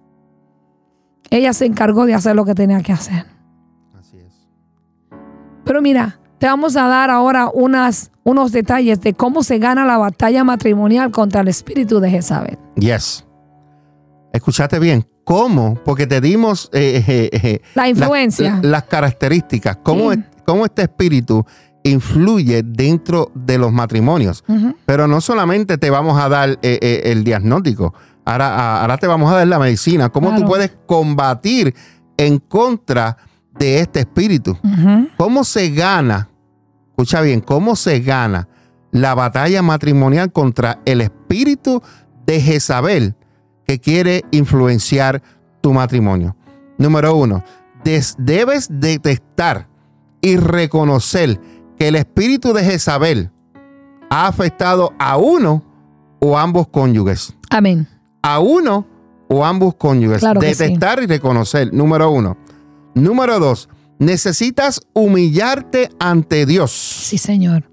Ella 1.29 1.53
se 1.53 1.65
encargó 1.65 2.05
de 2.05 2.13
hacer 2.13 2.35
lo 2.35 2.43
que 2.43 2.55
tenía 2.55 2.81
que 2.81 2.91
hacer. 2.91 3.25
Así 3.97 4.19
es. 4.19 4.49
Pero 5.63 5.81
mira, 5.81 6.19
te 6.39 6.47
vamos 6.47 6.75
a 6.75 6.87
dar 6.87 7.09
ahora 7.09 7.49
unas, 7.53 8.11
unos 8.23 8.51
detalles 8.51 9.01
de 9.01 9.13
cómo 9.13 9.43
se 9.43 9.57
gana 9.59 9.85
la 9.85 9.97
batalla 9.97 10.43
matrimonial 10.43 11.11
contra 11.11 11.41
el 11.41 11.47
espíritu 11.47 11.99
de 11.99 12.09
Jezabel. 12.09 12.57
Yes. 12.75 13.25
Escuchaste 14.33 14.79
bien. 14.79 15.07
¿Cómo? 15.23 15.75
Porque 15.83 16.07
te 16.07 16.21
dimos 16.21 16.69
eh, 16.71 17.03
eh, 17.05 17.29
eh, 17.33 17.61
la 17.75 17.89
influencia. 17.89 18.59
las 18.61 18.83
características. 18.83 19.77
¿Cómo, 19.83 20.11
¿Cómo, 20.45 20.63
este 20.63 20.83
espíritu 20.83 21.45
influye 21.83 22.63
dentro 22.63 23.31
de 23.35 23.57
los 23.57 23.73
matrimonios? 23.73 24.45
Pero 24.85 25.07
no 25.07 25.19
solamente 25.19 25.77
te 25.77 25.89
vamos 25.89 26.17
a 26.17 26.29
dar 26.29 26.57
el 26.61 27.23
diagnóstico. 27.25 27.93
Ahora, 28.23 28.81
ahora 28.81 28.97
te 28.97 29.07
vamos 29.07 29.31
a 29.31 29.37
dar 29.37 29.47
la 29.47 29.59
medicina. 29.59 30.09
¿Cómo 30.09 30.33
tú 30.35 30.45
puedes 30.45 30.77
combatir 30.85 31.75
en 32.15 32.39
contra 32.39 33.17
de 33.59 33.79
este 33.79 34.01
espíritu. 34.01 34.57
¿Cómo 35.17 35.43
se 35.43 35.69
gana? 35.71 36.29
Escucha 36.89 37.21
bien, 37.21 37.41
¿cómo 37.41 37.75
se 37.75 37.99
gana 37.99 38.47
la 38.91 39.13
batalla 39.15 39.61
matrimonial 39.61 40.31
contra 40.31 40.79
el 40.85 41.01
espíritu 41.01 41.81
de 42.25 42.41
Jezabel 42.41 43.15
que 43.65 43.79
quiere 43.79 44.23
influenciar 44.31 45.21
tu 45.61 45.73
matrimonio? 45.73 46.35
Número 46.77 47.15
uno, 47.15 47.43
debes 48.17 48.67
detectar 48.69 49.67
y 50.21 50.37
reconocer 50.37 51.39
que 51.77 51.87
el 51.87 51.95
espíritu 51.95 52.53
de 52.53 52.63
Jezabel 52.63 53.31
ha 54.09 54.27
afectado 54.27 54.93
a 54.99 55.17
uno 55.17 55.63
o 56.19 56.37
ambos 56.37 56.67
cónyuges. 56.67 57.35
Amén. 57.49 57.87
A 58.21 58.39
uno 58.39 58.87
o 59.27 59.45
ambos 59.45 59.75
cónyuges. 59.75 60.21
Detectar 60.39 61.01
y 61.01 61.05
reconocer, 61.05 61.73
número 61.73 62.09
uno. 62.09 62.37
Número 63.03 63.39
dos, 63.39 63.69
necesitas 63.99 64.81
humillarte 64.93 65.89
ante 65.99 66.45
Dios. 66.45 66.71
Sí, 66.71 67.17
Señor. 67.17 67.69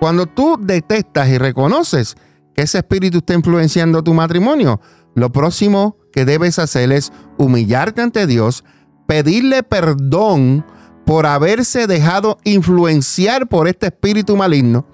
Cuando 0.00 0.26
tú 0.26 0.58
detectas 0.60 1.28
y 1.28 1.38
reconoces 1.38 2.16
que 2.54 2.62
ese 2.62 2.78
espíritu 2.78 3.18
está 3.18 3.34
influenciando 3.34 4.02
tu 4.02 4.14
matrimonio, 4.14 4.80
lo 5.14 5.32
próximo 5.32 5.96
que 6.12 6.24
debes 6.24 6.58
hacer 6.58 6.92
es 6.92 7.12
humillarte 7.38 8.02
ante 8.02 8.26
Dios, 8.26 8.64
pedirle 9.06 9.62
perdón 9.62 10.64
por 11.04 11.26
haberse 11.26 11.86
dejado 11.86 12.38
influenciar 12.44 13.48
por 13.48 13.68
este 13.68 13.86
espíritu 13.86 14.36
maligno 14.36 14.86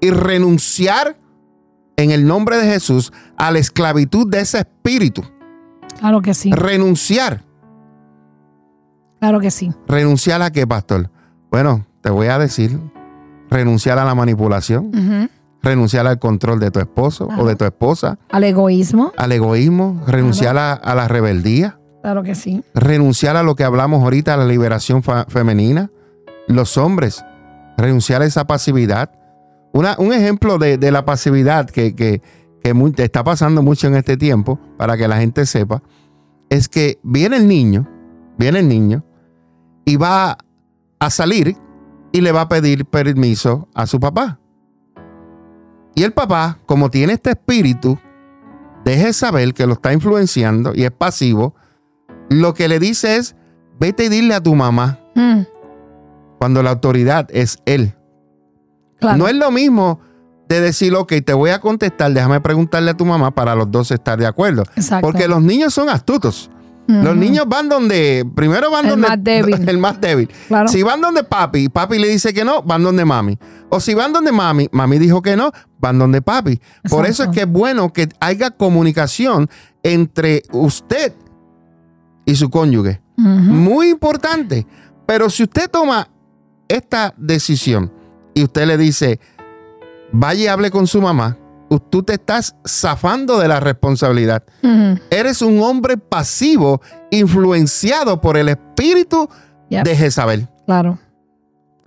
y 0.00 0.10
renunciar 0.10 1.18
en 1.96 2.10
el 2.10 2.26
nombre 2.26 2.58
de 2.58 2.66
Jesús 2.66 3.12
a 3.36 3.50
la 3.50 3.58
esclavitud 3.58 4.28
de 4.28 4.40
ese 4.40 4.58
espíritu. 4.58 5.24
Claro 5.98 6.20
que 6.20 6.34
sí. 6.34 6.52
Renunciar. 6.52 7.45
Claro 9.20 9.40
que 9.40 9.50
sí. 9.50 9.72
¿Renunciar 9.88 10.42
a 10.42 10.50
qué, 10.50 10.66
pastor? 10.66 11.10
Bueno, 11.50 11.86
te 12.02 12.10
voy 12.10 12.26
a 12.26 12.38
decir, 12.38 12.78
renunciar 13.50 13.98
a 13.98 14.04
la 14.04 14.14
manipulación, 14.14 15.30
renunciar 15.62 16.06
al 16.06 16.18
control 16.18 16.60
de 16.60 16.70
tu 16.70 16.80
esposo 16.80 17.28
o 17.38 17.46
de 17.46 17.56
tu 17.56 17.64
esposa. 17.64 18.18
Al 18.30 18.44
egoísmo. 18.44 19.12
Al 19.16 19.32
egoísmo, 19.32 20.02
renunciar 20.06 20.56
a, 20.58 20.94
la 20.94 21.08
rebeldía. 21.08 21.78
Claro 22.02 22.22
que 22.22 22.34
sí. 22.34 22.62
Renunciar 22.74 23.36
a 23.36 23.42
lo 23.42 23.56
que 23.56 23.64
hablamos 23.64 24.02
ahorita, 24.02 24.34
a 24.34 24.36
la 24.36 24.44
liberación 24.44 25.02
femenina. 25.02 25.90
Los 26.46 26.76
hombres, 26.76 27.24
renunciar 27.76 28.22
a 28.22 28.26
esa 28.26 28.46
pasividad. 28.46 29.10
un 29.72 30.12
ejemplo 30.12 30.58
de, 30.58 30.90
la 30.90 31.04
pasividad 31.04 31.68
que, 31.68 31.94
que, 31.94 32.22
está 32.98 33.24
pasando 33.24 33.62
mucho 33.62 33.86
en 33.86 33.96
este 33.96 34.16
tiempo, 34.16 34.60
para 34.76 34.96
que 34.96 35.08
la 35.08 35.18
gente 35.18 35.46
sepa, 35.46 35.82
es 36.48 36.68
que 36.68 36.98
viene 37.02 37.36
el 37.36 37.48
niño, 37.48 37.88
viene 38.38 38.60
el 38.60 38.68
niño 38.68 39.04
y 39.84 39.96
va 39.96 40.38
a 40.98 41.10
salir 41.10 41.56
y 42.12 42.20
le 42.20 42.32
va 42.32 42.42
a 42.42 42.48
pedir 42.48 42.84
permiso 42.86 43.68
a 43.74 43.86
su 43.86 44.00
papá. 44.00 44.38
Y 45.94 46.02
el 46.02 46.12
papá, 46.12 46.58
como 46.66 46.90
tiene 46.90 47.14
este 47.14 47.30
espíritu 47.30 47.98
de 48.84 49.12
saber 49.12 49.54
que 49.54 49.66
lo 49.66 49.74
está 49.74 49.92
influenciando 49.92 50.72
y 50.74 50.84
es 50.84 50.90
pasivo, 50.90 51.54
lo 52.28 52.54
que 52.54 52.68
le 52.68 52.78
dice 52.78 53.16
es, 53.16 53.34
vete 53.80 54.04
y 54.04 54.08
dile 54.08 54.34
a 54.34 54.42
tu 54.42 54.54
mamá. 54.54 54.98
Mm. 55.14 55.42
Cuando 56.38 56.62
la 56.62 56.70
autoridad 56.70 57.28
es 57.32 57.58
él. 57.64 57.94
No 59.00 59.28
es 59.28 59.34
lo 59.34 59.50
mismo 59.50 60.00
de 60.48 60.60
decir, 60.60 60.94
ok, 60.94 61.12
te 61.24 61.32
voy 61.32 61.50
a 61.50 61.60
contestar, 61.60 62.12
déjame 62.12 62.40
preguntarle 62.40 62.92
a 62.92 62.96
tu 62.96 63.04
mamá 63.04 63.34
para 63.34 63.54
los 63.54 63.70
dos 63.70 63.90
estar 63.90 64.18
de 64.18 64.26
acuerdo. 64.26 64.64
Porque 65.00 65.28
los 65.28 65.42
niños 65.42 65.74
son 65.74 65.88
astutos. 65.88 66.50
Los 66.86 67.16
niños 67.16 67.46
van 67.48 67.68
donde, 67.68 68.24
primero 68.34 68.70
van 68.70 68.84
el 68.84 68.90
donde 68.92 69.08
más 69.08 69.24
débil. 69.24 69.54
el 69.68 69.78
más 69.78 70.00
débil. 70.00 70.30
Si 70.68 70.82
van 70.82 71.00
donde 71.00 71.24
papi, 71.24 71.68
papi 71.68 71.98
le 71.98 72.08
dice 72.08 72.32
que 72.32 72.44
no, 72.44 72.62
van 72.62 72.82
donde 72.82 73.04
mami. 73.04 73.38
O 73.68 73.80
si 73.80 73.94
van 73.94 74.12
donde 74.12 74.32
mami, 74.32 74.68
mami 74.70 74.98
dijo 74.98 75.22
que 75.22 75.36
no, 75.36 75.50
van 75.78 75.98
donde 75.98 76.22
papi. 76.22 76.60
Por 76.88 77.06
eso 77.06 77.24
es 77.24 77.30
que 77.30 77.40
es 77.40 77.48
bueno 77.48 77.92
que 77.92 78.08
haya 78.20 78.50
comunicación 78.50 79.48
entre 79.82 80.42
usted 80.52 81.12
y 82.24 82.36
su 82.36 82.50
cónyuge. 82.50 83.00
Muy 83.16 83.90
importante. 83.90 84.66
Pero 85.06 85.30
si 85.30 85.44
usted 85.44 85.70
toma 85.70 86.08
esta 86.68 87.14
decisión 87.16 87.92
y 88.34 88.44
usted 88.44 88.66
le 88.66 88.76
dice, 88.76 89.20
vaya 90.12 90.40
y 90.40 90.46
hable 90.48 90.70
con 90.70 90.86
su 90.86 91.00
mamá, 91.00 91.38
tú 91.90 92.02
te 92.02 92.14
estás 92.14 92.56
zafando 92.66 93.38
de 93.38 93.48
la 93.48 93.60
responsabilidad. 93.60 94.44
Eres 95.10 95.42
un 95.42 95.60
hombre 95.60 95.96
pasivo, 95.96 96.80
influenciado 97.10 98.20
por 98.20 98.36
el 98.36 98.48
espíritu 98.48 99.28
de 99.70 99.96
Jezabel. 99.96 100.48
Claro. 100.66 100.98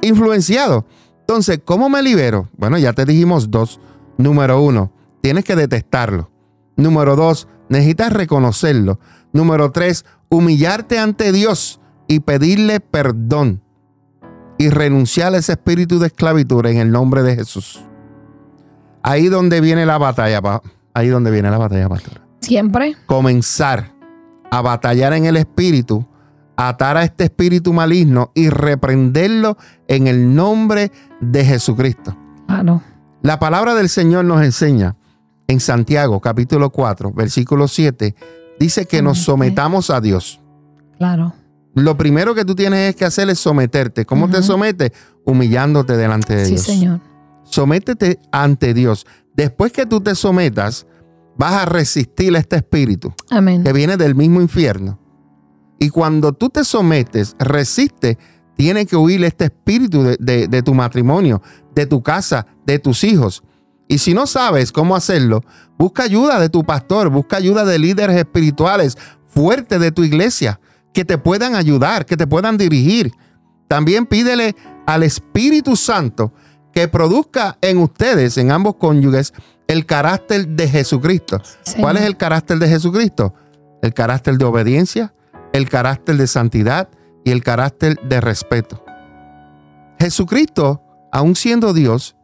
Influenciado. 0.02 0.86
Entonces, 1.22 1.62
¿cómo 1.64 1.90
me 1.90 2.02
libero? 2.02 2.50
Bueno, 2.58 2.78
ya 2.78 2.94
te 2.94 3.06
dijimos 3.06 3.52
dos. 3.52 3.80
Número 4.18 4.62
uno, 4.62 4.92
tienes 5.22 5.44
que 5.44 5.56
detestarlo. 5.56 6.30
Número 6.76 7.16
dos, 7.16 7.48
necesitas 7.70 8.12
reconocerlo. 8.12 9.00
Número 9.32 9.72
tres, 9.72 10.06
humillarte 10.30 11.00
ante 11.00 11.32
Dios 11.32 11.80
y 12.08 12.22
pedirle 12.22 12.80
perdón 12.80 13.62
y 14.58 14.70
renunciar 14.70 15.34
a 15.34 15.38
ese 15.38 15.54
espíritu 15.54 16.00
de 16.00 16.08
esclavitud 16.08 16.66
en 16.66 16.78
el 16.78 16.92
nombre 16.92 17.24
de 17.24 17.36
Jesús. 17.36 17.82
Ahí 19.04 19.28
donde 19.28 19.62
viene 19.62 19.86
la 19.86 19.98
batalla, 19.98 20.42
ahí 20.94 21.08
donde 21.08 21.32
viene 21.32 21.50
la 21.50 21.58
batalla, 21.58 21.88
pastor. 21.90 22.22
Siempre. 22.42 22.96
Comenzar 23.06 23.92
a 24.52 24.62
batallar 24.62 25.14
en 25.14 25.26
el 25.26 25.38
espíritu, 25.38 26.06
atar 26.56 26.98
a 26.98 27.04
este 27.04 27.26
espíritu 27.26 27.74
maligno 27.74 28.32
y 28.36 28.50
reprenderlo 28.50 29.58
en 29.88 30.08
el 30.08 30.36
nombre 30.36 30.92
de 31.22 31.46
Jesucristo. 31.46 32.16
Ah, 32.48 32.64
no. 32.64 32.84
La 33.22 33.40
palabra 33.40 33.76
del 33.76 33.90
Señor 33.90 34.26
nos 34.26 34.44
enseña 34.44 34.96
en 35.48 35.60
Santiago 35.60 36.20
capítulo 36.20 36.70
4, 36.70 37.12
versículo 37.12 37.68
7, 37.68 38.16
dice 38.60 38.86
que 38.86 39.02
nos 39.02 39.20
sometamos 39.20 39.90
a 39.90 40.00
Dios. 40.00 40.40
Claro. 40.98 41.34
Lo 41.76 41.98
primero 41.98 42.36
que 42.36 42.46
tú 42.46 42.56
tienes 42.56 42.96
que 42.96 43.06
hacer 43.06 43.30
es 43.30 43.40
someterte. 43.40 44.06
¿Cómo 44.06 44.30
te 44.30 44.42
sometes? 44.44 44.92
Humillándote 45.26 45.96
delante 45.96 46.36
de 46.36 46.46
Dios. 46.46 46.62
Sí, 46.62 46.72
Señor. 46.74 47.00
Sométete 47.50 48.20
ante 48.32 48.74
Dios. 48.74 49.06
Después 49.36 49.72
que 49.72 49.86
tú 49.86 50.02
te 50.02 50.16
sometas, 50.16 50.86
vas 51.38 51.54
a 51.54 51.66
resistir 51.66 52.36
a 52.36 52.40
este 52.40 52.58
espíritu 52.58 53.14
Amén. 53.30 53.64
que 53.64 53.74
viene 53.74 53.98
del 53.98 54.16
mismo 54.16 54.42
infierno. 54.42 55.00
Y 55.80 55.90
cuando 55.90 56.34
tú 56.34 56.50
te 56.50 56.64
sometes, 56.64 57.36
resiste, 57.40 58.18
tiene 58.58 58.86
que 58.86 58.98
huir 58.98 59.24
este 59.24 59.46
espíritu 59.46 60.04
de, 60.20 60.48
de 60.48 60.62
tu 60.62 60.74
matrimonio, 60.74 61.42
de 61.74 61.86
tu 61.86 62.04
casa, 62.04 62.46
de 62.66 62.78
tus 62.80 63.04
hijos. 63.06 63.44
Y 63.88 64.00
si 64.00 64.14
no 64.14 64.28
sabes 64.28 64.72
cómo 64.72 64.96
hacerlo, 64.96 65.42
busca 65.78 66.04
ayuda 66.04 66.40
de 66.40 66.50
tu 66.50 66.64
pastor, 66.66 67.10
busca 67.10 67.38
ayuda 67.38 67.64
de 67.64 67.80
líderes 67.80 68.18
espirituales 68.18 68.98
fuertes 69.28 69.80
de 69.80 69.92
tu 69.92 70.04
iglesia 70.04 70.60
que 70.94 71.06
te 71.06 71.18
puedan 71.18 71.56
ayudar, 71.56 72.06
que 72.06 72.18
te 72.18 72.28
puedan 72.28 72.58
dirigir. 72.58 73.14
También 73.70 74.06
pídele 74.06 74.56
al 74.86 75.04
Espíritu 75.04 75.76
Santo 75.76 76.34
que 76.80 76.88
produzca 76.88 77.58
en 77.60 77.78
ustedes, 77.80 78.38
en 78.38 78.54
ambos 78.54 78.76
cónyuges, 78.76 79.34
el 79.68 79.86
carácter 79.86 80.48
de 80.48 80.66
Jesucristo. 80.66 81.42
¿Cuál 81.78 81.98
es 81.98 82.04
el 82.04 82.16
carácter 82.16 82.58
de 82.58 82.70
Jesucristo? 82.70 83.34
El 83.82 83.94
carácter 83.94 84.38
de 84.38 84.46
obediencia, 84.46 85.14
el 85.52 85.68
carácter 85.68 86.16
de 86.16 86.26
santidad 86.26 86.88
y 87.26 87.32
el 87.32 87.44
carácter 87.44 88.00
de 88.08 88.22
respeto. 88.22 88.82
Jesucristo, 90.00 90.82
aun 91.12 91.36
siendo 91.36 91.74
Dios, 91.74 92.16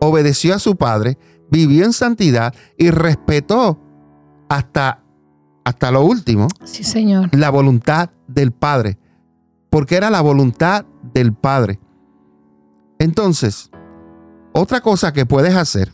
obedeció 0.00 0.56
a 0.56 0.58
su 0.58 0.74
Padre, 0.74 1.16
vivió 1.48 1.84
en 1.84 1.92
santidad 1.92 2.52
y 2.76 2.90
respetó 2.90 3.78
hasta, 4.48 5.04
hasta 5.64 5.92
lo 5.92 6.02
último 6.02 6.48
sí, 6.64 6.82
señor. 6.82 7.28
la 7.30 7.50
voluntad 7.50 8.10
del 8.26 8.50
Padre, 8.50 8.98
porque 9.70 9.94
era 9.94 10.10
la 10.10 10.22
voluntad 10.22 10.86
del 11.14 11.32
Padre. 11.34 11.78
Entonces, 12.98 13.70
otra 14.52 14.80
cosa 14.80 15.12
que 15.12 15.26
puedes 15.26 15.54
hacer 15.54 15.92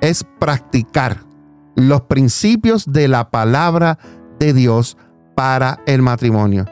es 0.00 0.24
practicar 0.38 1.20
los 1.76 2.02
principios 2.02 2.92
de 2.92 3.08
la 3.08 3.30
palabra 3.30 3.98
de 4.38 4.52
Dios 4.52 4.96
para 5.34 5.80
el 5.86 6.02
matrimonio. 6.02 6.66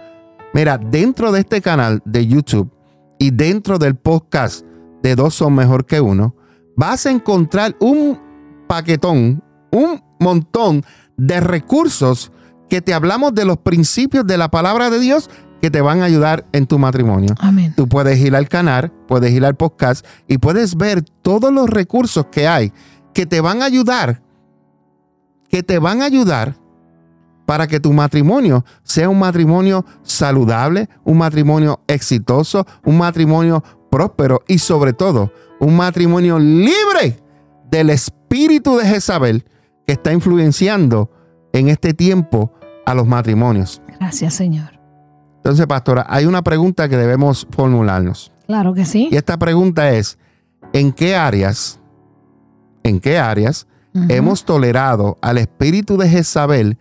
Mira, 0.54 0.78
dentro 0.78 1.32
de 1.32 1.40
este 1.40 1.60
canal 1.60 2.02
de 2.04 2.26
YouTube 2.26 2.70
y 3.18 3.30
dentro 3.30 3.78
del 3.78 3.96
podcast 3.96 4.64
de 5.02 5.16
Dos 5.16 5.34
son 5.34 5.54
mejor 5.54 5.86
que 5.86 6.00
uno, 6.00 6.36
vas 6.76 7.06
a 7.06 7.10
encontrar 7.10 7.74
un 7.80 8.20
paquetón, 8.68 9.42
un 9.72 10.02
montón 10.20 10.84
de 11.16 11.40
recursos 11.40 12.30
que 12.68 12.80
te 12.80 12.94
hablamos 12.94 13.34
de 13.34 13.44
los 13.44 13.58
principios 13.58 14.26
de 14.26 14.38
la 14.38 14.50
palabra 14.50 14.88
de 14.90 15.00
Dios 15.00 15.30
que 15.62 15.70
te 15.70 15.80
van 15.80 16.02
a 16.02 16.06
ayudar 16.06 16.44
en 16.50 16.66
tu 16.66 16.76
matrimonio. 16.76 17.36
Amén. 17.38 17.72
Tú 17.76 17.88
puedes 17.88 18.18
ir 18.18 18.34
al 18.34 18.48
canal, 18.48 18.92
puedes 19.06 19.30
ir 19.30 19.44
al 19.46 19.54
podcast 19.54 20.04
y 20.26 20.38
puedes 20.38 20.76
ver 20.76 21.04
todos 21.22 21.52
los 21.52 21.70
recursos 21.70 22.26
que 22.32 22.48
hay 22.48 22.72
que 23.14 23.26
te 23.26 23.40
van 23.40 23.62
a 23.62 23.66
ayudar, 23.66 24.22
que 25.48 25.62
te 25.62 25.78
van 25.78 26.02
a 26.02 26.06
ayudar 26.06 26.56
para 27.46 27.68
que 27.68 27.78
tu 27.78 27.92
matrimonio 27.92 28.64
sea 28.82 29.08
un 29.08 29.20
matrimonio 29.20 29.86
saludable, 30.02 30.88
un 31.04 31.18
matrimonio 31.18 31.80
exitoso, 31.86 32.66
un 32.84 32.98
matrimonio 32.98 33.62
próspero 33.88 34.42
y 34.48 34.58
sobre 34.58 34.92
todo 34.92 35.32
un 35.60 35.76
matrimonio 35.76 36.40
libre 36.40 37.22
del 37.70 37.90
espíritu 37.90 38.78
de 38.78 38.86
Jezabel 38.86 39.44
que 39.86 39.92
está 39.92 40.12
influenciando 40.12 41.08
en 41.52 41.68
este 41.68 41.94
tiempo 41.94 42.52
a 42.84 42.94
los 42.94 43.06
matrimonios. 43.06 43.80
Gracias, 44.00 44.34
Señor. 44.34 44.81
Entonces, 45.42 45.66
pastora, 45.66 46.06
hay 46.08 46.26
una 46.26 46.42
pregunta 46.42 46.88
que 46.88 46.96
debemos 46.96 47.48
formularnos. 47.50 48.30
Claro 48.46 48.74
que 48.74 48.84
sí. 48.84 49.08
Y 49.10 49.16
esta 49.16 49.36
pregunta 49.38 49.90
es, 49.90 50.16
¿en 50.72 50.92
qué 50.92 51.16
áreas, 51.16 51.80
en 52.84 53.00
qué 53.00 53.18
áreas 53.18 53.66
hemos 54.08 54.44
tolerado 54.44 55.18
al 55.20 55.38
espíritu 55.38 55.96
de 55.96 56.08
Jezabel 56.08 56.78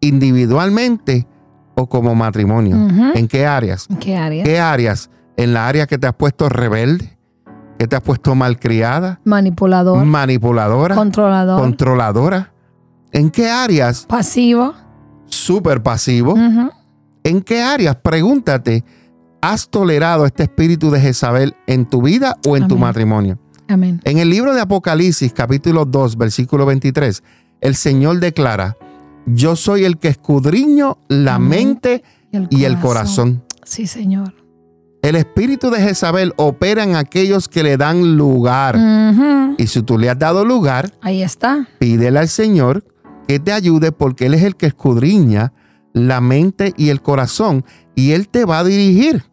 individualmente 0.00 1.26
o 1.74 1.88
como 1.88 2.14
matrimonio? 2.14 2.76
¿En 3.14 3.26
qué 3.28 3.46
áreas? 3.46 3.86
¿En 3.90 3.96
qué 3.96 4.16
área? 4.16 4.44
¿Qué 4.44 4.58
áreas? 4.60 5.10
¿En 5.36 5.52
la 5.54 5.66
área 5.66 5.86
que 5.86 5.98
te 5.98 6.06
has 6.06 6.14
puesto 6.14 6.48
rebelde? 6.48 7.16
¿Que 7.78 7.88
te 7.88 7.96
has 7.96 8.02
puesto 8.02 8.34
malcriada? 8.34 9.20
Manipulador, 9.24 10.04
¿Manipuladora? 10.04 10.94
controlador, 10.94 11.60
¿Controladora? 11.60 12.52
¿En 13.12 13.30
qué 13.30 13.50
áreas? 13.50 14.06
pasivo. 14.06 14.74
Súper 15.26 15.82
pasivo. 15.82 16.34
Ujú. 16.34 16.70
¿En 17.24 17.40
qué 17.40 17.62
áreas? 17.62 17.96
Pregúntate, 17.96 18.84
¿has 19.40 19.68
tolerado 19.70 20.26
este 20.26 20.42
espíritu 20.44 20.90
de 20.90 21.00
Jezabel 21.00 21.54
en 21.66 21.86
tu 21.88 22.02
vida 22.02 22.36
o 22.46 22.56
en 22.56 22.68
tu 22.68 22.76
matrimonio? 22.76 23.38
Amén. 23.66 24.00
En 24.04 24.18
el 24.18 24.28
libro 24.28 24.54
de 24.54 24.60
Apocalipsis, 24.60 25.32
capítulo 25.32 25.86
2, 25.86 26.18
versículo 26.18 26.66
23, 26.66 27.22
el 27.62 27.74
Señor 27.74 28.20
declara, 28.20 28.76
yo 29.26 29.56
soy 29.56 29.84
el 29.84 29.96
que 29.96 30.08
escudriño 30.08 30.98
la 31.08 31.36
Amén. 31.36 31.48
mente 31.80 32.04
y 32.50 32.64
el 32.64 32.78
corazón. 32.78 33.42
Sí, 33.64 33.86
Señor. 33.86 34.34
El 35.00 35.16
espíritu 35.16 35.70
de 35.70 35.80
Jezabel 35.80 36.34
opera 36.36 36.82
en 36.84 36.94
aquellos 36.96 37.48
que 37.48 37.62
le 37.62 37.76
dan 37.78 38.16
lugar. 38.18 38.78
Y 39.56 39.66
si 39.66 39.82
tú 39.82 39.98
le 39.98 40.10
has 40.10 40.18
dado 40.18 40.44
lugar, 40.44 40.92
Ahí 41.00 41.22
está. 41.22 41.68
pídele 41.78 42.18
al 42.18 42.28
Señor 42.28 42.84
que 43.26 43.38
te 43.38 43.52
ayude 43.52 43.92
porque 43.92 44.26
Él 44.26 44.34
es 44.34 44.42
el 44.42 44.56
que 44.56 44.66
escudriña 44.66 45.52
la 45.94 46.20
mente 46.20 46.74
y 46.76 46.90
el 46.90 47.00
corazón 47.00 47.64
y 47.94 48.12
Él 48.12 48.28
te 48.28 48.44
va 48.44 48.58
a 48.58 48.64
dirigir 48.64 49.24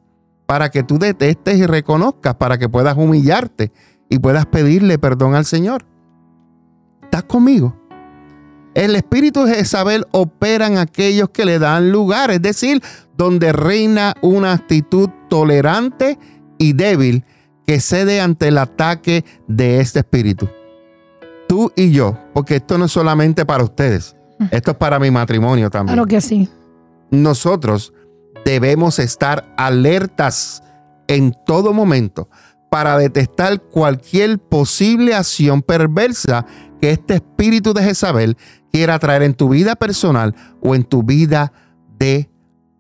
para 0.46 0.70
que 0.70 0.84
tú 0.84 0.98
detestes 0.98 1.58
y 1.58 1.66
reconozcas, 1.66 2.36
para 2.36 2.58
que 2.58 2.70
puedas 2.70 2.96
humillarte 2.96 3.74
y 4.10 4.20
puedas 4.20 4.46
pedirle 4.46 4.98
perdón 4.98 5.36
al 5.36 5.44
Señor. 5.44 5.86
¿Estás 7.04 7.24
conmigo? 7.24 7.76
El 8.74 8.96
espíritu 8.96 9.44
de 9.44 9.56
Jezabel 9.56 10.06
opera 10.12 10.68
en 10.68 10.78
aquellos 10.78 11.32
que 11.32 11.44
le 11.44 11.60
dan 11.60 11.92
lugar, 11.92 12.32
es 12.32 12.42
decir, 12.42 12.82
donde 13.18 13.52
reina 13.52 14.14
una 14.22 14.54
actitud 14.54 15.10
tolerante 15.30 16.18
y 16.58 16.72
débil 16.72 17.26
que 17.68 17.82
cede 17.82 18.22
ante 18.22 18.48
el 18.48 18.58
ataque 18.58 19.26
de 19.50 19.82
este 19.82 20.00
espíritu 20.00 20.48
tú 21.52 21.70
y 21.76 21.92
yo, 21.92 22.18
porque 22.34 22.56
esto 22.56 22.78
no 22.78 22.86
es 22.86 22.94
solamente 22.94 23.46
para 23.46 23.66
ustedes, 23.66 24.16
esto 24.50 24.72
es 24.72 24.78
para 24.78 25.00
mi 25.00 25.12
matrimonio 25.12 25.70
también. 25.70 25.96
Claro 25.96 26.08
que 26.08 26.22
sí. 26.22 26.50
Nosotros 27.12 27.94
debemos 28.46 29.00
estar 29.00 29.54
alertas 29.58 30.64
en 31.08 31.36
todo 31.46 31.74
momento 31.74 32.30
para 32.70 32.98
detectar 32.98 33.62
cualquier 33.62 34.40
posible 34.40 35.14
acción 35.14 35.62
perversa 35.62 36.46
que 36.80 36.92
este 36.92 37.16
espíritu 37.16 37.74
de 37.74 37.84
Jezabel 37.84 38.38
quiera 38.72 38.98
traer 38.98 39.24
en 39.24 39.34
tu 39.34 39.50
vida 39.50 39.76
personal 39.76 40.34
o 40.62 40.74
en 40.74 40.86
tu 40.86 41.04
vida 41.04 41.52
de 42.00 42.30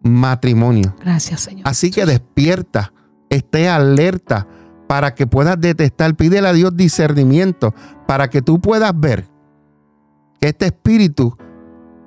matrimonio. 0.01 0.95
Gracias, 1.01 1.41
Señor. 1.41 1.67
Así 1.67 1.91
que 1.91 2.05
despierta, 2.05 2.93
esté 3.29 3.67
alerta 3.67 4.47
para 4.87 5.13
que 5.13 5.27
puedas 5.27 5.59
detectar, 5.59 6.15
pídele 6.15 6.47
a 6.47 6.53
Dios 6.53 6.75
discernimiento 6.75 7.73
para 8.07 8.29
que 8.29 8.41
tú 8.41 8.59
puedas 8.59 8.91
ver 8.97 9.25
que 10.39 10.49
este 10.49 10.67
espíritu 10.67 11.37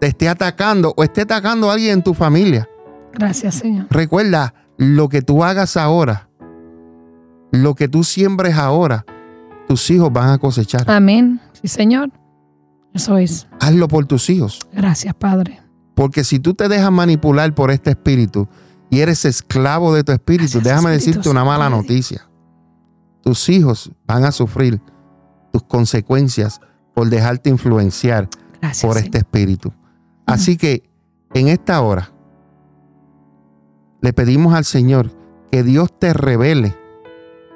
te 0.04 0.08
esté 0.08 0.28
atacando 0.28 0.92
o 0.98 1.02
esté 1.02 1.22
atacando 1.22 1.70
a 1.70 1.72
alguien 1.72 1.92
en 1.94 2.02
tu 2.02 2.12
familia. 2.12 2.68
Gracias, 3.14 3.54
Señor. 3.54 3.86
Recuerda, 3.88 4.52
lo 4.76 5.08
que 5.08 5.22
tú 5.22 5.42
hagas 5.42 5.78
ahora, 5.78 6.28
lo 7.52 7.74
que 7.74 7.88
tú 7.88 8.04
siembres 8.04 8.54
ahora, 8.58 9.06
tus 9.66 9.88
hijos 9.90 10.12
van 10.12 10.28
a 10.28 10.36
cosechar. 10.36 10.90
Amén. 10.90 11.40
Sí, 11.54 11.68
Señor. 11.68 12.10
Eso 12.92 13.16
es. 13.16 13.46
Hazlo 13.60 13.88
por 13.88 14.04
tus 14.04 14.28
hijos. 14.28 14.60
Gracias, 14.74 15.14
Padre. 15.14 15.58
Porque 15.94 16.22
si 16.22 16.38
tú 16.38 16.52
te 16.52 16.68
dejas 16.68 16.92
manipular 16.92 17.54
por 17.54 17.70
este 17.70 17.90
espíritu 17.92 18.46
y 18.90 19.00
eres 19.00 19.24
esclavo 19.24 19.94
de 19.94 20.04
tu 20.04 20.12
espíritu, 20.12 20.58
Gracias, 20.58 20.64
déjame 20.64 20.90
Espíritu 20.96 21.06
decirte 21.20 21.28
una 21.30 21.44
mala 21.46 21.70
noticia. 21.70 22.28
Tus 23.22 23.48
hijos 23.48 23.90
van 24.06 24.26
a 24.26 24.32
sufrir 24.32 24.82
tus 25.50 25.62
consecuencias 25.62 26.60
por 26.92 27.08
dejarte 27.08 27.48
influenciar 27.48 28.28
Gracias. 28.60 28.82
por 28.84 28.96
Señor. 28.96 29.06
este 29.06 29.18
espíritu. 29.18 29.72
Así 30.26 30.56
que 30.56 30.82
en 31.34 31.48
esta 31.48 31.80
hora 31.82 32.10
le 34.00 34.12
pedimos 34.12 34.54
al 34.54 34.64
Señor 34.64 35.10
que 35.50 35.62
Dios 35.62 35.96
te 35.98 36.12
revele, 36.12 36.74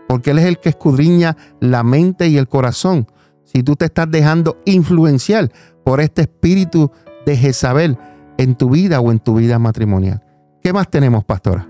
porque 0.08 0.30
Él 0.30 0.38
es 0.38 0.44
el 0.46 0.58
que 0.58 0.68
escudriña 0.70 1.36
la 1.60 1.82
mente 1.82 2.28
y 2.28 2.36
el 2.38 2.48
corazón. 2.48 3.06
Si 3.44 3.62
tú 3.62 3.76
te 3.76 3.86
estás 3.86 4.10
dejando 4.10 4.58
influenciar 4.66 5.50
por 5.84 6.00
este 6.00 6.22
espíritu 6.22 6.90
de 7.26 7.36
Jezabel 7.36 7.98
en 8.36 8.54
tu 8.54 8.70
vida 8.70 9.00
o 9.00 9.10
en 9.10 9.18
tu 9.18 9.34
vida 9.36 9.58
matrimonial. 9.58 10.22
¿Qué 10.62 10.72
más 10.72 10.88
tenemos, 10.90 11.24
pastora? 11.24 11.66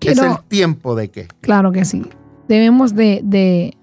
Quiero- 0.00 0.22
Es 0.24 0.30
el 0.38 0.44
tiempo 0.48 0.94
de 0.94 1.10
qué. 1.10 1.28
Claro 1.40 1.72
que 1.72 1.84
sí. 1.84 2.04
Debemos 2.48 2.94
de, 2.94 3.20
de 3.24 3.76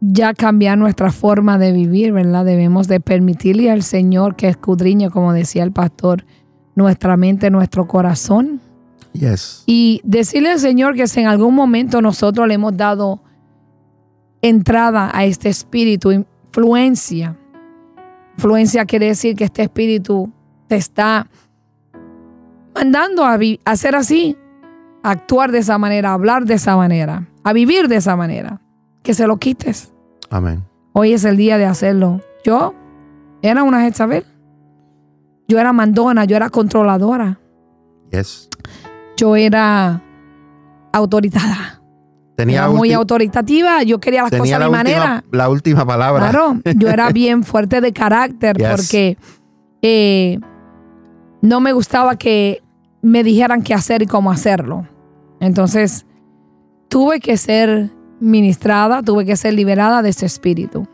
ya 0.00 0.34
cambiar 0.34 0.78
nuestra 0.78 1.10
forma 1.10 1.58
de 1.58 1.72
vivir, 1.72 2.12
¿verdad? 2.12 2.44
Debemos 2.44 2.88
de 2.88 3.00
permitirle 3.00 3.70
al 3.70 3.82
Señor 3.82 4.36
que 4.36 4.48
escudriñe, 4.48 5.10
como 5.10 5.32
decía 5.32 5.62
el 5.62 5.72
pastor, 5.72 6.24
nuestra 6.74 7.16
mente, 7.16 7.50
nuestro 7.50 7.86
corazón. 7.86 8.60
Yes. 9.12 9.62
Y 9.66 10.00
decirle 10.04 10.52
al 10.52 10.60
Señor 10.60 10.94
que 10.94 11.06
si 11.06 11.20
en 11.20 11.26
algún 11.26 11.54
momento 11.54 12.02
nosotros 12.02 12.46
le 12.46 12.54
hemos 12.54 12.76
dado 12.76 13.22
entrada 14.42 15.10
a 15.12 15.24
este 15.24 15.48
espíritu, 15.48 16.12
influencia. 16.12 17.36
Influencia 18.36 18.84
quiere 18.84 19.06
decir 19.06 19.34
que 19.34 19.44
este 19.44 19.62
espíritu 19.62 20.30
te 20.68 20.76
está 20.76 21.28
mandando 22.74 23.24
a, 23.24 23.76
ser 23.76 23.96
así, 23.96 24.36
a 25.02 25.12
actuar 25.12 25.50
de 25.50 25.58
esa 25.58 25.78
manera, 25.78 26.10
a 26.10 26.14
hablar 26.14 26.44
de 26.44 26.54
esa 26.54 26.76
manera, 26.76 27.26
a 27.42 27.52
vivir 27.54 27.88
de 27.88 27.96
esa 27.96 28.16
manera. 28.16 28.60
Que 29.06 29.14
se 29.14 29.28
lo 29.28 29.36
quites. 29.36 29.92
Amén. 30.30 30.64
Hoy 30.92 31.12
es 31.12 31.24
el 31.24 31.36
día 31.36 31.58
de 31.58 31.64
hacerlo. 31.64 32.20
Yo 32.44 32.74
era 33.40 33.62
una 33.62 33.82
Jezabel. 33.82 34.24
Yo 35.46 35.60
era 35.60 35.72
mandona, 35.72 36.24
yo 36.24 36.34
era 36.34 36.50
controladora, 36.50 37.38
Yes. 38.10 38.48
yo 39.16 39.36
era 39.36 40.02
autoritada. 40.92 41.80
Tenía, 42.36 42.64
era 42.64 42.68
muy 42.70 42.92
autoritativa, 42.92 43.84
yo 43.84 44.00
quería 44.00 44.22
las 44.22 44.30
tenía 44.32 44.42
cosas 44.42 44.56
a 44.56 44.58
la, 44.58 44.66
mi 44.68 44.76
última, 44.80 44.98
manera. 44.98 45.24
la 45.30 45.48
última 45.48 45.86
palabra. 45.86 46.30
Claro, 46.30 46.60
yo 46.76 46.88
era 46.88 47.10
bien 47.12 47.44
fuerte 47.44 47.80
de 47.80 47.92
carácter 47.92 48.56
Yes. 48.58 48.68
porque 48.74 49.18
eh, 49.82 50.40
no 51.42 51.60
me 51.60 51.72
gustaba 51.72 52.16
que 52.16 52.60
me 53.02 53.22
dijeran 53.22 53.62
qué 53.62 53.72
hacer 53.72 54.02
y 54.02 54.06
cómo 54.06 54.32
hacerlo. 54.32 54.88
Entonces, 55.38 56.06
tuve 56.88 57.20
que 57.20 57.36
ser 57.36 57.90
ministrada, 58.20 59.02
tuve 59.02 59.24
que 59.24 59.36
ser 59.36 59.54
liberada 59.54 60.02
de 60.02 60.10
ese 60.10 60.26
espíritu. 60.26 60.86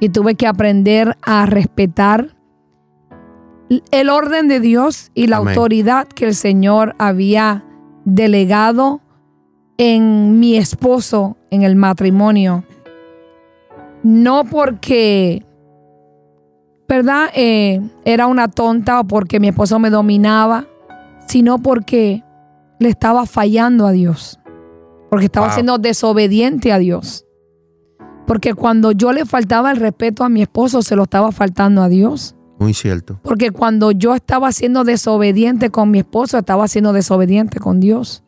Y 0.00 0.10
tuve 0.10 0.34
que 0.34 0.46
aprender 0.46 1.16
a 1.22 1.46
respetar 1.46 2.36
el 3.90 4.10
orden 4.10 4.48
de 4.48 4.60
Dios 4.60 5.10
y 5.14 5.26
la 5.26 5.38
Amén. 5.38 5.48
autoridad 5.48 6.06
que 6.06 6.26
el 6.26 6.34
Señor 6.34 6.94
había 6.98 7.64
delegado 8.04 9.00
en 9.78 10.38
mi 10.38 10.56
esposo, 10.56 11.36
en 11.50 11.62
el 11.62 11.76
matrimonio. 11.76 12.64
No 14.02 14.44
porque, 14.44 15.44
¿verdad? 16.88 17.28
Eh, 17.34 17.80
era 18.04 18.26
una 18.26 18.48
tonta 18.48 19.00
o 19.00 19.04
porque 19.04 19.40
mi 19.40 19.48
esposo 19.48 19.78
me 19.78 19.90
dominaba, 19.90 20.66
sino 21.26 21.58
porque 21.58 22.22
le 22.78 22.88
estaba 22.88 23.26
fallando 23.26 23.86
a 23.86 23.92
Dios. 23.92 24.38
Porque 25.10 25.26
estaba 25.26 25.46
Wow. 25.48 25.54
siendo 25.54 25.78
desobediente 25.78 26.72
a 26.72 26.78
Dios. 26.78 27.24
Porque 28.26 28.54
cuando 28.54 28.90
yo 28.92 29.12
le 29.12 29.24
faltaba 29.24 29.70
el 29.70 29.76
respeto 29.76 30.24
a 30.24 30.28
mi 30.28 30.42
esposo, 30.42 30.82
se 30.82 30.96
lo 30.96 31.04
estaba 31.04 31.30
faltando 31.32 31.82
a 31.82 31.88
Dios. 31.88 32.34
Muy 32.58 32.74
cierto. 32.74 33.20
Porque 33.22 33.50
cuando 33.50 33.92
yo 33.92 34.14
estaba 34.14 34.50
siendo 34.50 34.82
desobediente 34.82 35.70
con 35.70 35.90
mi 35.90 35.98
esposo, 36.00 36.38
estaba 36.38 36.66
siendo 36.68 36.92
desobediente 36.92 37.60
con 37.60 37.78
Dios. 37.80 38.24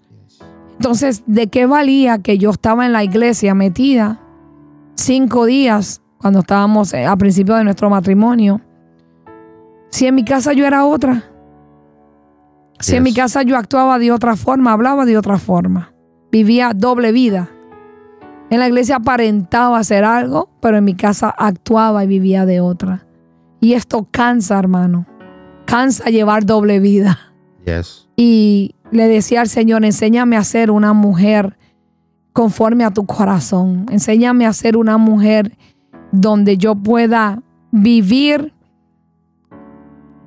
Entonces, 0.73 1.25
¿de 1.27 1.49
qué 1.49 1.67
valía 1.67 2.19
que 2.19 2.39
yo 2.39 2.51
estaba 2.51 2.87
en 2.87 2.93
la 2.93 3.03
iglesia 3.03 3.55
metida 3.55 4.21
cinco 4.95 5.47
días 5.47 6.03
cuando 6.19 6.41
estábamos 6.41 6.93
eh, 6.95 7.05
a 7.07 7.17
principio 7.17 7.57
de 7.57 7.65
nuestro 7.65 7.91
matrimonio? 7.91 8.61
Si 9.91 10.07
en 10.07 10.15
mi 10.15 10.25
casa 10.25 10.53
yo 10.53 10.67
era 10.67 10.85
otra. 10.85 11.25
Si 12.79 12.95
en 12.95 13.03
mi 13.03 13.13
casa 13.13 13.43
yo 13.43 13.57
actuaba 13.57 13.99
de 13.99 14.13
otra 14.13 14.37
forma, 14.37 14.73
hablaba 14.73 15.05
de 15.05 15.17
otra 15.19 15.39
forma. 15.39 15.93
Vivía 16.31 16.73
doble 16.75 17.13
vida. 17.13 17.51
En 18.51 18.61
la 18.61 18.69
iglesia 18.69 18.97
aparentaba 18.97 19.79
hacer 19.79 20.05
algo, 20.05 20.49
pero 20.61 20.79
en 20.79 20.85
mi 20.85 20.95
casa 20.95 21.29
actuaba 21.29 22.05
y 22.05 22.07
vivía 22.07 22.47
de 22.47 22.61
otra. 22.61 23.07
Y 23.61 23.75
esto 23.75 24.07
cansa, 24.11 24.59
hermano. 24.59 25.07
cansa 25.67 26.09
llevar 26.11 26.47
doble 26.47 26.81
vida. 26.81 27.19
Yes. 27.65 28.09
Y 28.17 28.75
le 28.91 29.07
decía 29.07 29.43
al 29.43 29.49
Señor, 29.49 29.85
enséñame 29.85 30.37
a 30.37 30.45
ser 30.45 30.71
una 30.71 30.95
mujer 30.95 31.59
conforme 32.33 32.85
a 32.85 32.91
tu 32.91 33.05
corazón. 33.05 33.87
Enséñame 33.91 34.47
a 34.47 34.53
ser 34.53 34.77
una 34.77 34.97
mujer 34.97 35.57
donde 36.11 36.57
yo 36.57 36.75
pueda 36.75 37.43
vivir 37.71 38.55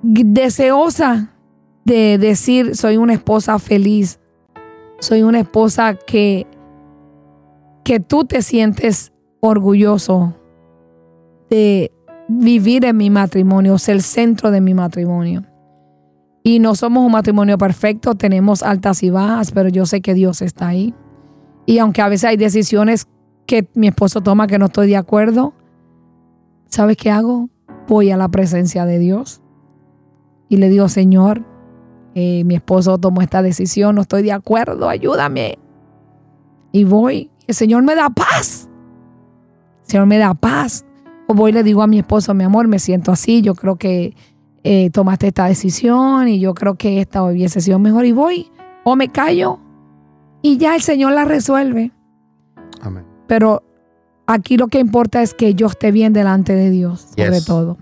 deseosa 0.04 1.30
de 1.86 2.18
decir, 2.18 2.76
soy 2.76 2.98
una 2.98 3.14
esposa 3.14 3.58
feliz. 3.60 4.20
Soy 5.02 5.24
una 5.24 5.40
esposa 5.40 5.96
que, 5.96 6.46
que 7.84 8.00
tú 8.00 8.24
te 8.24 8.44
sientes 8.44 9.12
orgulloso 9.40 10.36
de 11.50 11.92
vivir 12.28 12.86
en 12.86 12.98
mi 12.98 13.10
matrimonio, 13.10 13.80
ser 13.80 13.96
el 13.96 14.04
centro 14.04 14.52
de 14.52 14.62
mi 14.62 14.76
matrimonio. 14.76 15.44
Y 16.44 16.60
no 16.60 16.76
somos 16.76 17.04
un 17.04 17.12
matrimonio 17.12 17.58
perfecto, 17.58 18.14
tenemos 18.14 18.62
altas 18.62 19.02
y 19.02 19.10
bajas, 19.10 19.52
pero 19.52 19.70
yo 19.70 19.88
sé 19.88 20.02
que 20.02 20.14
Dios 20.14 20.44
está 20.44 20.68
ahí. 20.68 20.94
Y 21.66 21.80
aunque 21.80 22.04
a 22.04 22.08
veces 22.08 22.30
hay 22.30 22.38
decisiones 22.38 23.08
que 23.48 23.68
mi 23.74 23.88
esposo 23.88 24.22
toma 24.22 24.46
que 24.46 24.60
no 24.60 24.68
estoy 24.68 24.88
de 24.88 24.98
acuerdo, 24.98 25.54
¿sabes 26.68 26.96
qué 26.96 27.10
hago? 27.10 27.50
Voy 27.88 28.12
a 28.12 28.18
la 28.18 28.30
presencia 28.30 28.86
de 28.86 29.00
Dios 29.00 29.42
y 30.48 30.58
le 30.58 30.70
digo, 30.70 30.90
Señor, 30.90 31.46
eh, 32.16 32.44
mi 32.44 32.56
esposo 32.56 32.98
tomó 32.98 33.22
esta 33.22 33.42
decisión, 33.42 33.96
no 33.96 34.02
estoy 34.02 34.24
de 34.24 34.32
acuerdo, 34.32 34.90
ayúdame. 34.90 35.58
Y 36.72 36.84
voy, 36.84 37.30
el 37.48 37.56
Señor 37.56 37.84
me 37.84 37.96
da 37.96 38.10
paz. 38.10 38.70
El 39.86 39.92
Señor 39.92 40.06
me 40.08 40.18
da 40.18 40.34
paz. 40.34 40.86
O 41.28 41.34
voy 41.34 41.52
y 41.52 41.54
le 41.54 41.64
digo 41.64 41.82
a 41.82 41.88
mi 41.88 42.00
esposo, 42.00 42.34
mi 42.34 42.44
amor, 42.44 42.68
me 42.68 42.80
siento 42.80 43.12
así, 43.12 43.42
yo 43.42 43.56
creo 43.56 43.76
que 43.78 44.16
eh, 44.64 44.90
tomaste 44.92 45.28
esta 45.28 45.46
decisión 45.46 46.28
y 46.28 46.40
yo 46.40 46.54
creo 46.54 46.76
que 46.76 47.02
esta 47.02 47.24
hubiese 47.24 47.62
sido 47.62 47.80
mejor 47.80 48.06
y 48.06 48.12
voy. 48.12 48.52
O 48.84 48.96
me 48.96 49.08
callo 49.10 49.60
y 50.42 50.58
ya 50.58 50.76
el 50.76 50.82
Señor 50.82 51.14
la 51.14 51.26
resuelve. 51.26 51.92
Amén. 52.82 53.06
Pero 53.28 53.64
aquí 54.28 54.58
lo 54.58 54.68
que 54.68 54.80
importa 54.80 55.22
es 55.22 55.34
que 55.34 55.54
yo 55.56 55.68
esté 55.68 55.92
bien 55.92 56.14
delante 56.14 56.54
de 56.56 56.70
Dios, 56.70 57.08
sobre 57.16 57.32
Yes. 57.32 57.46
todo. 57.46 57.78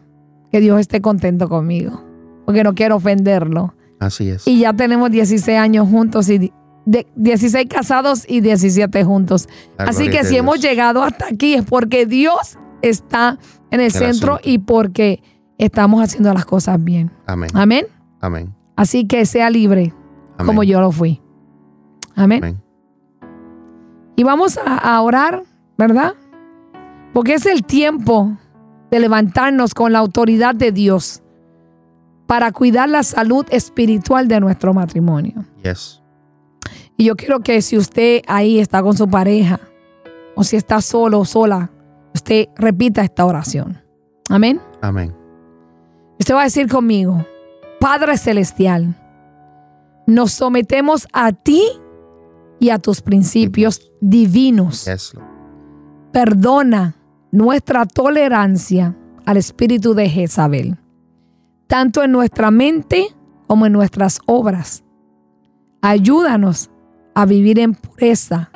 Que 0.51 0.59
Dios 0.59 0.79
esté 0.79 0.99
contento 1.01 1.47
conmigo. 1.47 2.03
Porque 2.45 2.63
no 2.63 2.73
quiero 2.73 2.95
ofenderlo. 2.97 3.73
Así 3.99 4.29
es. 4.29 4.47
Y 4.47 4.59
ya 4.59 4.73
tenemos 4.73 5.11
16 5.11 5.57
años 5.57 5.87
juntos 5.89 6.29
y 6.29 6.51
de- 6.85 7.07
16 7.15 7.67
casados 7.69 8.25
y 8.27 8.41
17 8.41 9.03
juntos. 9.03 9.47
La 9.77 9.85
Así 9.85 10.09
que 10.09 10.23
si 10.23 10.37
hemos 10.37 10.59
llegado 10.61 11.03
hasta 11.03 11.27
aquí 11.27 11.53
es 11.55 11.63
porque 11.65 12.05
Dios 12.05 12.57
está 12.81 13.37
en 13.71 13.79
el 13.81 13.87
El 13.87 13.91
centro 13.91 14.33
asunto. 14.35 14.49
y 14.49 14.59
porque 14.59 15.21
estamos 15.57 16.01
haciendo 16.01 16.33
las 16.33 16.45
cosas 16.45 16.81
bien. 16.83 17.11
Amén. 17.27 17.49
Amén. 17.53 17.85
Amén. 18.21 18.55
Así 18.75 19.05
que 19.05 19.25
sea 19.25 19.49
libre 19.49 19.93
Amén. 20.37 20.47
como 20.47 20.63
yo 20.63 20.79
lo 20.81 20.91
fui. 20.91 21.21
Amén. 22.15 22.43
Amén. 22.43 22.61
Y 24.15 24.23
vamos 24.23 24.57
a, 24.57 24.75
a 24.77 25.01
orar, 25.01 25.43
¿verdad? 25.77 26.13
Porque 27.13 27.33
es 27.35 27.45
el 27.45 27.63
tiempo 27.63 28.37
de 28.91 28.99
levantarnos 28.99 29.73
con 29.73 29.93
la 29.93 29.99
autoridad 29.99 30.55
de 30.55 30.71
Dios 30.71 31.21
para 32.29 32.51
cuidar 32.51 32.87
la 32.87 33.01
salud 33.01 33.43
espiritual 33.49 34.27
de 34.27 34.39
nuestro 34.39 34.71
matrimonio. 34.71 35.45
Yes. 35.63 35.99
Y 36.95 37.05
yo 37.05 37.15
quiero 37.15 37.39
que 37.39 37.59
si 37.63 37.75
usted 37.75 38.21
ahí 38.27 38.59
está 38.59 38.83
con 38.83 38.95
su 38.95 39.09
pareja 39.09 39.59
o 40.35 40.43
si 40.43 40.55
está 40.55 40.79
solo 40.79 41.21
o 41.21 41.25
sola, 41.25 41.71
usted 42.13 42.49
repita 42.55 43.01
esta 43.01 43.25
oración. 43.25 43.81
Amén. 44.29 44.61
Amén. 44.79 45.11
Usted 46.19 46.35
va 46.35 46.41
a 46.41 46.43
decir 46.43 46.69
conmigo, 46.69 47.25
Padre 47.79 48.15
Celestial, 48.15 48.95
nos 50.05 50.31
sometemos 50.31 51.07
a 51.11 51.31
ti 51.31 51.63
y 52.59 52.69
a 52.69 52.77
tus 52.77 53.01
principios 53.01 53.91
divinos. 54.01 54.85
Yes. 54.85 55.13
Perdona 56.11 56.93
nuestra 57.31 57.87
tolerancia 57.87 58.95
al 59.25 59.37
espíritu 59.37 59.95
de 59.95 60.07
Jezabel, 60.07 60.77
tanto 61.69 62.03
en 62.03 62.11
nuestra 62.11 62.49
mente 62.49 63.15
como 63.45 63.67
en 63.67 63.73
nuestras 63.73 64.19
obras. 64.25 64.83
Ayúdanos 65.81 66.71
a 67.13 67.27
vivir 67.27 67.59
en 67.59 67.75
pureza, 67.75 68.49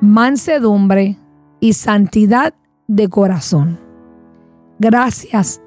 mansedumbre 0.00 1.18
y 1.58 1.72
santidad 1.72 2.54
de 2.86 3.08
corazón. 3.08 3.80
Gracias 4.78 5.60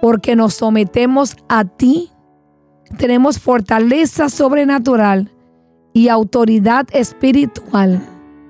porque 0.00 0.34
nos 0.34 0.54
sometemos 0.54 1.36
a 1.48 1.66
ti, 1.66 2.10
tenemos 2.96 3.38
fortaleza 3.38 4.30
sobrenatural 4.30 5.30
y 5.92 6.08
autoridad 6.08 6.86
espiritual 6.92 8.02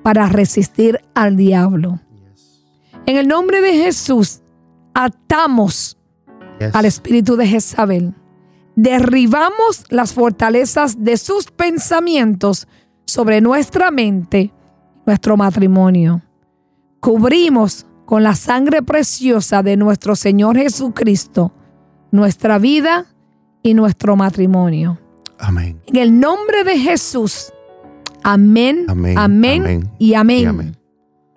para 0.04 0.28
resistir 0.28 1.00
al 1.12 1.36
diablo. 1.36 1.98
En 3.04 3.16
el 3.16 3.26
nombre 3.26 3.60
de 3.60 3.72
Jesús, 3.72 4.42
atamos. 4.94 5.98
Al 6.72 6.84
espíritu 6.84 7.36
de 7.36 7.46
Jezabel. 7.46 8.14
Derribamos 8.74 9.84
las 9.90 10.14
fortalezas 10.14 11.04
de 11.04 11.16
sus 11.16 11.50
pensamientos 11.50 12.66
sobre 13.04 13.40
nuestra 13.40 13.90
mente, 13.90 14.52
nuestro 15.04 15.36
matrimonio. 15.36 16.22
Cubrimos 17.00 17.86
con 18.06 18.22
la 18.22 18.34
sangre 18.34 18.82
preciosa 18.82 19.62
de 19.62 19.76
nuestro 19.76 20.16
Señor 20.16 20.56
Jesucristo 20.56 21.52
nuestra 22.12 22.58
vida 22.58 23.06
y 23.62 23.74
nuestro 23.74 24.14
matrimonio. 24.14 24.98
Amén. 25.38 25.80
En 25.86 25.96
el 25.96 26.20
nombre 26.20 26.62
de 26.62 26.78
Jesús. 26.78 27.52
Amén, 28.22 28.86
Amén, 28.88 29.18
amén, 29.18 29.62
amén 29.62 29.90
y 29.98 30.14
amén. 30.14 30.38
y 30.38 30.44
amén. 30.44 30.76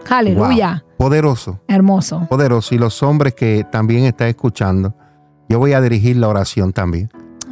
Aleluya. 0.07 0.83
Wow. 0.83 0.97
Poderoso. 0.97 1.61
Hermoso. 1.67 2.27
Poderoso. 2.29 2.75
Y 2.75 2.77
los 2.77 3.01
hombres 3.01 3.33
que 3.33 3.65
también 3.71 4.03
están 4.03 4.27
escuchando, 4.27 4.93
yo 5.49 5.59
voy 5.59 5.73
a 5.73 5.81
dirigir 5.81 6.17
la 6.17 6.27
oración 6.27 6.73
también. 6.73 7.09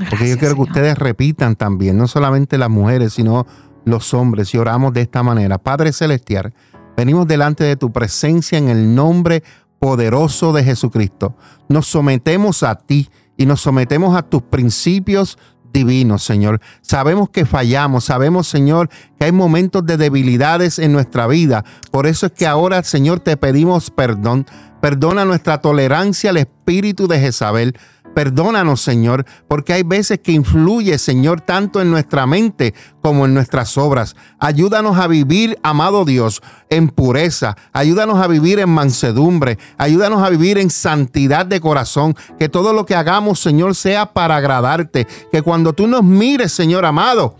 Porque 0.10 0.30
yo 0.30 0.38
quiero 0.38 0.56
que 0.56 0.64
Señor. 0.64 0.70
ustedes 0.70 0.98
repitan 0.98 1.56
también, 1.56 1.98
no 1.98 2.08
solamente 2.08 2.58
las 2.58 2.70
mujeres, 2.70 3.14
sino 3.14 3.46
los 3.86 4.14
hombres, 4.14 4.54
y 4.54 4.58
oramos 4.58 4.94
de 4.94 5.02
esta 5.02 5.24
manera. 5.24 5.58
Padre 5.58 5.94
Celestial, 5.94 6.54
venimos 6.98 7.28
delante 7.28 7.64
de 7.64 7.76
tu 7.76 7.92
presencia 7.92 8.58
en 8.58 8.70
el 8.70 8.96
nombre 8.96 9.44
poderoso 9.80 10.54
de 10.54 10.64
Jesucristo. 10.64 11.36
Nos 11.70 11.88
sometemos 11.88 12.64
a 12.64 12.76
ti 12.76 13.10
y 13.38 13.46
nos 13.46 13.62
sometemos 13.62 14.16
a 14.16 14.24
tus 14.24 14.42
principios 14.44 15.38
divinos, 15.74 16.24
Señor. 16.24 16.62
Sabemos 16.82 17.30
que 17.30 17.46
fallamos, 17.46 18.06
sabemos, 18.06 18.48
Señor, 18.48 18.90
que 19.20 19.26
hay 19.26 19.32
momentos 19.32 19.86
de 19.86 19.98
debilidades 19.98 20.80
en 20.80 20.94
nuestra 20.94 21.28
vida. 21.28 21.66
Por 21.92 22.08
eso 22.08 22.28
es 22.28 22.32
que 22.32 22.48
ahora, 22.48 22.84
Señor, 22.84 23.20
te 23.20 23.36
pedimos 23.36 23.90
perdón. 23.90 24.46
Perdona 24.84 25.24
nuestra 25.24 25.62
tolerancia 25.62 26.32
al 26.32 26.36
espíritu 26.36 27.08
de 27.08 27.18
Jezabel. 27.18 27.80
Perdónanos, 28.14 28.82
Señor, 28.82 29.26
porque 29.48 29.72
hay 29.72 29.84
veces 29.84 30.20
que 30.22 30.34
influye, 30.34 30.98
Señor, 30.98 31.40
tanto 31.40 31.82
en 31.82 31.90
nuestra 31.90 32.28
mente 32.28 32.74
como 33.02 33.24
en 33.24 33.34
nuestras 33.34 33.78
obras. 33.78 34.18
Ayúdanos 34.40 34.98
a 34.98 35.08
vivir, 35.08 35.58
amado 35.64 36.04
Dios, 36.04 36.42
en 36.70 36.90
pureza. 36.90 37.56
Ayúdanos 37.72 38.20
a 38.20 38.28
vivir 38.28 38.60
en 38.60 38.72
mansedumbre. 38.72 39.58
Ayúdanos 39.78 40.22
a 40.22 40.30
vivir 40.30 40.58
en 40.58 40.70
santidad 40.70 41.46
de 41.46 41.62
corazón. 41.62 42.14
Que 42.38 42.50
todo 42.50 42.74
lo 42.74 42.86
que 42.86 42.96
hagamos, 42.96 43.40
Señor, 43.40 43.76
sea 43.76 44.12
para 44.12 44.36
agradarte. 44.36 45.08
Que 45.32 45.42
cuando 45.42 45.72
tú 45.72 45.88
nos 45.88 46.04
mires, 46.04 46.52
Señor 46.52 46.86
amado, 46.86 47.38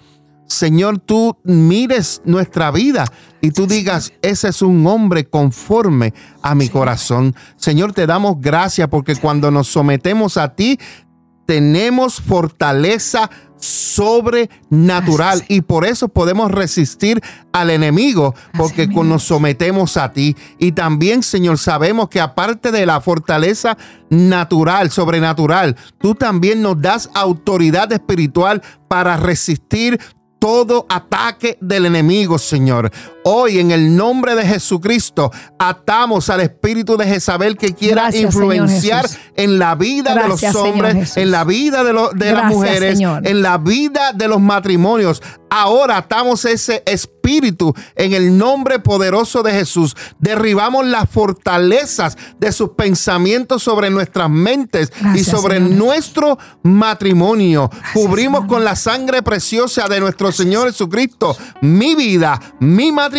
Señor, 0.48 1.00
tú 1.00 1.38
mires 1.44 2.22
nuestra 2.26 2.72
vida 2.72 3.06
y 3.42 3.52
tú 3.52 3.68
digas, 3.68 4.14
ese 4.22 4.50
es 4.50 4.62
un 4.62 4.86
hombre 4.88 5.26
conforme 5.26 6.14
a 6.42 6.56
mi 6.56 6.70
corazón. 6.70 7.36
Señor, 7.56 7.94
te 7.94 8.06
damos 8.06 8.40
gracias 8.40 8.88
porque 8.88 9.16
cuando 9.16 9.52
nos 9.52 9.68
sometemos 9.68 10.38
a 10.38 10.56
ti, 10.56 10.80
tenemos 11.46 12.22
fortaleza 12.22 13.30
sobrenatural 13.64 15.44
y 15.48 15.62
por 15.62 15.86
eso 15.86 16.10
podemos 16.10 16.52
resistir 16.52 17.22
al 17.54 17.70
enemigo 17.70 18.36
porque 18.58 18.88
nos 18.88 19.24
sometemos 19.24 19.96
a 19.98 20.12
ti. 20.12 20.36
Y 20.60 20.74
también 20.74 21.24
Señor 21.24 21.58
sabemos 21.58 22.10
que 22.10 22.20
aparte 22.20 22.72
de 22.72 22.86
la 22.86 23.00
fortaleza 23.00 23.78
natural, 24.10 24.92
sobrenatural, 24.92 25.78
tú 25.98 26.14
también 26.14 26.62
nos 26.62 26.82
das 26.82 27.10
autoridad 27.14 27.92
espiritual 27.94 28.62
para 28.90 29.16
resistir 29.16 30.00
todo 30.44 30.86
ataque 30.90 31.58
del 31.62 31.86
enemigo, 31.86 32.38
Señor. 32.38 32.92
Hoy 33.26 33.60
en 33.60 33.72
el 33.72 33.96
nombre 33.96 34.36
de 34.36 34.46
Jesucristo 34.46 35.32
atamos 35.58 36.30
al 36.30 36.42
espíritu 36.42 36.98
de 36.98 37.06
Jezabel 37.06 37.58
que 37.58 37.74
quiera 37.74 38.04
Gracias, 38.04 38.24
influenciar 38.24 39.06
en 39.36 39.60
la 39.60 39.76
vida 39.76 40.14
de 40.16 40.28
los 40.28 40.44
hombres, 40.56 41.16
en 41.18 41.32
la 41.32 41.44
vida 41.44 41.84
de, 41.84 41.94
lo- 41.94 42.10
de 42.12 42.34
las 42.34 42.46
mujeres, 42.46 42.98
Señor. 42.98 43.26
en 43.28 43.42
la 43.42 43.58
vida 43.58 44.12
de 44.14 44.28
los 44.28 44.42
matrimonios. 44.42 45.22
Ahora 45.56 45.98
atamos 45.98 46.46
ese 46.46 46.82
espíritu 46.88 47.76
en 47.96 48.14
el 48.14 48.36
nombre 48.40 48.80
poderoso 48.80 49.44
de 49.44 49.52
Jesús. 49.52 49.96
Derribamos 50.18 50.84
las 50.88 51.08
fortalezas 51.08 52.18
de 52.40 52.52
sus 52.52 52.70
pensamientos 52.72 53.62
sobre 53.62 53.92
nuestras 53.92 54.32
mentes 54.32 54.92
y 55.16 55.24
sobre 55.24 55.58
Señor. 55.60 55.72
nuestro 55.78 56.40
matrimonio. 56.64 57.70
Cubrimos 57.94 58.40
Señor. 58.42 58.48
con 58.56 58.64
la 58.66 58.76
sangre 58.76 59.22
preciosa 59.22 59.88
de 59.88 60.00
nuestro 60.00 60.32
Señor 60.32 60.68
Jesucristo 60.72 61.38
mi 61.62 61.94
vida, 61.94 62.40
mi 62.60 62.92
matrimonio, 62.92 63.13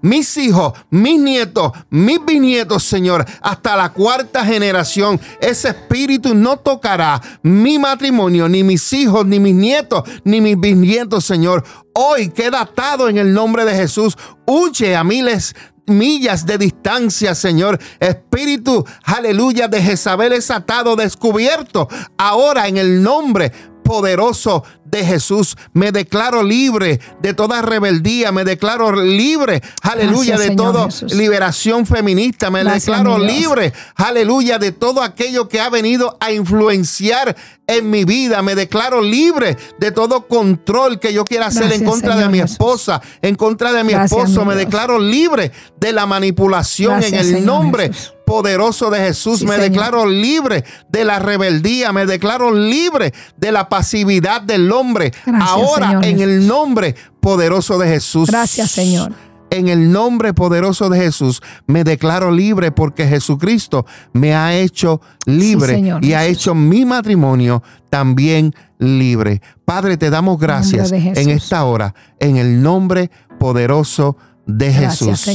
mis 0.00 0.36
hijos, 0.36 0.72
mis 0.90 1.18
nietos, 1.18 1.72
mis 1.90 2.24
bisnietos, 2.24 2.82
Señor, 2.82 3.24
hasta 3.40 3.76
la 3.76 3.92
cuarta 3.92 4.44
generación. 4.44 5.20
Ese 5.40 5.68
espíritu 5.70 6.34
no 6.34 6.58
tocará 6.58 7.20
mi 7.42 7.78
matrimonio, 7.78 8.48
ni 8.48 8.62
mis 8.62 8.92
hijos, 8.92 9.26
ni 9.26 9.40
mis 9.40 9.54
nietos, 9.54 10.02
ni 10.24 10.40
mis 10.40 10.58
bisnietos, 10.58 11.24
Señor. 11.24 11.64
Hoy 11.94 12.30
queda 12.30 12.62
atado 12.62 13.08
en 13.08 13.18
el 13.18 13.32
nombre 13.32 13.64
de 13.64 13.74
Jesús. 13.74 14.16
Huye 14.46 14.96
a 14.96 15.04
miles 15.04 15.54
millas 15.86 16.46
de 16.46 16.58
distancia, 16.58 17.34
Señor. 17.34 17.78
Espíritu, 18.00 18.84
aleluya, 19.04 19.68
de 19.68 19.82
Jezabel 19.82 20.32
es 20.32 20.50
atado, 20.50 20.96
descubierto. 20.96 21.88
Ahora 22.16 22.68
en 22.68 22.76
el 22.76 23.02
nombre 23.02 23.52
poderoso 23.82 24.64
de 24.84 25.04
Jesús. 25.04 25.56
Me 25.72 25.90
declaro 25.90 26.42
libre 26.42 27.00
de 27.20 27.34
toda 27.34 27.62
rebeldía, 27.62 28.30
me 28.30 28.44
declaro 28.44 28.92
libre, 28.92 29.62
aleluya, 29.82 30.36
Gracias, 30.36 30.50
de 30.50 30.56
toda 30.56 30.88
liberación 31.16 31.86
feminista, 31.86 32.50
me 32.50 32.62
Gracias, 32.62 32.86
declaro 32.86 33.18
libre, 33.18 33.72
aleluya, 33.96 34.58
de 34.58 34.72
todo 34.72 35.02
aquello 35.02 35.48
que 35.48 35.60
ha 35.60 35.70
venido 35.70 36.16
a 36.20 36.32
influenciar 36.32 37.36
en 37.66 37.90
mi 37.90 38.04
vida. 38.04 38.42
Me 38.42 38.54
declaro 38.54 39.00
libre 39.00 39.56
de 39.78 39.92
todo 39.92 40.26
control 40.28 41.00
que 41.00 41.12
yo 41.12 41.24
quiera 41.24 41.46
hacer 41.46 41.72
en 41.72 41.84
contra 41.84 42.16
de 42.16 42.28
mi 42.28 42.38
Jesús. 42.38 42.52
esposa, 42.52 43.00
en 43.22 43.34
contra 43.34 43.72
de 43.72 43.84
mi 43.84 43.94
esposo. 43.94 44.44
mi 44.44 44.48
Me 44.48 44.56
declaro 44.56 44.98
libre 44.98 45.52
de 45.78 45.92
la 45.92 46.06
manipulación 46.06 47.02
en 47.02 47.14
el 47.14 47.24
Señor 47.24 47.42
nombre 47.42 47.88
Jesús. 47.88 48.12
Poderoso 48.32 48.88
de 48.88 48.98
Jesús. 48.98 49.40
Sí, 49.40 49.44
me 49.44 49.56
Señor. 49.56 49.70
declaro 49.70 50.06
libre 50.06 50.64
de 50.88 51.04
la 51.04 51.18
rebeldía, 51.18 51.92
me 51.92 52.06
declaro 52.06 52.50
libre 52.50 53.12
de 53.36 53.52
la 53.52 53.68
pasividad 53.68 54.40
del 54.40 54.72
hombre. 54.72 55.12
Gracias, 55.26 55.50
Ahora 55.50 55.86
Señor 55.88 56.04
en 56.06 56.20
el 56.20 56.46
nombre 56.46 56.94
poderoso 57.20 57.76
de 57.76 57.88
Jesús. 57.88 58.30
Gracias, 58.30 58.70
Señor. 58.70 59.12
En 59.50 59.68
el 59.68 59.92
nombre 59.92 60.32
poderoso 60.32 60.88
de 60.88 60.98
Jesús 60.98 61.42
me 61.66 61.84
declaro 61.84 62.30
libre 62.30 62.72
porque 62.72 63.06
Jesucristo 63.06 63.84
me 64.14 64.34
ha 64.34 64.56
hecho 64.56 65.02
libre 65.26 65.74
Señor 65.74 66.02
y 66.02 66.14
ha 66.14 66.24
hecho 66.24 66.54
mi 66.54 66.86
matrimonio 66.86 67.62
también 67.90 68.54
libre. 68.78 69.42
Padre, 69.66 69.98
te 69.98 70.08
damos 70.08 70.38
gracias 70.38 70.90
en 70.90 71.28
esta 71.28 71.64
hora, 71.64 71.94
en 72.18 72.38
el 72.38 72.62
nombre 72.62 73.10
poderoso 73.38 74.16
de 74.46 74.72
Jesús. 74.72 75.28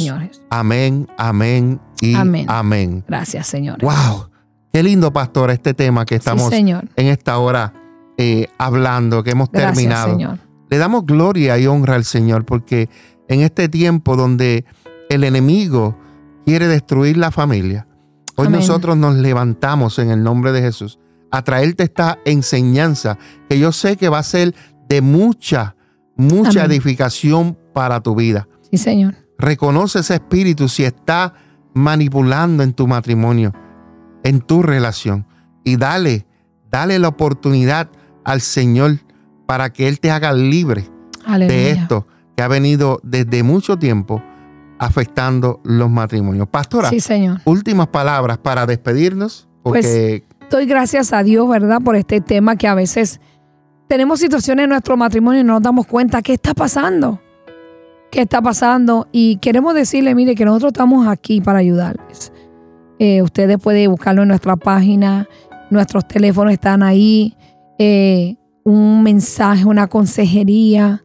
Amén, 0.50 1.08
amén 1.16 1.80
y 2.02 2.16
amén. 2.16 2.46
Amén. 2.50 3.04
Gracias, 3.08 3.48
Señor. 3.48 3.80
Wow, 3.82 4.30
qué 4.72 4.84
lindo, 4.84 5.12
pastor, 5.12 5.52
este 5.52 5.74
tema 5.74 6.06
que 6.06 6.16
estamos 6.16 6.46
sí, 6.46 6.58
Señor. 6.58 6.88
en 6.96 7.08
esta 7.08 7.38
hora 7.38 7.74
eh, 8.18 8.48
hablando, 8.58 9.24
que 9.24 9.32
hemos 9.32 9.50
Gracias, 9.52 9.76
terminado. 9.76 10.12
Señor. 10.12 10.40
Le 10.70 10.78
damos 10.78 11.06
gloria 11.06 11.58
y 11.58 11.68
honra 11.68 11.96
al 11.96 12.04
Señor 12.04 12.46
porque 12.46 12.90
en 13.28 13.42
este 13.42 13.70
tiempo 13.70 14.16
donde 14.16 14.66
el 15.10 15.24
enemigo 15.24 15.98
quiere 16.46 16.68
destruir 16.68 17.18
la 17.18 17.32
familia, 17.32 17.88
hoy 18.36 18.48
Amén. 18.48 18.60
nosotros 18.60 18.98
nos 18.98 19.16
levantamos 19.16 20.00
en 20.00 20.12
el 20.12 20.24
nombre 20.24 20.52
de 20.52 20.62
Jesús 20.62 21.00
a 21.32 21.42
traerte 21.44 21.84
esta 21.84 22.20
enseñanza 22.26 23.18
que 23.50 23.60
yo 23.60 23.72
sé 23.72 23.98
que 23.98 24.10
va 24.10 24.20
a 24.20 24.24
ser 24.24 24.56
de 24.90 25.02
mucha, 25.02 25.76
mucha 26.16 26.64
Amén. 26.64 26.72
edificación 26.72 27.58
para 27.74 28.02
tu 28.02 28.16
vida. 28.16 28.48
Sí, 28.72 28.78
Señor. 28.78 29.16
Reconoce 29.38 30.00
ese 30.00 30.16
espíritu 30.16 30.68
si 30.68 30.84
está 30.84 31.34
manipulando 31.78 32.64
en 32.64 32.74
tu 32.74 32.88
matrimonio, 32.88 33.54
en 34.24 34.42
tu 34.42 34.62
relación. 34.64 35.26
Y 35.64 35.78
dale, 35.78 36.26
dale 36.70 37.00
la 37.00 37.08
oportunidad 37.08 37.90
al 38.24 38.42
Señor 38.42 39.00
para 39.46 39.72
que 39.72 39.88
Él 39.88 40.00
te 40.00 40.12
haga 40.12 40.34
libre 40.34 40.86
Aleluya. 41.26 41.56
de 41.58 41.72
esto 41.72 42.08
que 42.36 42.44
ha 42.44 42.48
venido 42.48 43.00
desde 43.04 43.44
mucho 43.44 43.78
tiempo 43.78 44.22
afectando 44.80 45.60
los 45.64 45.90
matrimonios. 45.90 46.48
Pastora, 46.50 46.90
Sí, 46.90 47.00
Señor. 47.00 47.40
últimas 47.46 47.88
palabras 47.88 48.38
para 48.38 48.66
despedirnos, 48.66 49.48
porque 49.64 50.24
Doy 50.50 50.66
gracias 50.66 51.12
a 51.12 51.24
Dios, 51.24 51.48
¿verdad? 51.50 51.82
Por 51.84 51.96
este 51.98 52.22
tema 52.22 52.56
que 52.56 52.68
a 52.70 52.74
veces 52.76 53.20
tenemos 53.90 54.20
situaciones 54.22 54.64
en 54.64 54.70
nuestro 54.70 54.96
matrimonio 54.96 55.42
y 55.42 55.44
no 55.44 55.54
nos 55.54 55.62
damos 55.62 55.88
cuenta 55.88 56.22
qué 56.22 56.34
está 56.36 56.54
pasando. 56.54 57.20
¿Qué 58.12 58.22
está 58.22 58.42
pasando? 58.42 59.08
Y 59.12 59.38
queremos 59.38 59.74
decirle, 59.76 60.16
mire, 60.16 60.36
que 60.36 60.46
nosotros 60.46 60.72
estamos 60.72 61.08
aquí 61.08 61.42
para 61.42 61.60
ayudarles. 61.60 62.32
Eh, 63.00 63.22
ustedes 63.22 63.58
pueden 63.60 63.92
buscarlo 63.92 64.24
en 64.24 64.30
nuestra 64.30 64.56
página, 64.56 65.28
nuestros 65.70 66.08
teléfonos 66.08 66.54
están 66.54 66.84
ahí. 66.84 67.36
eh, 67.80 68.36
un 68.64 69.02
mensaje, 69.04 69.64
una 69.66 69.88
consejería, 69.88 71.02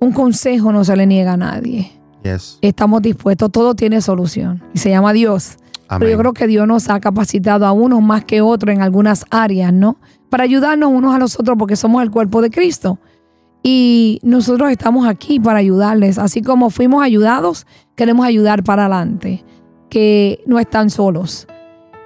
un 0.00 0.12
consejo 0.12 0.70
no 0.70 0.84
se 0.84 0.94
le 0.96 1.06
niega 1.06 1.32
a 1.32 1.36
nadie. 1.36 1.90
yes, 2.22 2.58
Estamos 2.62 3.02
dispuestos, 3.02 3.50
todo 3.50 3.74
tiene 3.74 4.00
solución 4.00 4.62
y 4.74 4.78
se 4.78 4.90
llama 4.90 5.12
Dios. 5.12 5.56
amén. 5.88 5.98
Pero 6.00 6.10
yo 6.12 6.18
creo 6.18 6.32
que 6.34 6.46
Dios 6.46 6.68
nos 6.68 6.88
ha 6.88 7.00
capacitado 7.00 7.66
a 7.66 7.72
unos 7.72 8.00
más 8.00 8.24
que 8.24 8.42
otros 8.42 8.72
en 8.74 8.80
algunas 8.82 9.24
áreas, 9.30 9.72
¿no? 9.72 9.96
Para 10.28 10.44
ayudarnos 10.44 10.90
unos 10.92 11.12
a 11.14 11.18
los 11.18 11.40
otros 11.40 11.56
porque 11.58 11.74
somos 11.74 12.00
el 12.02 12.10
cuerpo 12.12 12.42
de 12.42 12.50
Cristo. 12.50 12.98
Y 13.62 14.20
nosotros 14.22 14.70
estamos 14.70 15.06
aquí 15.06 15.38
para 15.38 15.58
ayudarles. 15.58 16.18
Así 16.18 16.42
como 16.42 16.70
fuimos 16.70 17.02
ayudados, 17.02 17.66
queremos 17.94 18.26
ayudar 18.26 18.62
para 18.64 18.86
adelante. 18.86 19.44
Que 19.90 20.42
no 20.46 20.58
están 20.58 20.88
solos. 20.90 21.46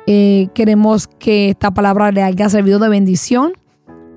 Eh, 0.07 0.49
queremos 0.55 1.07
que 1.07 1.51
esta 1.51 1.71
palabra 1.73 2.11
le 2.11 2.23
haya 2.23 2.49
servido 2.49 2.79
de 2.79 2.89
bendición 2.89 3.53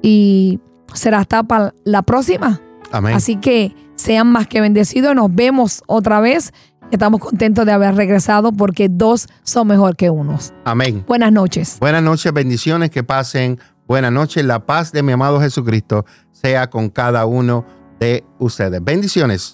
y 0.01 0.59
será 0.93 1.19
hasta 1.19 1.43
para 1.43 1.73
la 1.83 2.01
próxima. 2.01 2.61
amén. 2.91 3.15
Así 3.15 3.35
que 3.37 3.75
sean 3.95 4.27
más 4.27 4.47
que 4.47 4.61
bendecidos. 4.61 5.15
Nos 5.15 5.33
vemos 5.33 5.83
otra 5.87 6.19
vez. 6.19 6.53
Estamos 6.91 7.19
contentos 7.19 7.65
de 7.65 7.73
haber 7.73 7.95
regresado 7.95 8.53
porque 8.53 8.87
dos 8.89 9.27
son 9.43 9.67
mejor 9.67 9.95
que 9.97 10.09
unos. 10.09 10.53
amén. 10.63 11.03
Buenas 11.07 11.31
noches. 11.33 11.77
Buenas 11.79 12.01
noches, 12.01 12.31
bendiciones, 12.33 12.89
que 12.89 13.03
pasen. 13.03 13.59
Buenas 13.87 14.11
noches, 14.11 14.43
la 14.45 14.65
paz 14.65 14.91
de 14.91 15.03
mi 15.03 15.13
amado 15.13 15.39
Jesucristo 15.39 16.05
sea 16.41 16.69
con 16.69 16.89
cada 16.89 17.25
uno 17.25 17.65
de 17.99 18.23
ustedes. 18.39 18.83
Bendiciones. 18.83 19.53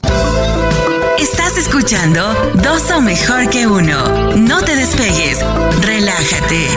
Estás 1.18 1.58
escuchando 1.58 2.22
Dos 2.56 2.82
son 2.82 3.06
mejor 3.06 3.50
que 3.50 3.66
uno. 3.66 4.36
No 4.36 4.62
te 4.62 4.76
despegues. 4.76 5.40
Relájate. 5.82 6.68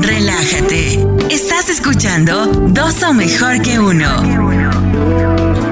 Relájate. 0.00 1.06
Estás 1.30 1.68
escuchando 1.68 2.46
Dos 2.46 2.94
son 2.94 3.16
mejor 3.16 3.62
que 3.62 3.78
uno. 3.78 5.71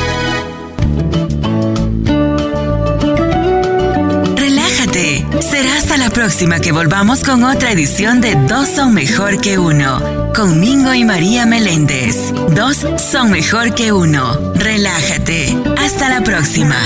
Será 5.41 5.75
hasta 5.77 5.97
la 5.97 6.09
próxima 6.09 6.59
que 6.59 6.71
volvamos 6.71 7.23
con 7.23 7.43
otra 7.43 7.71
edición 7.71 8.21
de 8.21 8.35
Dos 8.47 8.69
son 8.69 8.93
mejor 8.93 9.41
que 9.41 9.57
uno. 9.57 10.31
Con 10.35 10.59
Mingo 10.59 10.93
y 10.93 11.03
María 11.03 11.45
Meléndez. 11.45 12.31
Dos 12.55 12.85
son 12.97 13.31
mejor 13.31 13.73
que 13.73 13.91
uno. 13.91 14.53
Relájate. 14.55 15.57
Hasta 15.77 16.09
la 16.09 16.21
próxima. 16.23 16.77